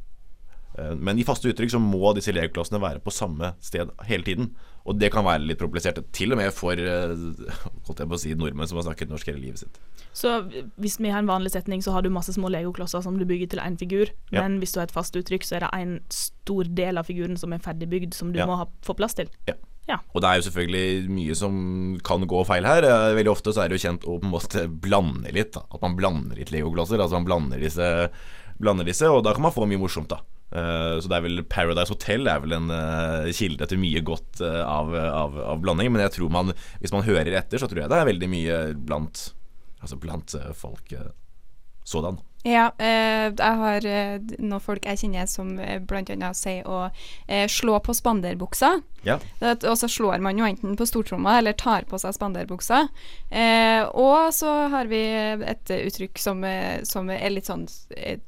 Men 0.98 1.18
i 1.18 1.26
faste 1.26 1.50
uttrykk 1.50 1.72
så 1.74 1.80
må 1.82 2.12
disse 2.16 2.34
legoklossene 2.34 2.80
være 2.82 3.02
på 3.04 3.14
samme 3.14 3.54
sted 3.64 3.90
hele 4.08 4.26
tiden. 4.26 4.50
Og 4.88 4.96
det 4.96 5.10
kan 5.12 5.26
være 5.26 5.44
litt 5.44 5.60
problematisert, 5.60 6.00
til 6.16 6.32
og 6.32 6.40
med 6.40 6.52
for 6.56 6.80
eh, 6.80 7.12
holdt 7.86 8.00
jeg 8.00 8.08
på 8.08 8.16
å 8.16 8.20
si, 8.20 8.34
nordmenn 8.38 8.70
som 8.70 8.78
har 8.80 8.86
snakket 8.86 9.10
norsk 9.12 9.28
hele 9.28 9.42
livet 9.42 9.60
sitt. 9.60 9.80
Så 10.16 10.38
hvis 10.80 10.96
vi 10.98 11.10
har 11.12 11.20
en 11.20 11.28
vanlig 11.28 11.52
setning, 11.52 11.82
så 11.84 11.92
har 11.94 12.04
du 12.04 12.10
masse 12.12 12.32
små 12.34 12.48
legoklosser 12.52 13.04
som 13.04 13.18
du 13.20 13.26
bygger 13.28 13.52
til 13.52 13.62
én 13.62 13.76
figur. 13.80 14.08
Ja. 14.32 14.40
Men 14.40 14.58
hvis 14.62 14.72
du 14.72 14.80
har 14.80 14.88
et 14.88 14.94
fast 14.94 15.16
uttrykk, 15.18 15.44
så 15.44 15.58
er 15.58 15.66
det 15.66 15.72
en 15.76 15.98
stor 16.14 16.70
del 16.78 17.00
av 17.00 17.10
figuren 17.10 17.36
som 17.40 17.52
er 17.52 17.60
ferdigbygd, 17.64 18.16
som 18.16 18.32
du 18.32 18.40
ja. 18.40 18.48
må 18.48 18.56
ha, 18.62 18.68
få 18.86 18.96
plass 18.98 19.18
til. 19.18 19.28
Ja. 19.50 19.58
ja. 19.90 20.00
Og 20.14 20.24
det 20.24 20.30
er 20.30 20.40
jo 20.40 20.48
selvfølgelig 20.48 21.12
mye 21.18 21.36
som 21.42 21.60
kan 22.08 22.24
gå 22.30 22.42
feil 22.48 22.70
her. 22.70 22.88
Eh, 22.88 23.12
veldig 23.20 23.34
ofte 23.34 23.52
så 23.52 23.64
er 23.66 23.68
det 23.68 23.76
jo 23.78 23.84
kjent 23.84 24.08
å 24.08 24.16
på 24.16 24.30
en 24.30 24.34
måte 24.38 24.64
blande 24.72 25.36
litt. 25.36 25.52
Da. 25.58 25.66
At 25.68 25.84
man 25.84 26.00
blander 26.00 26.40
litt 26.40 26.54
legoklosser. 26.54 26.96
Altså 26.96 27.20
man 27.20 27.28
blander 27.28 27.60
disse, 27.60 27.92
blander 28.56 28.88
disse, 28.88 29.12
og 29.12 29.20
da 29.28 29.36
kan 29.36 29.44
man 29.50 29.54
få 29.54 29.68
mye 29.68 29.84
morsomt, 29.84 30.16
da. 30.16 30.24
Uh, 30.48 30.96
så 30.96 31.10
det 31.10 31.16
er 31.18 31.24
vel 31.26 31.42
Paradise 31.44 31.92
Hotel 31.92 32.28
er 32.30 32.40
vel 32.40 32.54
en 32.56 32.70
uh, 32.72 33.28
kilde 33.36 33.66
til 33.68 33.80
mye 33.82 34.00
godt 34.00 34.40
uh, 34.40 34.62
av, 34.64 34.94
av, 34.96 35.36
av, 35.54 35.60
blanding. 35.64 35.92
Men 35.92 36.06
jeg 36.06 36.14
tror 36.16 36.32
man, 36.32 36.54
hvis 36.80 36.94
man 36.94 37.04
hører 37.06 37.34
etter, 37.36 37.60
så 37.60 37.68
tror 37.68 37.84
jeg 37.84 37.92
det 37.92 37.98
er 37.98 38.08
veldig 38.08 38.30
mye 38.32 38.60
blant, 38.88 39.28
altså 39.82 40.00
blant 40.00 40.36
folk 40.56 40.94
sådan. 41.88 42.20
Ja, 42.46 42.68
eh, 42.78 43.32
jeg 43.34 43.54
har 43.60 43.86
eh, 43.88 44.20
noen 44.38 44.62
folk 44.62 44.84
jeg 44.86 45.00
kjenner 45.00 45.26
som 45.26 45.56
eh, 45.58 45.80
bl.a. 45.82 46.28
sier 46.38 46.68
å 46.70 46.84
eh, 47.26 47.48
slå 47.50 47.80
på 47.82 47.94
spanderbuksa. 47.96 48.76
Ja. 49.06 49.16
Og 49.42 49.74
så 49.80 49.88
slår 49.90 50.22
man 50.22 50.38
jo 50.38 50.46
enten 50.46 50.76
på 50.78 50.86
stortromma 50.86 51.38
eller 51.40 51.56
tar 51.58 51.86
på 51.90 51.98
seg 51.98 52.14
spanderbuksa. 52.14 52.84
Eh, 53.30 53.82
og 53.90 54.30
så 54.34 54.54
har 54.70 54.90
vi 54.90 55.02
et 55.50 55.74
uttrykk 55.74 56.22
som, 56.22 56.44
eh, 56.46 56.84
som 56.86 57.10
er 57.10 57.34
litt 57.34 57.50
sånn 57.50 57.66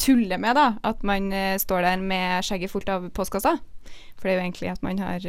tuller 0.01 0.43
med, 0.43 0.59
da. 0.59 0.73
At 0.87 1.07
man 1.07 1.31
står 1.63 1.87
der 1.87 2.03
med 2.03 2.47
skjegget 2.47 2.75
fullt 2.75 2.91
av 2.91 3.09
postkasser. 3.15 3.63
For 4.19 4.27
det 4.27 4.35
er 4.35 4.41
jo 4.41 4.47
egentlig 4.49 4.75
at 4.75 4.83
man 4.87 4.99
har 5.03 5.27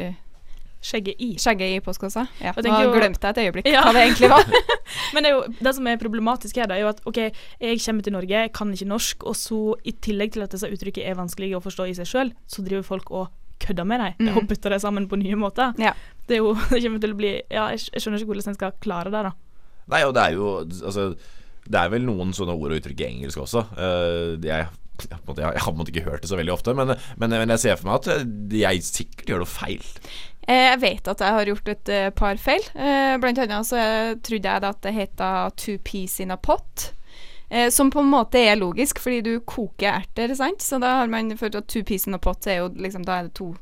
Skjegget 0.82 1.20
i. 1.22 1.28
Skjegget 1.38 1.76
i 1.76 1.82
postkassa. 1.84 2.24
Ja. 2.42 2.52
Nå 2.58 2.78
glemte 2.90 3.28
jeg 3.28 3.36
et 3.36 3.40
øyeblikk 3.44 3.68
ja. 3.70 3.84
hva 3.86 3.92
det 3.94 4.02
egentlig 4.08 4.30
var. 4.32 4.48
Men 5.14 5.22
det, 5.22 5.30
er 5.30 5.36
jo, 5.36 5.42
det 5.62 5.74
som 5.76 5.86
er 5.86 6.00
problematisk 6.00 6.58
her, 6.58 6.66
da, 6.70 6.78
er 6.78 6.86
jo 6.86 6.90
at 6.90 7.04
OK, 7.06 7.20
jeg 7.62 7.82
kommer 7.84 8.06
til 8.06 8.16
Norge, 8.16 8.40
kan 8.56 8.72
ikke 8.74 8.88
norsk, 8.90 9.28
og 9.30 9.38
så 9.38 9.60
i 9.86 9.94
tillegg 10.02 10.34
til 10.34 10.42
at 10.42 10.56
disse 10.56 10.66
uttrykkene 10.66 11.12
er 11.12 11.20
vanskelige 11.20 11.58
å 11.58 11.62
forstå 11.62 11.86
i 11.86 11.94
seg 12.00 12.10
sjøl, 12.10 12.34
så 12.50 12.66
driver 12.66 12.88
folk 12.88 13.14
og 13.14 13.30
kødder 13.62 13.86
med 13.86 14.02
dem 14.02 14.26
mm. 14.26 14.34
og 14.34 14.48
putter 14.50 14.74
dem 14.74 14.82
sammen 14.82 15.06
på 15.08 15.20
nye 15.22 15.38
måter. 15.38 15.70
Ja. 15.78 15.94
Det 16.26 16.40
er 16.40 16.42
jo 16.42 16.56
det 16.72 16.82
kommer 16.82 17.06
til 17.06 17.14
å 17.14 17.20
bli 17.22 17.32
Ja, 17.46 17.70
jeg, 17.70 17.86
jeg 17.92 18.02
skjønner 18.02 18.18
ikke 18.18 18.32
hvordan 18.32 18.52
en 18.52 18.58
skal 18.58 18.76
klare 18.82 19.14
det, 19.14 19.24
da. 19.30 19.32
Nei, 19.92 20.04
og 20.06 20.14
det 20.18 20.26
er 20.26 20.36
jo 20.38 20.50
Altså, 20.62 21.12
det 21.62 21.78
er 21.78 21.90
vel 21.94 22.06
noen 22.06 22.34
sånne 22.34 22.54
ord 22.58 22.74
og 22.74 22.82
uttrykk 22.82 23.04
i 23.04 23.10
engelsk 23.12 23.44
også. 23.44 23.68
Uh, 23.78 24.34
jeg 24.42 24.66
jeg, 25.10 25.18
en 25.18 25.78
måte 25.78 25.90
ikke 25.90 26.04
hørt 26.04 26.22
det 26.22 26.30
så 26.30 26.36
veldig 26.38 26.52
ofte, 26.52 26.74
men, 26.76 26.92
men, 27.18 27.32
men, 27.32 27.52
jeg 27.54 27.62
ser 27.62 27.78
for 27.80 27.88
meg 27.88 28.02
at 28.02 28.54
jeg 28.54 28.84
sikkert 28.86 29.32
gjør 29.32 29.42
noe 29.42 29.50
feil. 29.50 29.82
Eh, 30.48 30.64
jeg 30.72 30.80
vet 30.82 31.08
at 31.12 31.22
jeg 31.22 31.36
har 31.36 31.50
gjort 31.52 31.70
et 31.70 31.92
uh, 31.92 32.08
par 32.18 32.40
feil. 32.42 32.64
Uh, 32.74 33.14
blant 33.22 33.38
annet 33.38 33.68
så 33.68 33.82
trodde 34.26 34.50
jeg 34.50 34.66
at 34.68 34.82
det 34.82 34.94
het 34.96 35.22
'two 35.56 35.78
peas 35.78 36.18
in 36.20 36.30
a 36.30 36.36
pot'. 36.36 36.92
Som 37.70 37.90
på 37.90 38.00
en 38.00 38.08
måte 38.08 38.38
er 38.40 38.56
logisk, 38.56 38.98
fordi 38.98 39.20
du 39.20 39.40
koker 39.40 39.92
erter, 39.92 40.34
sant. 40.34 40.62
Så 40.62 40.78
da 40.80 40.96
har 40.96 41.06
man 41.06 41.36
følt 41.36 41.54
at 41.54 41.66
'two 41.68 41.84
peas 41.84 42.06
in 42.06 42.14
a 42.14 42.18
pot' 42.18 42.46
er 42.46 42.56
jo 42.56 42.68
liksom 42.68 43.04
Da 43.04 43.12
er 43.12 43.22
det 43.22 43.34
to 43.34 43.54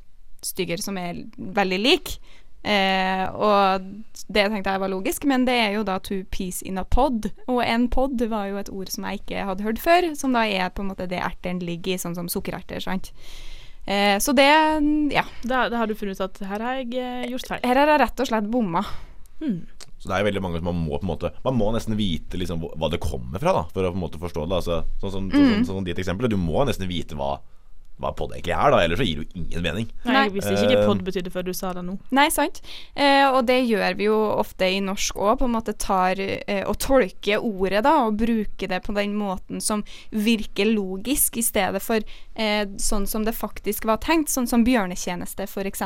stykker 0.42 0.80
som 0.80 0.96
er 0.96 1.24
veldig 1.36 1.78
like. 1.78 2.18
og 3.34 3.80
det 4.28 4.50
tenkte 4.50 4.70
jeg 4.70 4.80
var 4.80 4.88
logisk, 4.88 5.24
men 5.24 5.44
det 5.44 5.54
er 5.54 5.72
jo 5.72 5.82
da 5.82 5.98
'two 5.98 6.24
peas 6.30 6.62
in 6.62 6.78
a 6.78 6.84
pod'. 6.84 7.32
Og 7.48 7.64
en 7.66 7.88
pod 7.88 8.28
var 8.28 8.46
jo 8.46 8.58
et 8.58 8.70
ord 8.70 8.88
som 8.88 9.04
jeg 9.04 9.20
ikke 9.20 9.44
hadde 9.44 9.62
hørt 9.62 9.78
før, 9.78 10.14
som 10.14 10.32
da 10.32 10.38
er 10.46 10.68
på 10.68 10.82
en 10.82 10.88
måte 10.88 11.08
det 11.08 11.18
erteren 11.18 11.58
ligger 11.58 11.94
i, 11.94 11.98
sånn 11.98 12.14
som 12.14 12.28
sukkererter, 12.28 12.80
sant. 12.80 13.10
Eh, 13.90 14.16
så 14.22 14.32
det 14.36 14.46
ja. 15.10 15.24
Da, 15.42 15.68
da, 15.68 15.80
har 15.80 15.86
du 15.90 15.96
funnet 15.98 16.20
ut 16.20 16.26
at 16.28 16.42
her 16.46 16.62
har 16.62 16.80
jeg 16.80 16.94
eh, 16.94 17.28
gjort 17.32 17.48
feil? 17.50 17.62
Her 17.66 17.80
har 17.82 17.90
jeg 17.90 18.02
rett 18.04 18.22
og 18.22 18.28
slett 18.30 18.50
bomma. 18.52 18.84
Hmm. 19.40 19.64
Så 20.00 20.08
det 20.08 20.16
er 20.16 20.26
veldig 20.28 20.42
mange 20.44 20.60
som 20.60 20.68
man 20.68 20.82
må 20.84 20.98
på 20.98 21.04
en 21.04 21.10
måte 21.10 21.30
Man 21.44 21.56
må 21.56 21.70
nesten 21.72 21.96
vite 21.96 22.36
liksom 22.36 22.60
hva 22.60 22.88
det 22.92 23.00
kommer 23.00 23.40
fra, 23.40 23.54
da 23.56 23.62
for 23.68 23.84
å 23.84 23.92
på 23.92 23.98
en 23.98 24.04
måte 24.04 24.20
forstå 24.20 24.44
det. 24.46 24.60
Altså, 24.60 24.82
sånn 25.00 25.14
som 25.14 25.30
sånn, 25.32 25.32
sånn, 25.34 25.64
sånn, 25.64 25.80
så, 25.80 25.86
ditt 25.88 26.02
eksempel. 26.02 26.30
Du 26.30 26.38
må 26.40 26.62
nesten 26.68 26.88
vite 26.90 27.18
hva 27.18 27.38
hva 28.00 28.12
pod 28.16 28.32
egentlig 28.34 28.54
er, 28.56 28.72
da, 28.72 28.80
ellers 28.84 29.00
så 29.00 29.06
gir 29.06 29.20
det 29.20 29.26
jo 29.26 29.42
ingen 29.42 29.64
mening. 29.64 29.88
Nei, 30.08 30.24
Jeg 30.24 30.34
visste 30.36 30.54
ikke 30.56 30.78
hva 30.80 30.86
pod 30.88 31.02
betydde 31.06 31.32
før 31.34 31.46
du 31.46 31.52
sa 31.56 31.72
det 31.76 31.84
nå. 31.86 31.96
Nei, 32.16 32.26
sant. 32.32 32.62
Eh, 32.94 33.26
og 33.28 33.44
det 33.50 33.58
gjør 33.68 33.98
vi 33.98 34.08
jo 34.08 34.16
ofte 34.40 34.68
i 34.70 34.80
norsk 34.84 35.20
òg, 35.20 35.34
på 35.40 35.48
en 35.48 35.54
måte 35.54 35.74
tar 35.80 36.20
eh, 36.20 36.62
og 36.64 36.78
tolker 36.82 37.44
ordet 37.44 37.84
da, 37.86 37.94
og 38.06 38.18
bruker 38.20 38.72
det 38.72 38.80
på 38.86 38.96
den 38.96 39.14
måten 39.18 39.62
som 39.64 39.84
virker 40.10 40.70
logisk, 40.70 41.38
i 41.40 41.44
stedet 41.44 41.82
for 41.84 42.00
eh, 42.00 42.64
sånn 42.80 43.06
som 43.10 43.26
det 43.26 43.36
faktisk 43.36 43.86
var 43.88 44.00
tenkt, 44.04 44.32
sånn 44.32 44.48
som 44.50 44.64
bjørnetjeneste 44.66 45.46
f.eks., 45.48 45.84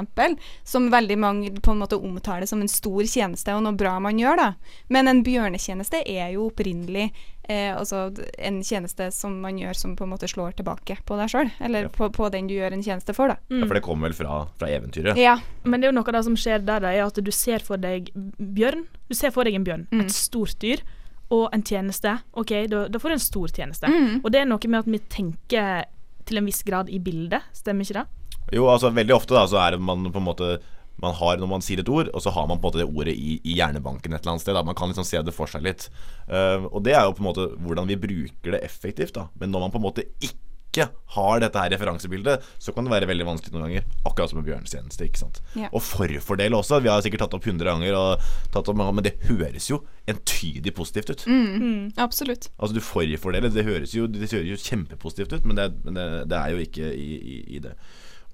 som 0.64 0.90
veldig 0.92 1.18
mange 1.20 1.52
på 1.58 1.74
en 1.74 1.82
måte 1.82 1.98
omtaler 1.98 2.48
som 2.50 2.62
en 2.62 2.70
stor 2.70 3.02
tjeneste 3.08 3.54
og 3.54 3.64
noe 3.66 3.76
bra 3.78 3.96
man 4.02 4.18
gjør, 4.20 4.40
da. 4.40 4.50
Men 4.92 5.10
en 5.10 5.22
bjørnetjeneste 5.26 6.04
er 6.06 6.34
jo 6.36 6.48
opprinnelig 6.50 7.10
eh, 7.48 7.70
altså 7.76 8.06
en 8.38 8.62
tjeneste 8.64 9.10
som 9.12 9.36
man 9.42 9.58
gjør 9.58 9.76
som 9.76 9.94
på 9.96 10.04
en 10.06 10.10
måte 10.14 10.28
slår 10.30 10.54
tilbake 10.58 10.96
på 11.06 11.16
deg 11.20 11.28
sjøl, 11.32 11.50
eller 11.60 11.82
Ja. 11.88 11.88
på, 11.92 12.08
på 12.12 12.30
den 12.32 12.46
du 12.48 12.54
gjør 12.54 12.72
en 12.72 12.82
tjeneste 12.82 13.14
for, 13.14 13.28
da. 13.28 13.36
Ja, 13.50 13.66
for 13.66 13.74
det 13.74 13.82
kommer 13.84 14.08
vel 14.08 14.16
fra, 14.18 14.46
fra 14.58 14.68
eventyret. 14.68 15.16
Ja. 15.20 15.36
Men 15.64 15.80
det 15.80 15.88
er 15.88 15.92
jo 15.92 15.98
noe 16.00 16.08
av 16.08 16.18
det 16.18 16.24
som 16.24 16.36
skjer 16.36 16.64
der, 16.64 16.80
da, 16.80 16.92
er 16.92 17.04
at 17.06 17.14
du 17.24 17.30
ser 17.34 17.58
for 17.64 17.76
deg 17.76 18.10
bjørn. 18.38 18.86
Du 19.08 19.14
ser 19.14 19.30
for 19.34 19.44
deg 19.44 19.54
en 19.54 19.64
bjørn, 19.64 19.86
Mm. 19.92 20.00
et 20.06 20.10
stort 20.12 20.56
dyr, 20.60 20.80
og 21.30 21.48
en 21.52 21.62
tjeneste. 21.62 22.18
OK, 22.34 22.52
da, 22.68 22.86
da 22.88 22.98
får 23.00 23.08
du 23.08 23.14
en 23.16 23.18
stor 23.28 23.48
tjeneste. 23.48 23.88
Mm. 23.88 24.20
Og 24.24 24.30
det 24.32 24.40
er 24.42 24.46
noe 24.46 24.68
med 24.68 24.80
at 24.84 24.86
vi 24.92 24.98
tenker 25.08 25.84
til 26.24 26.38
en 26.38 26.46
viss 26.46 26.62
grad 26.64 26.88
i 26.88 26.98
bildet, 26.98 27.42
stemmer 27.52 27.84
ikke 27.84 28.00
det? 28.02 28.06
Jo, 28.52 28.66
altså 28.68 28.90
veldig 28.92 29.14
ofte 29.16 29.34
da 29.34 29.46
så 29.48 29.56
er 29.60 29.70
det 29.72 29.80
man 29.80 30.04
på 30.12 30.20
en 30.20 30.24
måte 30.28 30.58
man 31.02 31.14
har 31.18 31.40
Når 31.40 31.50
man 31.50 31.64
sier 31.64 31.82
et 31.82 31.90
ord, 31.90 32.08
og 32.14 32.22
så 32.22 32.32
har 32.34 32.46
man 32.46 32.60
på 32.60 32.68
en 32.68 32.70
måte 32.70 32.82
det 32.82 32.88
ordet 32.88 33.16
i, 33.18 33.38
i 33.42 33.58
hjernebanken 33.58 34.14
et 34.14 34.22
eller 34.22 34.36
annet 34.36 34.44
sted. 34.46 34.54
Da. 34.54 34.64
Man 34.66 34.78
kan 34.78 34.92
liksom 34.92 35.06
se 35.08 35.20
det 35.24 35.34
for 35.34 35.50
seg 35.50 35.66
litt. 35.66 35.88
Uh, 36.30 36.70
og 36.70 36.84
det 36.86 36.94
er 36.94 37.04
jo 37.08 37.16
på 37.16 37.24
en 37.24 37.30
måte 37.32 37.50
hvordan 37.64 37.90
vi 37.90 38.00
bruker 38.00 38.54
det 38.56 38.64
effektivt. 38.64 39.16
da 39.18 39.28
Men 39.40 39.54
når 39.54 39.66
man 39.66 39.74
på 39.74 39.82
en 39.82 39.88
måte 39.88 40.06
ikke 40.22 40.88
har 41.14 41.38
dette 41.38 41.58
her 41.60 41.70
referansebildet, 41.70 42.46
så 42.58 42.72
kan 42.74 42.86
det 42.86 42.90
være 42.90 43.06
veldig 43.06 43.26
vanskelig 43.28 43.54
noen 43.54 43.66
ganger. 43.68 43.84
Akkurat 44.06 44.30
som 44.30 44.40
med 44.40 44.48
bjørnetjeneste. 44.48 45.06
ikke 45.06 45.22
sant 45.22 45.42
Ja. 45.54 45.68
Og 45.70 45.82
forfordel 45.86 46.56
også. 46.58 46.80
Vi 46.82 46.90
har 46.90 47.02
sikkert 47.04 47.26
tatt 47.26 47.36
opp 47.38 47.46
100 47.46 47.68
ganger, 47.68 47.98
og 47.98 48.24
tatt 48.54 48.70
opp, 48.70 48.78
men 48.82 49.04
det 49.06 49.14
høres 49.28 49.68
jo 49.70 49.84
entydig 50.10 50.74
positivt 50.74 51.10
ut. 51.10 51.26
Mm. 51.26 51.92
Absolutt. 51.98 52.50
Altså 52.58 52.74
du 52.74 52.82
forfordeler, 52.82 53.54
det 53.54 53.66
høres 53.66 53.94
jo, 53.94 54.06
det 54.10 54.26
høres 54.26 54.50
jo 54.50 54.62
kjempepositivt 54.70 55.38
ut, 55.38 55.46
men 55.46 55.58
det, 55.58 55.70
men 55.84 55.94
det, 55.94 56.08
det 56.30 56.40
er 56.40 56.54
jo 56.54 56.66
ikke 56.66 56.90
i, 56.90 57.10
i, 57.18 57.38
i 57.54 57.62
det. 57.62 57.76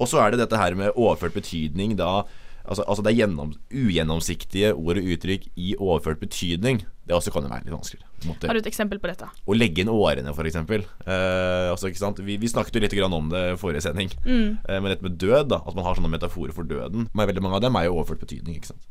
Og 0.00 0.08
så 0.08 0.22
er 0.22 0.32
det 0.32 0.40
dette 0.40 0.56
her 0.56 0.76
med 0.78 0.96
overført 0.96 1.36
betydning 1.36 1.98
da 2.00 2.22
Altså, 2.64 2.84
altså 2.86 3.02
det 3.02 3.12
er 3.12 3.18
gjennom, 3.22 3.52
ugjennomsiktige 3.72 4.72
ord 4.74 5.00
og 5.00 5.10
uttrykk 5.14 5.48
i 5.56 5.74
overført 5.78 6.20
betydning. 6.22 6.82
Det 7.08 7.16
også 7.16 7.32
kan 7.34 7.46
jo 7.46 7.50
være 7.50 7.66
litt 7.66 7.74
vanskelig. 7.74 8.04
på 8.20 8.30
måte. 8.30 8.46
Har 8.46 8.54
du 8.54 8.62
et 8.62 8.70
eksempel 8.70 9.00
på 9.02 9.10
dette? 9.10 9.26
Å 9.26 9.56
legge 9.56 9.82
inn 9.82 9.90
årene, 9.90 10.34
f.eks. 10.34 10.60
Eh, 10.60 11.66
altså, 11.72 11.90
ikke 11.90 12.02
sant? 12.02 12.22
Vi, 12.24 12.38
vi 12.38 12.52
snakket 12.52 12.78
jo 12.78 12.84
litt 12.84 12.96
grann 12.96 13.16
om 13.16 13.32
det 13.32 13.44
i 13.54 13.58
forrige 13.60 13.82
sending. 13.88 14.12
Mm. 14.24 14.60
Eh, 14.62 14.78
men 14.78 14.92
dette 14.92 15.06
med 15.06 15.18
død, 15.18 15.50
da 15.50 15.62
at 15.64 15.76
man 15.76 15.86
har 15.88 15.98
sånne 15.98 16.12
metaforer 16.12 16.54
for 16.56 16.68
døden. 16.68 17.08
Men 17.12 17.30
veldig 17.32 17.44
mange 17.46 17.58
av 17.58 17.66
dem 17.66 17.78
er 17.80 17.88
jo 17.88 17.98
overført 17.98 18.22
betydning. 18.22 18.60
Ikke 18.60 18.74
sant? 18.74 18.90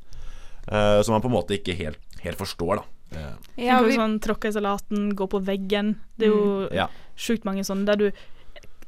Eh, 0.67 0.99
som 1.05 1.15
man 1.15 1.23
på 1.23 1.31
en 1.31 1.37
måte 1.37 1.55
ikke 1.55 1.77
helt, 1.79 2.01
helt 2.25 2.41
forstår. 2.41 2.81
da 2.81 2.87
Eh, 3.15 3.65
Ja, 3.65 3.79
vi, 3.85 3.95
sånn 3.97 4.19
tråkke 4.23 4.51
i 4.51 4.55
salaten, 4.55 5.13
gå 5.17 5.27
på 5.29 5.41
veggen. 5.45 5.95
Det 6.19 6.29
er 6.29 6.35
jo 6.35 6.67
ja. 6.75 6.89
sjukt 7.19 7.47
mange 7.47 7.65
sånne 7.67 7.89
der 7.89 7.99
du 7.99 8.07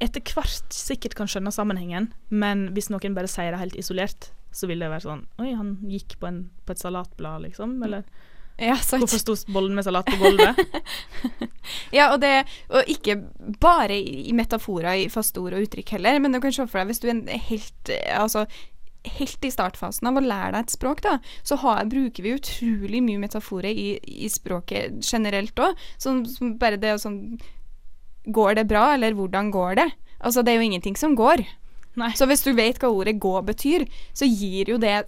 etter 0.02 0.24
hvert 0.34 0.74
sikkert 0.74 1.14
kan 1.18 1.30
skjønne 1.30 1.54
sammenhengen, 1.54 2.10
men 2.34 2.72
hvis 2.76 2.90
noen 2.90 3.14
bare 3.14 3.30
sier 3.30 3.54
det 3.54 3.62
helt 3.62 3.78
isolert, 3.78 4.32
så 4.52 4.68
vil 4.70 4.84
det 4.84 4.92
være 4.92 5.06
sånn 5.06 5.24
Oi, 5.42 5.54
han 5.56 5.78
gikk 5.88 6.18
på, 6.20 6.28
en, 6.30 6.44
på 6.66 6.76
et 6.76 6.82
salatblad, 6.82 7.48
liksom. 7.48 7.78
Eller 7.86 8.04
ja, 8.62 8.76
hvorfor 8.76 9.18
sto 9.18 9.36
bollen 9.50 9.74
med 9.78 9.88
salat 9.88 10.10
på 10.10 10.20
gulvet? 10.22 10.60
Ja, 11.96 12.10
og, 12.12 12.20
det, 12.24 12.46
og 12.72 12.88
ikke 12.90 13.18
bare 13.62 13.96
i, 13.96 14.32
metaforer 14.36 15.04
i 15.04 15.10
faste 15.12 15.42
ord 15.42 15.56
og 15.56 15.66
uttrykk 15.66 15.96
heller, 15.96 16.20
men 16.20 16.34
du 16.34 16.40
kan 16.44 16.54
se 16.56 16.66
for 16.68 16.82
deg 16.82 16.92
hvis 16.92 17.02
du 17.04 17.08
er 17.12 17.44
helt 17.48 17.92
Altså 18.16 18.46
helt 19.18 19.46
i 19.46 19.52
startfasen 19.52 20.10
av 20.10 20.20
å 20.20 20.24
lære 20.24 20.52
deg 20.54 20.68
et 20.68 20.76
språk, 20.76 21.02
da, 21.06 21.16
så 21.48 21.58
har, 21.64 21.88
bruker 21.90 22.26
vi 22.26 22.36
utrolig 22.38 23.02
mye 23.02 23.22
metaforer 23.24 23.72
i, 23.72 23.96
i 23.98 24.30
språket 24.30 25.02
generelt 25.02 25.58
òg. 25.58 25.80
Som, 26.02 26.22
som 26.30 26.56
bare 26.62 26.80
det 26.82 26.96
å 26.96 27.02
sånn 27.02 27.24
Går 28.22 28.60
det 28.60 28.68
bra, 28.70 28.92
eller 28.94 29.16
hvordan 29.18 29.48
går 29.50 29.80
det? 29.80 29.88
Altså, 30.22 30.44
det 30.46 30.52
er 30.52 30.60
jo 30.60 30.66
ingenting 30.68 30.94
som 31.00 31.16
går. 31.18 31.42
Nei. 32.00 32.12
Så 32.16 32.28
hvis 32.30 32.44
du 32.46 32.54
vet 32.56 32.80
hva 32.80 32.92
ordet 32.92 33.18
'gå' 33.20 33.46
betyr, 33.46 33.88
så 34.16 34.28
gir 34.28 34.70
jo 34.72 34.78
det 34.80 35.06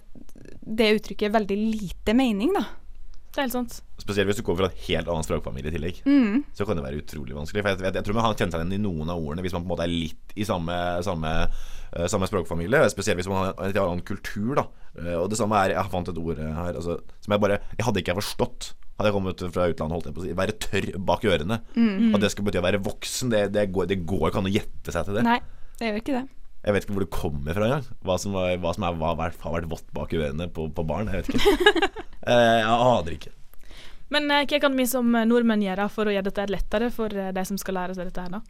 det 0.64 0.94
uttrykket 0.98 1.32
veldig 1.32 1.56
lite 1.56 2.14
mening, 2.16 2.52
da. 2.56 2.64
Det 3.34 3.40
er 3.40 3.46
helt 3.48 3.56
sant. 3.56 3.80
Spesielt 3.98 4.28
hvis 4.28 4.38
du 4.38 4.44
kommer 4.46 4.64
fra 4.64 4.70
en 4.70 4.82
helt 4.86 5.08
annen 5.10 5.24
språkfamilie 5.26 5.72
i 5.72 5.74
tillegg. 5.74 5.96
Mm. 6.06 6.44
Så 6.54 6.66
kan 6.66 6.78
det 6.78 6.84
være 6.84 7.00
utrolig 7.02 7.34
vanskelig. 7.34 7.64
For 7.64 7.72
jeg, 7.72 7.80
jeg, 7.82 7.94
jeg 7.98 8.06
tror 8.06 8.14
man 8.14 8.24
har 8.28 8.36
kjent 8.38 8.54
seg 8.54 8.62
igjen 8.62 8.76
i 8.76 8.82
noen 8.84 9.10
av 9.10 9.18
ordene 9.18 9.42
hvis 9.42 9.56
man 9.56 9.64
på 9.64 9.66
en 9.66 9.72
måte 9.72 9.86
er 9.88 9.90
litt 9.90 10.36
i 10.38 10.46
samme, 10.46 10.76
samme, 11.02 11.32
uh, 11.50 12.06
samme 12.12 12.28
språkfamilie. 12.30 12.84
Spesielt 12.94 13.18
hvis 13.18 13.30
man 13.32 13.40
har 13.40 13.50
en 13.56 13.72
litt 13.72 13.80
annen 13.82 14.04
kultur. 14.06 14.54
da 14.60 14.68
Uh, 14.94 15.24
Og 15.24 15.26
det 15.26 15.34
samme 15.34 15.58
er 15.58 15.72
Jeg 15.74 15.90
fant 15.90 16.06
et 16.06 16.18
ord 16.22 16.38
her 16.38 16.76
altså, 16.78 17.00
som 17.18 17.32
jeg 17.34 17.40
bare 17.42 17.56
Jeg 17.74 17.82
hadde 17.82 17.98
ikke 17.98 18.14
forstått 18.14 18.68
hadde 18.94 19.08
jeg 19.10 19.14
kommet 19.16 19.40
fra 19.50 19.64
utlandet. 19.66 19.94
holdt 19.96 20.06
jeg 20.06 20.14
på 20.14 20.22
å 20.22 20.26
si 20.28 20.36
Være 20.38 20.54
tørr 20.62 20.86
bak 21.02 21.24
ørene. 21.26 21.56
At 22.14 22.20
det 22.22 22.30
skal 22.30 22.46
bety 22.46 22.60
å 22.60 22.62
være 22.62 22.78
voksen, 22.78 23.32
det, 23.34 23.40
det, 23.56 23.72
går, 23.74 23.88
det 23.90 24.06
går 24.06 24.28
ikke 24.28 24.38
an 24.38 24.46
å 24.46 24.54
gjette 24.54 24.94
seg 24.94 25.08
til 25.08 25.18
det. 25.18 25.24
Nei, 25.26 25.40
det 25.80 25.88
gjør 25.90 25.98
ikke 25.98 26.14
det. 26.20 26.24
Jeg 26.64 26.74
vet 26.74 26.86
ikke 26.86 26.96
hvor 26.96 27.04
det 27.04 27.12
kommer 27.12 27.56
fra 27.56 27.68
engang. 27.68 27.86
Hva 28.06 28.18
som, 28.20 28.34
var, 28.36 28.54
hva 28.62 28.74
som 28.76 28.86
er, 28.88 28.98
hva, 29.00 29.14
har 29.14 29.32
vært- 29.52 29.70
vått 29.70 29.88
bak 29.96 30.12
ørene 30.16 30.48
på, 30.48 30.68
på 30.72 30.86
barn. 30.88 31.12
Jeg 31.12 31.24
vet 31.24 31.34
ikke. 31.34 31.92
Eh, 32.24 32.54
jeg 32.56 32.64
aner 32.72 33.12
ikke. 33.12 33.30
Men 34.08 34.30
eh, 34.32 34.46
hva 34.48 34.58
kan 34.62 34.78
vi 34.78 34.86
som 34.88 35.10
nordmenn 35.28 35.60
gjøre 35.60 35.90
for 35.92 36.08
å 36.08 36.14
gjøre 36.14 36.30
dette 36.30 36.46
lettere 36.48 36.86
for 36.88 37.12
eh, 37.12 37.34
de 37.36 37.42
som 37.44 37.58
skal 37.60 37.76
lære 37.76 37.96
seg 37.98 38.08
dette 38.08 38.24
her, 38.24 38.38
da? 38.38 38.40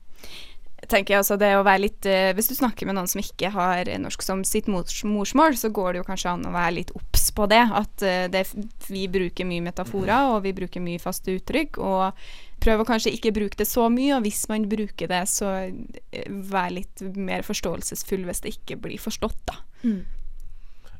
tenker 0.90 1.14
Jeg 1.14 1.22
altså 1.22 1.36
det 1.40 1.50
å 1.56 1.64
være 1.64 1.84
litt 1.86 2.08
uh, 2.08 2.30
Hvis 2.36 2.50
du 2.50 2.54
snakker 2.58 2.88
med 2.88 2.98
noen 2.98 3.10
som 3.10 3.22
ikke 3.22 3.50
har 3.54 3.90
norsk 4.00 4.24
som 4.24 4.44
sitt 4.46 4.68
mors 4.70 5.02
morsmål, 5.06 5.58
så 5.58 5.70
går 5.74 5.92
det 5.92 6.02
jo 6.02 6.08
kanskje 6.08 6.34
an 6.34 6.48
å 6.48 6.54
være 6.54 6.76
litt 6.78 6.92
obs 6.96 7.28
på 7.34 7.48
det. 7.50 7.62
At 7.82 8.04
uh, 8.04 8.26
det, 8.32 8.44
vi 8.88 9.06
bruker 9.10 9.48
mye 9.48 9.64
metaforer, 9.64 10.34
og 10.34 10.42
vi 10.46 10.54
bruker 10.56 10.84
mye 10.84 11.02
faste 11.02 11.36
uttrykk. 11.38 11.80
Og 11.82 12.26
prøv 12.64 12.82
å 12.82 12.88
kanskje 12.88 13.12
ikke 13.14 13.34
bruke 13.36 13.60
det 13.60 13.68
så 13.68 13.86
mye, 13.92 14.16
og 14.16 14.24
hvis 14.26 14.44
man 14.50 14.66
bruker 14.70 15.10
det, 15.10 15.22
så 15.30 15.52
eh, 15.68 16.26
vær 16.50 16.72
litt 16.74 17.04
mer 17.16 17.44
forståelsesfull 17.46 18.26
hvis 18.28 18.44
det 18.44 18.56
ikke 18.58 18.80
blir 18.86 19.00
forstått, 19.02 19.40
da. 19.50 19.60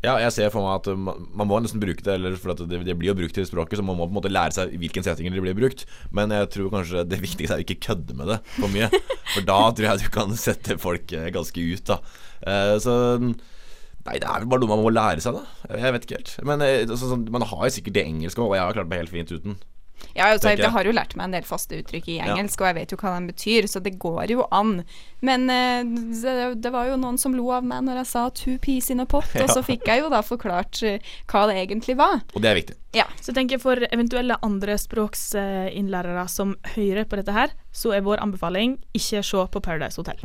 Ja, 0.04 0.18
jeg 0.20 0.34
ser 0.34 0.50
for 0.52 0.66
meg 0.66 0.82
at 0.82 1.00
man, 1.00 1.28
man 1.32 1.48
må 1.48 1.58
nesten 1.64 1.80
bruke 1.80 2.04
det, 2.04 2.18
eller 2.18 2.36
for 2.36 2.52
at 2.52 2.60
det, 2.68 2.82
det 2.84 2.96
blir 2.98 3.08
jo 3.08 3.16
brukt 3.16 3.38
i 3.40 3.46
språket, 3.48 3.78
så 3.80 3.84
man 3.86 3.96
må 3.96 4.04
på 4.04 4.12
en 4.12 4.18
måte 4.18 4.32
lære 4.32 4.52
seg 4.56 4.74
i 4.74 4.80
hvilken 4.82 5.06
settinger 5.06 5.32
det 5.32 5.44
blir 5.46 5.56
brukt. 5.56 5.86
Men 6.14 6.34
jeg 6.34 6.50
tror 6.52 6.68
kanskje 6.74 7.06
det 7.08 7.22
viktigste 7.22 7.56
er 7.56 7.62
å 7.62 7.64
ikke 7.64 7.80
kødde 7.88 8.16
med 8.18 8.34
det 8.34 8.38
for 8.58 8.68
mye. 8.74 8.90
For 9.32 9.46
da 9.48 9.58
tror 9.72 9.86
jeg 9.88 10.02
du 10.04 10.10
kan 10.12 10.34
sette 10.38 10.76
folk 10.78 11.12
eh, 11.16 11.30
ganske 11.32 11.64
ut, 11.64 11.88
da. 11.88 11.96
Uh, 12.44 12.76
så 12.82 12.94
Nei, 14.04 14.18
det 14.20 14.28
er 14.28 14.42
vel 14.42 14.50
bare 14.52 14.60
noe 14.60 14.68
man 14.68 14.82
må 14.84 14.90
lære 14.92 15.22
seg, 15.24 15.38
da. 15.38 15.78
Jeg 15.80 15.94
vet 15.94 16.02
ikke 16.04 16.18
helt. 16.18 16.32
Men 16.44 16.60
så, 16.60 16.66
altså, 16.84 17.06
sånn, 17.08 17.22
man 17.32 17.46
har 17.48 17.62
jo 17.64 17.72
sikkert 17.72 17.96
det 17.96 18.02
engelske 18.04 18.42
òg, 18.42 18.50
og 18.50 18.58
jeg 18.58 18.66
har 18.66 18.76
klart 18.76 18.90
meg 18.90 19.00
helt 19.00 19.14
fint 19.14 19.32
uten. 19.32 19.56
Ja, 20.14 20.28
altså, 20.30 20.52
jeg. 20.52 20.70
har 20.70 20.86
jo 20.86 20.92
lært 20.94 21.16
meg 21.18 21.24
en 21.26 21.34
del 21.34 21.46
faste 21.48 21.80
uttrykk 21.80 22.08
i 22.08 22.16
Ja. 22.18 22.34
engelsk, 22.34 22.60
og 22.60 22.68
jeg 22.68 22.74
vet 22.74 22.92
jo 22.94 22.98
hva 23.00 23.14
de 23.18 23.32
betyr, 23.32 23.66
så 23.70 23.82
det 23.82 23.98
går 23.98 24.30
jo 24.30 24.46
an. 24.52 24.84
Men 25.24 25.48
uh, 25.50 25.82
det, 26.22 26.62
det 26.62 26.72
var 26.72 26.86
jo 26.86 26.96
noen 27.00 27.18
som 27.18 27.34
lo 27.34 27.50
av 27.50 27.64
meg 27.64 27.82
når 27.86 28.02
jeg 28.02 28.06
sa 28.06 28.28
'two 28.30 28.58
peas 28.58 28.90
in 28.90 29.00
a 29.00 29.06
pot', 29.06 29.34
og 29.42 29.48
så 29.50 29.62
fikk 29.64 29.88
jeg 29.88 30.04
jo 30.04 30.10
da 30.12 30.20
forklart 30.22 30.82
eh, 30.82 30.98
hva 31.26 31.46
det 31.50 31.56
egentlig 31.64 31.96
var. 31.98 32.20
Og 32.34 32.42
det 32.42 32.50
er 32.50 32.54
viktig. 32.60 32.76
Ja. 32.94 33.06
Så 33.20 33.34
tenker 33.34 33.56
jeg 33.56 33.62
For 33.64 33.76
eventuelle 33.90 34.36
andre 34.42 34.76
språksinnlærere 34.78 36.28
som 36.28 36.56
hører 36.76 37.04
på 37.04 37.16
dette 37.16 37.32
her, 37.32 37.50
så 37.72 37.94
er 37.94 38.04
vår 38.06 38.22
anbefaling 38.22 38.78
ikke 38.94 39.22
se 39.22 39.46
på 39.50 39.60
Paradise 39.60 39.96
Hotel. 39.98 40.20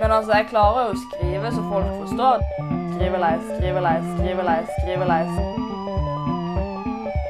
Men 0.00 0.12
altså, 0.12 0.32
jeg 0.36 0.46
klarer 0.52 0.86
jo 0.86 0.94
å 0.94 1.00
skrive 1.08 1.50
så 1.50 1.64
folk 1.66 1.88
forstår. 2.04 2.44
Skrive 2.94 3.18
leis, 3.18 3.42
skrive 3.56 3.80
leis, 3.82 4.04
skrive 4.18 4.46
leis, 4.46 4.68
skriveleis, 4.78 5.34
skriveleis. 5.34 5.67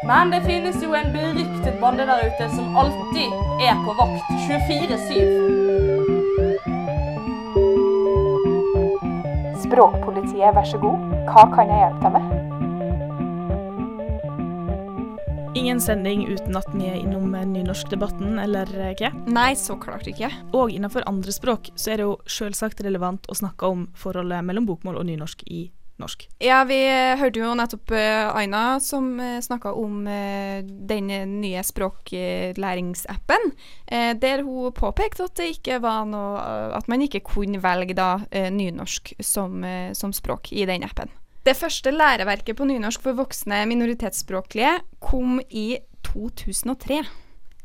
Men 0.08 0.30
det 0.30 0.40
finnes 0.40 0.82
jo 0.82 0.94
en 0.96 1.12
beryktet 1.12 1.80
bande 1.80 2.06
der 2.08 2.22
ute 2.24 2.46
som 2.54 2.76
alltid 2.80 3.28
er 3.60 3.76
på 3.84 3.92
vakt 3.98 4.24
24-7. 4.48 5.12
Språkpolitiet, 9.66 10.54
vær 10.56 10.64
så 10.64 10.80
god. 10.80 10.96
Hva 11.28 11.44
kan 11.52 11.68
jeg 11.68 11.78
hjelpe 11.84 12.08
deg 12.08 12.12
med? 12.16 12.24
Ingen 15.60 15.80
sending 15.84 16.24
uten 16.32 16.56
at 16.56 16.68
vi 16.72 16.88
er 16.88 16.96
innom 17.02 17.34
eh, 17.36 17.44
nynorskdebatten, 17.44 18.38
eller 18.40 18.64
eh, 18.80 18.96
hva? 18.96 19.12
Nei, 19.28 19.52
så 19.60 19.76
klart 19.76 20.08
ikke. 20.08 20.32
Og 20.56 20.72
innenfor 20.72 21.04
andre 21.10 21.32
språk 21.36 21.68
så 21.76 21.92
er 21.92 22.00
det 22.00 22.08
jo 22.08 22.16
selvsagt 22.24 22.80
relevant 22.86 23.28
å 23.28 23.36
snakke 23.36 23.68
om 23.68 23.92
forholdet 23.92 24.40
mellom 24.46 24.64
bokmål 24.72 25.02
og 25.02 25.10
nynorsk 25.10 25.44
i 25.52 25.68
norsk. 25.98 26.26
Ja, 26.42 26.62
vi 26.68 26.78
eh, 26.86 27.16
hørte 27.18 27.42
jo 27.42 27.52
nettopp 27.58 27.92
eh, 27.96 28.28
Aina 28.38 28.78
som 28.82 29.10
uh, 29.20 29.38
snakka 29.44 29.72
om 29.76 30.06
eh, 30.06 30.62
den 30.64 31.10
eh, 31.10 31.26
nye 31.28 31.62
språklæringsappen, 31.66 33.52
eh, 33.86 34.12
der 34.18 34.44
hun 34.46 34.74
påpekte 34.76 35.26
at 35.28 35.36
det 35.40 35.50
ikke 35.56 35.80
var 35.84 36.06
noe 36.08 36.38
eh, 36.42 36.76
At 36.78 36.88
man 36.90 37.02
ikke 37.04 37.24
kunne 37.26 37.60
velge 37.62 37.96
da 37.98 38.20
eh, 38.30 38.50
nynorsk 38.54 39.14
som, 39.24 39.62
eh, 39.64 39.92
som 39.96 40.12
språk 40.14 40.52
i 40.52 40.66
den 40.68 40.86
appen. 40.86 41.10
Det 41.46 41.56
første 41.56 41.90
læreverket 41.94 42.58
på 42.58 42.66
nynorsk 42.68 43.02
for 43.02 43.16
voksne 43.16 43.62
minoritetsspråklige 43.70 44.74
kom 45.00 45.38
i 45.48 45.78
2003. 46.10 47.02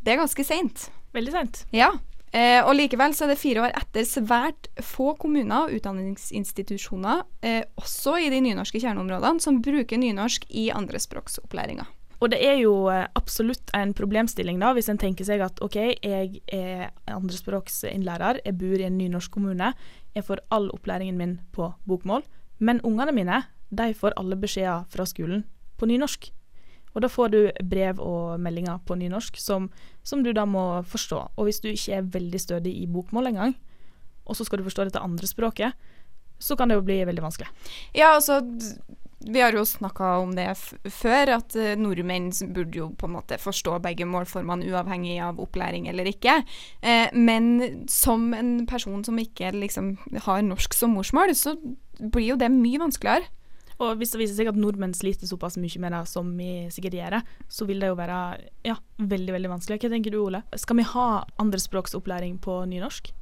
Det 0.04 0.13
er 0.13 0.22
ganske 0.22 0.46
seint. 0.48 0.88
Veldig 1.13 1.34
seint. 1.36 1.63
Ja. 1.76 1.91
Eh, 2.34 2.65
og 2.65 2.74
likevel 2.74 3.13
så 3.13 3.28
er 3.28 3.34
det 3.34 3.41
fire 3.41 3.67
år 3.67 3.76
etter 3.78 4.06
svært 4.10 4.69
få 4.82 5.12
kommuner 5.22 5.67
og 5.67 5.76
utdanningsinstitusjoner, 5.78 7.22
eh, 7.46 7.62
også 7.77 8.15
i 8.23 8.31
de 8.34 8.40
nynorske 8.42 8.81
kjerneområdene, 8.81 9.44
som 9.44 9.62
bruker 9.62 10.02
nynorsk 10.02 10.48
i 10.50 10.71
andrespråksopplæringa. 10.73 11.86
Og 12.23 12.31
det 12.34 12.40
er 12.42 12.58
jo 12.63 12.88
eh, 12.90 13.06
absolutt 13.19 13.69
en 13.77 13.94
problemstilling 13.94 14.58
da, 14.58 14.73
hvis 14.73 14.90
en 14.90 14.98
tenker 14.98 15.27
seg 15.29 15.46
at 15.46 15.62
OK, 15.62 15.77
jeg 15.77 16.42
er 16.50 16.90
andrespråksinnlærer, 17.06 18.42
jeg 18.48 18.58
bor 18.58 18.81
i 18.81 18.88
en 18.90 18.98
nynorsk 18.98 19.38
kommune, 19.38 19.73
jeg 20.15 20.25
får 20.25 20.42
all 20.50 20.71
opplæringen 20.73 21.19
min 21.19 21.40
på 21.54 21.69
bokmål, 21.86 22.25
men 22.58 22.81
ungene 22.81 23.13
mine 23.13 23.44
de 23.69 23.94
får 23.98 24.17
alle 24.17 24.38
beskjeder 24.42 24.90
fra 24.90 25.06
skolen 25.06 25.46
på 25.77 25.90
nynorsk. 25.90 26.31
Og 26.94 27.02
da 27.04 27.10
får 27.10 27.33
du 27.33 27.39
brev 27.69 28.02
og 28.02 28.39
meldinger 28.41 28.81
på 28.85 28.98
nynorsk 29.00 29.37
som, 29.41 29.69
som 30.06 30.23
du 30.23 30.31
da 30.33 30.46
må 30.50 30.83
forstå. 30.87 31.21
Og 31.37 31.50
hvis 31.50 31.62
du 31.63 31.71
ikke 31.71 32.00
er 32.00 32.10
veldig 32.15 32.41
stødig 32.41 32.75
i 32.83 32.89
bokmål 32.89 33.31
engang, 33.33 33.56
og 34.23 34.37
så 34.37 34.46
skal 34.48 34.62
du 34.62 34.67
forstå 34.67 34.87
dette 34.87 35.04
andre 35.04 35.27
språket, 35.27 35.73
så 36.39 36.58
kan 36.60 36.69
det 36.69 36.77
jo 36.77 36.85
bli 36.85 37.04
veldig 37.08 37.23
vanskelig. 37.23 37.50
Ja, 37.96 38.15
altså 38.15 38.41
Vi 39.23 39.39
har 39.39 39.56
jo 39.56 39.63
snakka 39.63 40.17
om 40.19 40.33
det 40.35 40.50
før, 40.91 41.29
at 41.37 41.54
uh, 41.56 41.77
nordmenn 41.79 42.25
burde 42.52 42.75
jo 42.75 42.89
på 43.00 43.08
en 43.08 43.13
måte 43.15 43.37
forstå 43.39 43.77
begge 43.85 44.04
målformene 44.04 44.67
uavhengig 44.67 45.15
av 45.23 45.39
opplæring 45.39 45.87
eller 45.87 46.10
ikke. 46.12 46.41
Eh, 46.81 47.08
men 47.15 47.85
som 47.87 48.33
en 48.35 48.65
person 48.67 49.00
som 49.08 49.21
ikke 49.21 49.54
liksom 49.56 49.94
har 50.25 50.44
norsk 50.44 50.75
som 50.75 50.91
morsmål, 50.98 51.31
så 51.39 51.56
blir 52.02 52.33
jo 52.33 52.35
det 52.41 52.52
mye 52.52 52.83
vanskeligere. 52.83 53.31
Og 53.82 53.98
hvis 54.00 54.13
det 54.13 54.21
viser 54.21 54.38
seg 54.38 54.52
at 54.52 54.60
nordmenn 54.60 54.94
sliter 54.98 55.30
såpass 55.30 55.58
mye 55.62 55.82
med 55.82 55.96
det 55.96 56.04
som 56.12 56.30
vi 56.38 56.67
sikkert 56.74 57.00
gjør, 57.00 57.17
så 57.50 57.67
vil 57.69 57.82
det 57.82 57.90
jo 57.92 57.98
være 58.00 58.19
ja, 58.67 58.78
veldig 59.00 59.38
veldig 59.38 59.54
vanskelig. 59.56 59.82
Hva 59.82 59.94
tenker 59.96 60.13
du, 60.13 60.21
Ole? 60.26 60.44
Skal 60.60 60.80
vi 60.82 60.88
ha 60.94 61.08
andrespråksopplæring 61.42 62.40
på 62.44 62.62
nynorsk? 62.69 63.13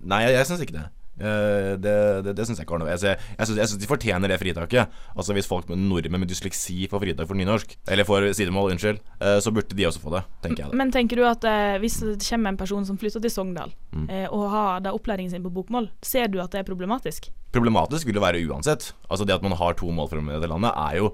Nei, 0.00 0.24
jeg, 0.26 0.38
jeg 0.38 0.48
syns 0.48 0.64
ikke 0.64 0.78
det. 0.78 0.88
Eh, 1.20 1.76
det 1.76 1.94
det, 2.24 2.32
det 2.38 2.46
syns 2.48 2.58
jeg 2.60 2.64
ikke 2.64 2.78
har 2.78 2.82
noe 2.82 2.94
Jeg, 2.94 3.18
jeg, 3.36 3.48
syns, 3.50 3.76
de 3.80 3.88
fortjener 3.90 4.32
det 4.32 4.38
fritaket. 4.40 4.88
Altså 5.14 5.36
Hvis 5.36 5.48
folk 5.50 5.68
med 5.68 5.82
nordmenn 5.84 6.22
med 6.24 6.30
dysleksi 6.32 6.88
får 6.90 7.02
fritak 7.04 7.28
for 7.28 7.36
nynorsk, 7.36 7.76
eller 7.92 8.08
får 8.08 8.30
sidemål, 8.38 8.72
unnskyld, 8.74 9.00
eh, 9.20 9.38
så 9.44 9.52
burde 9.52 9.76
de 9.76 9.86
også 9.88 10.00
få 10.02 10.14
det, 10.16 10.22
tenker 10.44 10.64
jeg 10.64 10.72
da. 10.72 10.80
Men 10.80 10.92
tenker 10.94 11.20
du 11.20 11.26
at 11.28 11.44
eh, 11.44 11.76
hvis 11.82 12.00
det 12.00 12.18
kommer 12.24 12.54
en 12.54 12.60
person 12.60 12.86
som 12.88 12.98
flytter 13.00 13.20
til 13.20 13.30
Sogndal, 13.36 13.74
Mm. 13.90 14.06
og 14.30 14.42
har 14.52 14.80
da 14.84 14.92
opplæringen 14.94 15.32
sin 15.32 15.42
på 15.42 15.50
bokmål, 15.50 15.88
ser 16.06 16.28
du 16.30 16.36
at 16.38 16.52
det 16.52 16.60
er 16.60 16.66
problematisk? 16.68 17.26
Problematisk 17.50 18.06
vil 18.06 18.14
det 18.14 18.22
være 18.22 18.38
uansett. 18.46 18.92
Altså 19.10 19.26
Det 19.26 19.34
at 19.34 19.42
man 19.42 19.56
har 19.58 19.74
to 19.74 19.90
målformer 19.90 20.30
i 20.30 20.38
dette 20.38 20.46
landet, 20.46 20.70
er 20.78 21.00
jo 21.00 21.08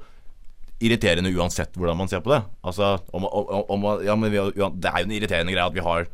irriterende 0.84 1.32
uansett 1.32 1.72
hvordan 1.76 1.96
man 1.96 2.10
ser 2.10 2.20
på 2.20 2.34
det. 2.34 2.42
Altså 2.66 2.98
om, 3.16 3.24
om, 3.24 3.64
om, 3.72 3.86
Ja, 4.04 4.14
men 4.14 4.30
vi, 4.30 4.36
Det 4.36 4.90
er 4.90 5.00
jo 5.00 5.08
en 5.08 5.16
irriterende 5.16 5.54
greie 5.54 5.64
at 5.64 5.74
vi 5.76 5.80
har 5.80 6.06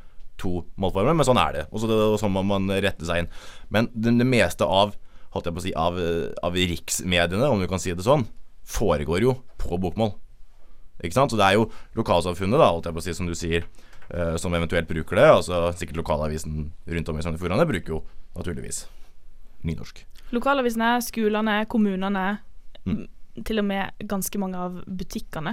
to 0.43 0.59
målformer, 0.83 1.15
men 1.17 1.27
sånn 1.29 1.41
er 1.41 1.57
det. 1.61 1.65
Og 1.71 1.83
så, 1.85 1.89
og 2.13 2.19
sånn 2.21 2.35
må 2.35 2.43
man 2.47 2.67
rette 2.83 3.07
seg 3.09 3.23
inn. 3.23 3.31
Men 3.73 3.89
det, 3.95 4.13
det 4.19 4.27
meste 4.29 4.67
av 4.67 4.97
holdt 5.33 5.47
jeg 5.49 5.55
på 5.57 5.63
å 5.63 5.65
si, 5.65 5.73
av, 5.79 5.97
av 6.45 6.59
riksmediene, 6.59 7.47
om 7.49 7.63
du 7.63 7.69
kan 7.71 7.81
si 7.81 7.95
det 7.97 8.05
sånn, 8.05 8.27
foregår 8.69 9.25
jo 9.25 9.37
på 9.63 9.79
bokmål. 9.81 10.13
Ikke 11.03 11.17
sant? 11.17 11.33
Så 11.33 11.39
det 11.41 11.47
er 11.47 11.57
jo 11.57 11.65
lokalsamfunnet, 11.99 12.61
da, 12.61 12.69
holdt 12.75 12.91
jeg 12.91 12.95
på 12.99 13.01
å 13.01 13.07
si, 13.07 13.15
som 13.17 13.27
du 13.31 13.33
sier, 13.39 13.65
eh, 14.13 14.35
som 14.39 14.53
eventuelt 14.55 14.91
bruker 14.91 15.19
det. 15.19 15.25
Altså 15.39 15.63
sikkert 15.79 16.03
lokalavisen 16.03 16.67
rundt 16.87 17.09
om 17.11 17.19
i 17.19 17.25
Sogn 17.25 17.39
og 17.39 17.43
Fjordane 17.43 17.67
bruker 17.71 17.97
jo 17.97 18.03
naturligvis 18.37 18.85
nynorsk. 19.67 20.05
Lokalavisene, 20.37 20.97
skolene, 21.05 21.63
kommunene, 21.71 22.27
Mm. 22.83 23.07
til 23.47 23.61
og 23.61 23.65
med 23.69 23.93
ganske 24.11 24.39
mange 24.43 24.59
av 24.59 24.81
butikkene 24.91 25.53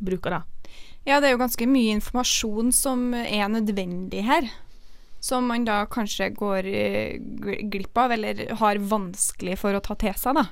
bruker 0.00 0.32
det. 0.32 0.42
Ja, 1.04 1.20
det 1.20 1.28
er 1.28 1.34
jo 1.34 1.42
ganske 1.42 1.66
mye 1.68 1.96
informasjon 1.98 2.72
som 2.72 3.10
er 3.14 3.44
nødvendig 3.52 4.24
her. 4.24 4.48
Som 5.24 5.48
man 5.48 5.64
da 5.64 5.82
kanskje 5.88 6.30
går 6.36 6.68
eh, 6.68 7.16
glipp 7.72 7.96
av, 8.00 8.12
eller 8.12 8.46
har 8.60 8.80
vanskelig 8.80 9.58
for 9.60 9.76
å 9.76 9.82
ta 9.84 9.96
til 10.00 10.16
seg, 10.20 10.36
da. 10.40 10.48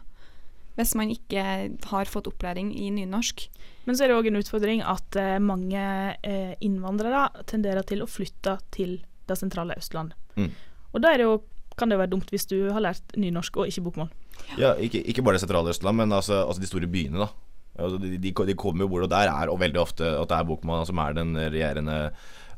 Hvis 0.76 0.94
man 0.96 1.12
ikke 1.12 1.44
har 1.90 2.08
fått 2.08 2.28
opplæring 2.30 2.70
i 2.76 2.88
nynorsk. 2.92 3.46
Men 3.84 3.96
så 3.96 4.04
er 4.04 4.12
det 4.12 4.16
òg 4.16 4.28
en 4.30 4.40
utfordring 4.40 4.84
at 4.88 5.18
eh, 5.20 5.36
mange 5.42 5.82
eh, 6.24 6.54
innvandrere 6.64 7.26
tenderer 7.48 7.84
til 7.88 8.04
å 8.04 8.08
flytte 8.08 8.58
til 8.72 9.00
det 9.28 9.36
sentrale 9.40 9.76
Østland. 9.80 10.16
Mm. 10.36 10.52
Og 10.92 11.04
da 11.04 11.12
er 11.12 11.20
det 11.20 11.28
jo, 11.28 11.38
kan 11.76 11.88
det 11.88 11.96
jo 11.96 12.04
være 12.04 12.12
dumt 12.14 12.32
hvis 12.32 12.48
du 12.48 12.58
har 12.72 12.84
lært 12.84 13.16
nynorsk 13.16 13.60
og 13.60 13.72
ikke 13.72 13.84
bokmål. 13.88 14.12
Ja, 14.60 14.74
ikke, 14.80 15.00
ikke 15.08 15.24
bare 15.24 15.36
det 15.36 15.44
sentrale 15.44 15.72
Østland, 15.72 16.00
men 16.00 16.12
altså, 16.12 16.42
altså 16.46 16.64
de 16.64 16.68
store 16.68 16.88
byene, 16.92 17.24
da. 17.24 17.51
Altså, 17.78 17.98
de, 18.02 18.16
de, 18.20 18.32
de 18.32 18.54
kommer 18.58 18.84
jo 18.84 18.88
hvor, 18.92 19.04
og 19.06 19.10
der 19.10 19.30
er 19.32 19.48
og 19.48 19.60
veldig 19.62 19.80
ofte 19.80 20.04
at 20.04 20.28
det 20.28 20.36
er 20.38 20.44
Bokman 20.48 20.84
som 20.88 20.98
er 20.98 21.14
den 21.16 21.34
regjerende 21.36 22.12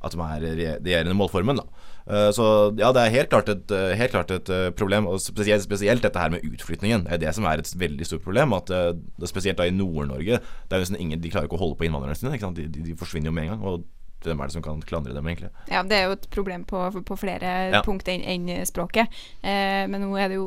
At 0.04 0.12
som 0.12 0.20
er 0.20 0.42
regjerende 0.42 1.14
målformen, 1.16 1.56
da. 1.56 1.64
Eh, 2.04 2.30
så 2.36 2.44
ja, 2.76 2.90
det 2.92 3.00
er 3.06 3.14
helt 3.14 3.30
klart 3.32 3.48
et, 3.48 3.70
eh, 3.72 3.94
helt 3.96 4.12
klart 4.12 4.30
et 4.34 4.50
eh, 4.52 4.66
problem, 4.76 5.06
og 5.08 5.16
spesielt, 5.24 5.64
spesielt 5.64 6.02
dette 6.04 6.20
her 6.20 6.28
med 6.34 6.44
utflytningen. 6.44 7.06
Det 7.06 7.12
er 7.16 7.22
det 7.22 7.32
som 7.38 7.46
er 7.48 7.62
et 7.62 7.70
veldig 7.80 8.04
stort 8.04 8.20
problem. 8.26 8.52
At 8.52 8.68
det 8.68 9.30
Spesielt 9.30 9.56
da 9.56 9.64
i 9.64 9.72
Nord-Norge. 9.72 10.42
Det 10.68 10.76
er 10.76 10.82
jo 10.84 10.90
sånn 10.92 11.00
ingen 11.00 11.22
De 11.24 11.30
klarer 11.32 11.48
ikke 11.48 11.56
å 11.56 11.62
holde 11.64 11.78
på 11.80 11.86
innvandrerne 11.88 12.18
sine. 12.20 12.36
De, 12.36 12.68
de, 12.68 12.84
de 12.90 12.96
forsvinner 13.00 13.32
jo 13.32 13.36
med 13.38 13.46
en 13.48 13.54
gang. 13.54 13.64
Og 13.64 13.86
hvem 14.24 14.40
er 14.40 14.48
det 14.48 14.54
som 14.58 14.62
kan 14.64 14.78
klandre 14.84 15.12
dem, 15.16 15.26
egentlig? 15.28 15.48
Ja, 15.72 15.80
det 15.84 15.96
er 15.96 16.04
jo 16.10 16.14
et 16.18 16.28
problem 16.32 16.62
på, 16.68 16.84
på 17.04 17.16
flere 17.20 17.54
Ja. 17.72 17.80
punkt 17.84 18.08
enn 18.08 18.22
en 18.24 18.46
språket. 18.68 19.08
Eh, 19.40 19.84
men 19.88 20.00
nå 20.04 20.12
er 20.20 20.28
det 20.32 20.38
jo 20.42 20.46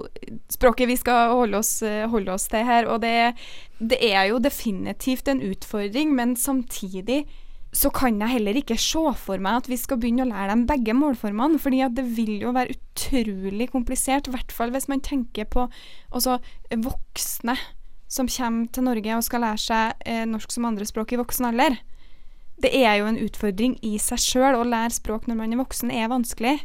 språket 0.52 0.90
vi 0.90 0.98
skal 1.00 1.34
holde 1.36 1.60
oss, 1.60 1.82
eh, 1.86 2.08
holde 2.10 2.34
oss 2.34 2.48
til 2.52 2.66
her. 2.68 2.88
Og 2.92 3.02
det, 3.04 3.36
det 3.80 4.00
er 4.02 4.30
jo 4.32 4.40
definitivt 4.44 5.28
en 5.28 5.44
utfordring, 5.44 6.16
men 6.16 6.36
samtidig 6.36 7.26
så 7.76 7.92
kan 7.94 8.20
jeg 8.22 8.32
heller 8.38 8.58
ikke 8.58 8.78
se 8.80 9.04
for 9.20 9.42
meg 9.44 9.62
at 9.62 9.68
vi 9.70 9.78
skal 9.78 10.00
begynne 10.00 10.24
å 10.24 10.30
lære 10.30 10.54
dem 10.54 10.66
begge 10.70 10.96
målformene. 10.96 11.60
fordi 11.60 11.84
det 11.94 12.06
vil 12.16 12.40
jo 12.42 12.54
være 12.56 12.78
utrolig 12.78 13.70
komplisert, 13.72 14.28
i 14.28 14.32
hvert 14.32 14.52
fall 14.52 14.72
hvis 14.72 14.88
man 14.88 15.04
tenker 15.04 15.46
på 15.46 15.68
også 16.10 16.40
voksne 16.72 17.58
som 18.08 18.30
kommer 18.32 18.72
til 18.72 18.88
Norge 18.88 19.18
og 19.18 19.24
skal 19.24 19.44
lære 19.44 19.60
seg 19.60 20.08
eh, 20.08 20.24
norsk 20.26 20.52
som 20.52 20.66
andrespråk 20.66 21.12
i 21.12 21.20
voksen 21.20 21.50
alder. 21.50 21.76
Det 22.58 22.72
er 22.74 23.02
jo 23.02 23.10
en 23.10 23.20
utfordring 23.20 23.76
i 23.86 23.98
seg 24.02 24.22
sjøl. 24.24 24.56
Å 24.56 24.66
lære 24.66 24.96
språk 24.96 25.28
når 25.28 25.38
man 25.38 25.54
er 25.54 25.60
voksen 25.60 25.92
er 25.94 26.08
vanskelig. 26.10 26.56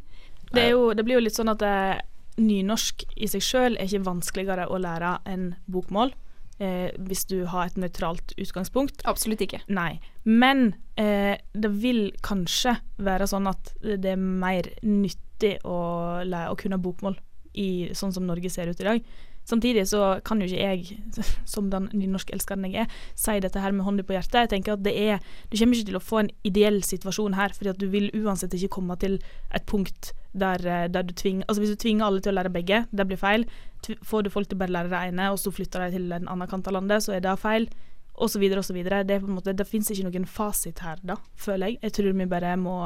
Det, 0.52 0.62
er 0.62 0.70
jo, 0.72 0.92
det 0.94 1.04
blir 1.04 1.18
jo 1.18 1.24
litt 1.26 1.36
sånn 1.36 1.50
at 1.52 1.64
eh, 1.66 1.98
nynorsk 2.40 3.04
i 3.16 3.28
seg 3.30 3.44
sjøl 3.44 3.76
er 3.76 3.88
ikke 3.88 4.06
vanskeligere 4.06 4.68
å 4.70 4.80
lære 4.80 5.16
enn 5.28 5.52
bokmål. 5.70 6.14
Eh, 6.62 6.92
hvis 7.08 7.24
du 7.26 7.42
har 7.48 7.66
et 7.66 7.78
nøytralt 7.80 8.34
utgangspunkt. 8.38 9.02
Absolutt 9.08 9.42
ikke. 9.42 9.62
Nei. 9.72 9.96
Men 10.28 10.74
eh, 11.00 11.40
det 11.52 11.72
vil 11.82 12.04
kanskje 12.22 12.76
være 13.02 13.26
sånn 13.30 13.48
at 13.50 13.72
det 13.82 14.14
er 14.14 14.20
mer 14.20 14.68
nyttig 14.84 15.56
å, 15.66 16.22
lære, 16.22 16.52
å 16.52 16.58
kunne 16.60 16.80
bokmål 16.82 17.18
i 17.58 17.90
sånn 17.96 18.14
som 18.14 18.28
Norge 18.28 18.52
ser 18.52 18.70
ut 18.70 18.80
i 18.80 18.88
dag. 18.88 19.08
Samtidig 19.48 19.88
så 19.90 20.20
kan 20.24 20.40
jo 20.40 20.46
ikke 20.46 20.62
jeg, 20.62 20.98
som 21.54 21.70
den 21.72 21.88
nynorskelskeren 21.92 22.66
jeg 22.68 22.84
er, 22.84 22.96
si 23.18 23.38
dette 23.42 23.62
her 23.62 23.74
med 23.74 23.86
hånda 23.86 24.06
på 24.06 24.16
hjertet. 24.16 24.44
Jeg 24.44 24.52
tenker 24.54 24.76
at 24.76 24.84
det 24.86 24.94
er 24.94 25.22
Du 25.50 25.58
kommer 25.58 25.76
ikke 25.76 25.90
til 25.90 26.00
å 26.00 26.04
få 26.04 26.22
en 26.22 26.32
ideell 26.46 26.82
situasjon 26.86 27.38
her, 27.38 27.54
fordi 27.56 27.72
at 27.74 27.80
du 27.80 27.88
vil 27.92 28.10
uansett 28.22 28.54
ikke 28.54 28.76
komme 28.78 28.96
til 29.02 29.18
et 29.54 29.66
punkt 29.66 30.12
der, 30.32 30.64
eh, 30.66 30.88
der 30.88 31.02
du 31.02 31.12
tvinger 31.12 31.44
Altså 31.48 31.60
hvis 31.60 31.74
du 31.74 31.76
tvinger 31.76 32.06
alle 32.06 32.20
til 32.20 32.32
å 32.32 32.38
lære 32.38 32.52
begge, 32.52 32.86
det 32.90 33.06
blir 33.06 33.20
feil. 33.20 33.46
Får 33.82 34.22
du 34.22 34.30
folk 34.30 34.48
til 34.48 34.56
å 34.56 34.62
bare 34.62 34.72
lære 34.72 34.92
det 34.92 35.00
ene, 35.10 35.32
og 35.32 35.38
så 35.38 35.52
flytter 35.52 35.86
de 35.86 35.96
til 35.98 36.12
en 36.12 36.28
annen 36.28 36.48
kant 36.48 36.68
av 36.68 36.78
landet, 36.78 37.02
så 37.02 37.16
er 37.16 37.24
det 37.24 37.38
feil 37.42 37.68
og 38.12 38.30
så 38.30 38.38
videre 38.38 38.60
og 38.60 38.66
så 38.66 38.74
videre. 38.76 39.02
Det, 39.08 39.20
måte, 39.24 39.54
det 39.56 39.66
finnes 39.68 39.90
ikke 39.90 40.06
noen 40.06 40.26
fasit 40.28 40.82
her, 40.84 41.00
da, 41.02 41.16
føler 41.40 41.72
jeg. 41.72 41.78
Jeg 41.82 41.96
tror 41.98 42.18
vi 42.18 42.26
bare 42.30 42.56
må 42.60 42.76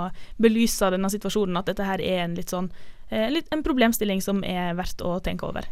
belyse 0.43 0.91
denne 0.95 1.11
situasjonen, 1.13 1.59
at 1.61 1.73
dette 1.73 1.87
her 1.87 2.03
er 2.03 2.25
en 2.25 2.37
litt 2.39 2.55
sånn 2.55 2.71
eh, 3.11 3.29
En 3.53 3.67
problemstilling 3.67 4.23
som 4.25 4.45
er 4.47 4.75
verdt 4.79 5.03
å 5.05 5.19
tenke 5.21 5.49
over. 5.49 5.69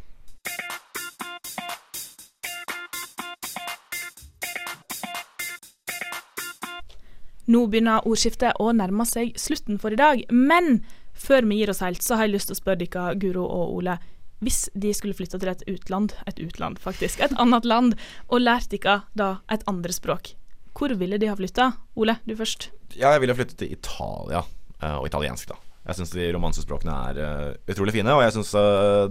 Nå 7.44 7.66
begynner 7.68 8.06
ordskiftet 8.08 8.56
å 8.56 8.70
nærme 8.72 9.04
seg 9.04 9.34
slutten 9.36 9.76
for 9.80 9.92
i 9.92 9.98
dag, 10.00 10.22
men 10.32 10.78
før 11.12 11.44
vi 11.48 11.60
gir 11.60 11.72
oss 11.74 11.82
helt, 11.84 12.00
så 12.02 12.16
har 12.16 12.26
jeg 12.26 12.38
lyst 12.38 12.48
til 12.50 12.56
å 12.56 12.60
spørre 12.62 12.80
dere, 12.86 13.16
Guro 13.20 13.44
og 13.44 13.74
Ole. 13.76 13.98
Hvis 14.44 14.64
de 14.72 14.92
skulle 14.96 15.16
flytte 15.16 15.38
til 15.40 15.50
et 15.52 15.64
utland, 15.70 16.14
et 16.28 16.40
utland 16.40 16.80
faktisk, 16.80 17.20
et 17.20 17.36
annet 17.40 17.68
land, 17.68 17.98
og 18.28 18.42
lært 18.42 18.72
dere 18.72 19.02
da 19.16 19.36
et 19.52 19.64
andre 19.70 19.92
språk, 19.92 20.32
hvor 20.74 20.96
ville 20.98 21.20
de 21.20 21.28
ha 21.30 21.36
flytta? 21.38 21.70
Ole, 22.00 22.16
du 22.26 22.34
først. 22.36 22.70
Ja, 22.96 23.12
jeg 23.14 23.22
ville 23.22 23.36
flyttet 23.36 23.60
til 23.60 23.76
Italia, 23.76 24.42
eh, 24.80 24.96
og 24.96 25.06
italiensk, 25.06 25.52
da. 25.52 25.60
Jeg 25.84 25.98
syns 25.98 26.14
de 26.16 26.28
romansespråkene 26.32 26.98
er 27.10 27.18
eh, 27.20 27.48
utrolig 27.74 27.92
fine, 27.96 28.12
og 28.16 28.22
jeg 28.24 28.36
syns 28.38 28.52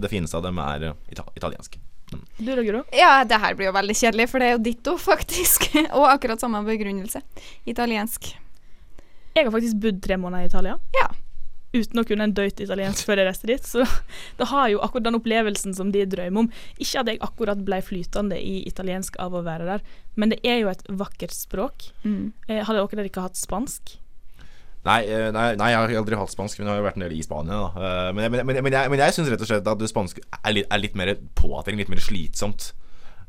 det 0.01 0.09
fineste 0.09 0.39
av 0.39 0.45
dem 0.47 0.61
er 0.63 0.87
eh, 0.89 1.01
ita 1.13 1.25
italiensk. 1.37 1.77
Du 2.37 2.49
da, 2.55 2.61
Guro? 2.61 2.83
Ja, 2.93 3.23
det 3.25 3.39
her 3.41 3.57
blir 3.57 3.69
jo 3.69 3.75
veldig 3.75 3.95
kjedelig, 3.97 4.29
for 4.31 4.41
det 4.41 4.49
er 4.49 4.55
jo 4.57 4.63
ditto, 4.65 4.95
faktisk. 5.09 5.69
og 5.91 6.07
akkurat 6.11 6.41
samme 6.41 6.63
begrunnelse. 6.67 7.21
Italiensk. 7.69 8.33
Jeg 9.33 9.47
har 9.47 9.53
faktisk 9.53 9.79
bodd 9.81 10.01
tre 10.05 10.17
måneder 10.21 10.45
i 10.45 10.49
Italia. 10.51 10.77
Ja. 10.97 11.09
Uten 11.73 11.97
å 11.97 12.03
kunne 12.05 12.27
en 12.27 12.35
døyt 12.37 12.59
italiensk 12.61 13.07
før 13.07 13.17
jeg 13.17 13.27
reiste 13.29 13.49
dit. 13.49 13.65
Så 13.65 13.85
det 14.39 14.49
har 14.51 14.67
jo 14.69 14.81
akkurat 14.85 15.07
den 15.07 15.17
opplevelsen 15.17 15.73
som 15.77 15.89
de 15.93 16.05
drømmer 16.09 16.45
om. 16.45 16.51
Ikke 16.77 17.01
at 17.01 17.09
jeg 17.09 17.21
akkurat 17.25 17.63
ble 17.65 17.81
flytende 17.85 18.37
i 18.37 18.61
italiensk 18.69 19.17
av 19.21 19.33
å 19.33 19.41
være 19.45 19.69
der, 19.71 19.85
men 20.17 20.33
det 20.35 20.41
er 20.45 20.61
jo 20.61 20.69
et 20.73 20.85
vakkert 21.01 21.33
språk. 21.33 21.89
Mm. 22.05 22.31
Eh, 22.47 22.61
hadde 22.61 22.85
dere 22.93 23.09
ikke 23.09 23.25
hatt 23.25 23.39
spansk? 23.39 23.97
Nei, 24.83 24.99
eh, 25.07 25.29
nei, 25.31 25.45
nei, 25.55 25.69
jeg 25.71 25.79
har 25.79 25.93
aldri 26.01 26.17
hatt 26.19 26.31
spansk, 26.33 26.59
men 26.59 26.67
jeg 26.67 26.73
har 26.75 26.81
jo 26.81 26.85
vært 26.89 26.97
en 26.99 27.05
del 27.05 27.13
i 27.15 27.23
Spania. 27.23 27.59
Da. 27.61 27.83
Eh, 27.87 28.13
Men, 28.17 28.31
men, 28.33 28.45
men, 28.49 28.57
men 28.65 28.73
jeg, 28.75 28.91
men 28.91 28.99
jeg 28.99 29.15
syns 29.15 29.29
rett 29.31 29.43
og 29.45 29.47
slett 29.47 29.67
at 29.71 29.79
det 29.79 29.87
spanske 29.91 30.23
er 30.43 30.55
litt, 30.57 30.67
er 30.67 30.81
litt 30.83 30.97
mer 30.99 31.13
påtrengende, 31.39 31.85
litt 31.85 31.93
mer 31.93 32.03
slitsomt 32.03 32.73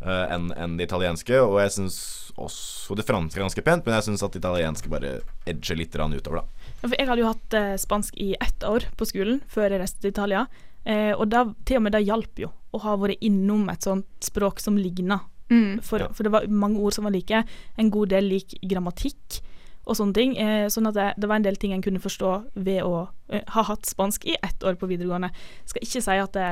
uh, 0.02 0.26
enn 0.34 0.50
en 0.58 0.74
det 0.80 0.88
italienske. 0.88 1.38
Og 1.44 1.60
jeg 1.62 1.74
syns 1.76 1.98
også 2.34 2.96
det 2.98 3.06
franske 3.06 3.38
er 3.38 3.44
ganske 3.46 3.62
pent, 3.62 3.86
men 3.86 3.94
jeg 3.94 4.08
syns 4.08 4.24
at 4.26 4.34
det 4.34 4.42
italienske 4.42 4.90
bare 4.90 5.20
edger 5.46 5.78
litt 5.78 5.94
utover, 5.94 6.42
da. 6.42 6.70
Ja, 6.82 6.88
for 6.88 6.96
jeg 6.98 7.08
hadde 7.12 7.22
jo 7.22 7.30
hatt 7.30 7.54
uh, 7.54 7.76
spansk 7.78 8.18
i 8.18 8.32
ett 8.34 8.66
år 8.66 8.88
på 8.98 9.06
skolen 9.06 9.38
før 9.46 9.70
jeg 9.70 9.80
reiste 9.84 10.02
til 10.02 10.10
Italia. 10.10 10.46
Uh, 10.84 11.14
og 11.14 11.28
da, 11.30 11.46
til 11.64 11.78
og 11.78 11.86
med 11.86 11.94
det 11.94 12.02
hjalp 12.04 12.42
jo 12.42 12.50
å 12.74 12.82
ha 12.82 12.96
vært 12.98 13.22
innom 13.22 13.68
et 13.70 13.86
sånt 13.86 14.10
språk 14.26 14.58
som 14.60 14.74
ligna. 14.76 15.20
Mm. 15.52 15.78
For, 15.86 16.02
Ja. 16.02 16.10
for 16.10 16.26
det 16.26 16.32
var 16.34 16.50
mange 16.50 16.80
ord 16.82 16.96
som 16.96 17.06
var 17.06 17.14
like. 17.14 17.44
En 17.78 17.90
god 17.94 18.10
del 18.10 18.26
lik 18.32 18.56
grammatikk 18.66 19.38
og 19.84 19.96
sånne 19.98 20.16
ting. 20.16 20.36
Eh, 20.40 20.66
sånn 20.72 20.88
at 20.88 20.96
det, 20.96 21.08
det 21.20 21.28
var 21.30 21.40
en 21.40 21.46
del 21.46 21.58
ting 21.60 21.74
en 21.76 21.82
kunne 21.84 22.00
forstå 22.02 22.30
ved 22.56 22.80
å 22.86 23.08
eh, 23.28 23.42
ha 23.54 23.64
hatt 23.68 23.88
spansk 23.88 24.24
i 24.30 24.36
ett 24.40 24.64
år 24.64 24.78
på 24.80 24.88
videregående. 24.90 25.30
Skal 25.68 25.84
ikke 25.84 26.02
si 26.04 26.16
at 26.22 26.36
det, 26.36 26.48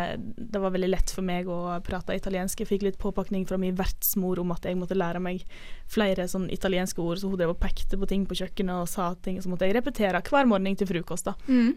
det 0.53 0.61
var 0.63 0.75
veldig 0.75 0.91
lett 0.93 1.15
for 1.15 1.25
meg 1.27 1.49
å 1.51 1.79
prate 1.87 2.17
italiensk. 2.19 2.61
Jeg 2.61 2.71
fikk 2.71 2.85
litt 2.89 3.01
påpakning 3.03 3.47
fra 3.49 3.59
min 3.61 3.79
vertsmor 3.79 4.43
om 4.43 4.53
at 4.53 4.69
jeg 4.69 4.79
måtte 4.81 4.99
lære 4.99 5.23
meg 5.25 5.47
flere 5.93 6.29
sånn 6.29 6.51
italienske 6.53 7.01
ord, 7.03 7.21
så 7.21 7.31
hun 7.33 7.41
drev 7.41 7.55
og 7.57 7.63
pekte 7.63 7.99
på 8.01 8.09
ting 8.11 8.29
på 8.29 8.39
kjøkkenet 8.43 8.85
og 8.85 8.93
sa 8.93 9.13
ting, 9.25 9.41
så 9.43 9.53
måtte 9.53 9.69
jeg 9.69 9.79
repetere 9.79 10.23
hver 10.29 10.49
morgen 10.49 10.77
til 10.77 10.89
frokost. 10.89 11.29
da. 11.29 11.37
Mm. 11.49 11.75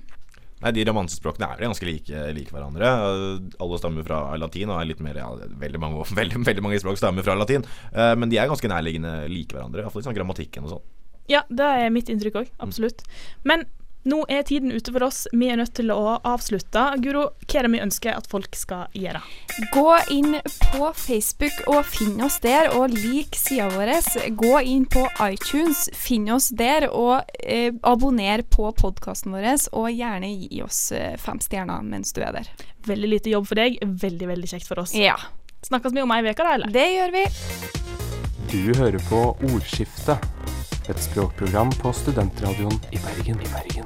Nei, 0.63 0.71
De 0.71 0.85
romansespråkene 0.87 1.49
er 1.51 1.63
ganske 1.65 1.85
like, 1.87 2.21
like 2.33 2.53
hverandre. 2.55 2.89
Alle 3.59 3.79
stammer 3.79 4.05
fra 4.07 4.19
latin, 4.39 4.71
og 4.71 4.79
er 4.79 4.87
litt 4.87 5.01
mer 5.03 5.19
ja, 5.19 5.27
veldig, 5.35 5.81
mange, 5.83 6.05
veldig, 6.21 6.43
veldig 6.47 6.63
mange 6.63 6.79
språk 6.81 6.99
stammer 7.01 7.25
fra 7.27 7.35
latin. 7.37 7.65
Eh, 7.91 8.13
Men 8.15 8.31
de 8.31 8.39
er 8.39 8.47
ganske 8.51 8.71
nærliggende 8.71 9.17
like 9.31 9.55
hverandre, 9.55 9.83
iallfall 9.83 10.05
i 10.05 10.07
sånn 10.07 10.17
grammatikken 10.17 10.67
og 10.67 10.77
sånn. 10.77 10.85
Ja, 11.31 11.45
det 11.49 11.65
er 11.65 11.89
mitt 11.93 12.09
inntrykk 12.11 12.43
òg. 12.43 12.53
Absolutt. 12.61 13.01
Men 13.43 13.65
nå 14.05 14.19
er 14.29 14.43
tiden 14.45 14.69
ute 14.69 14.91
for 14.93 15.07
oss. 15.07 15.23
Vi 15.33 15.47
er 15.49 15.57
nødt 15.57 15.73
til 15.77 15.89
å 15.89 16.19
avslutte. 16.21 16.83
Guro, 17.01 17.23
hva 17.49 17.57
er 17.57 17.65
det 17.65 17.71
vi 17.73 17.81
ønsker 17.81 18.13
at 18.13 18.27
folk 18.29 18.53
skal 18.53 18.91
gjøre? 18.93 19.23
Gå 19.73 19.85
inn 20.13 20.35
på 20.75 20.91
Facebook 20.93 21.63
og 21.71 21.81
finn 21.89 22.21
oss 22.21 22.37
der, 22.43 22.69
og 22.77 22.93
lik 22.93 23.33
sida 23.39 23.71
vår. 23.73 23.95
Gå 24.37 24.59
inn 24.61 24.85
på 24.85 25.07
iTunes, 25.25 25.87
finn 25.97 26.29
oss 26.35 26.51
der, 26.53 26.85
og 26.93 27.25
eh, 27.41 27.71
abonner 27.81 28.45
på 28.45 28.69
podkasten 28.77 29.33
vår. 29.33 29.49
Og 29.73 29.89
gjerne 29.89 30.29
gi 30.35 30.61
oss 30.61 30.91
eh, 30.93 31.15
fem 31.17 31.41
stjerner 31.41 31.81
mens 31.81 32.13
du 32.13 32.21
er 32.21 32.37
der. 32.37 32.53
Veldig 32.85 33.09
lite 33.15 33.33
jobb 33.33 33.49
for 33.49 33.57
deg. 33.57 33.81
Veldig, 33.81 34.29
veldig 34.35 34.51
kjekt 34.53 34.69
for 34.69 34.85
oss. 34.85 34.93
Ja, 34.93 35.17
Snakkes 35.65 35.93
vi 35.93 36.01
om 36.05 36.11
ei 36.13 36.21
uke, 36.21 36.43
da, 36.45 36.51
eller? 36.59 36.69
det 36.69 36.85
gjør 36.93 37.13
vi. 37.15 37.21
Du 38.51 38.77
hører 38.77 39.01
på 39.09 39.21
Ordskiftet, 39.49 40.21
et 40.89 40.99
språkprogram 41.01 41.71
på 41.71 41.93
studentradioen 41.93 42.79
i 42.91 42.97
Bergen. 42.97 43.41
I 43.41 43.49
Bergen. 43.53 43.85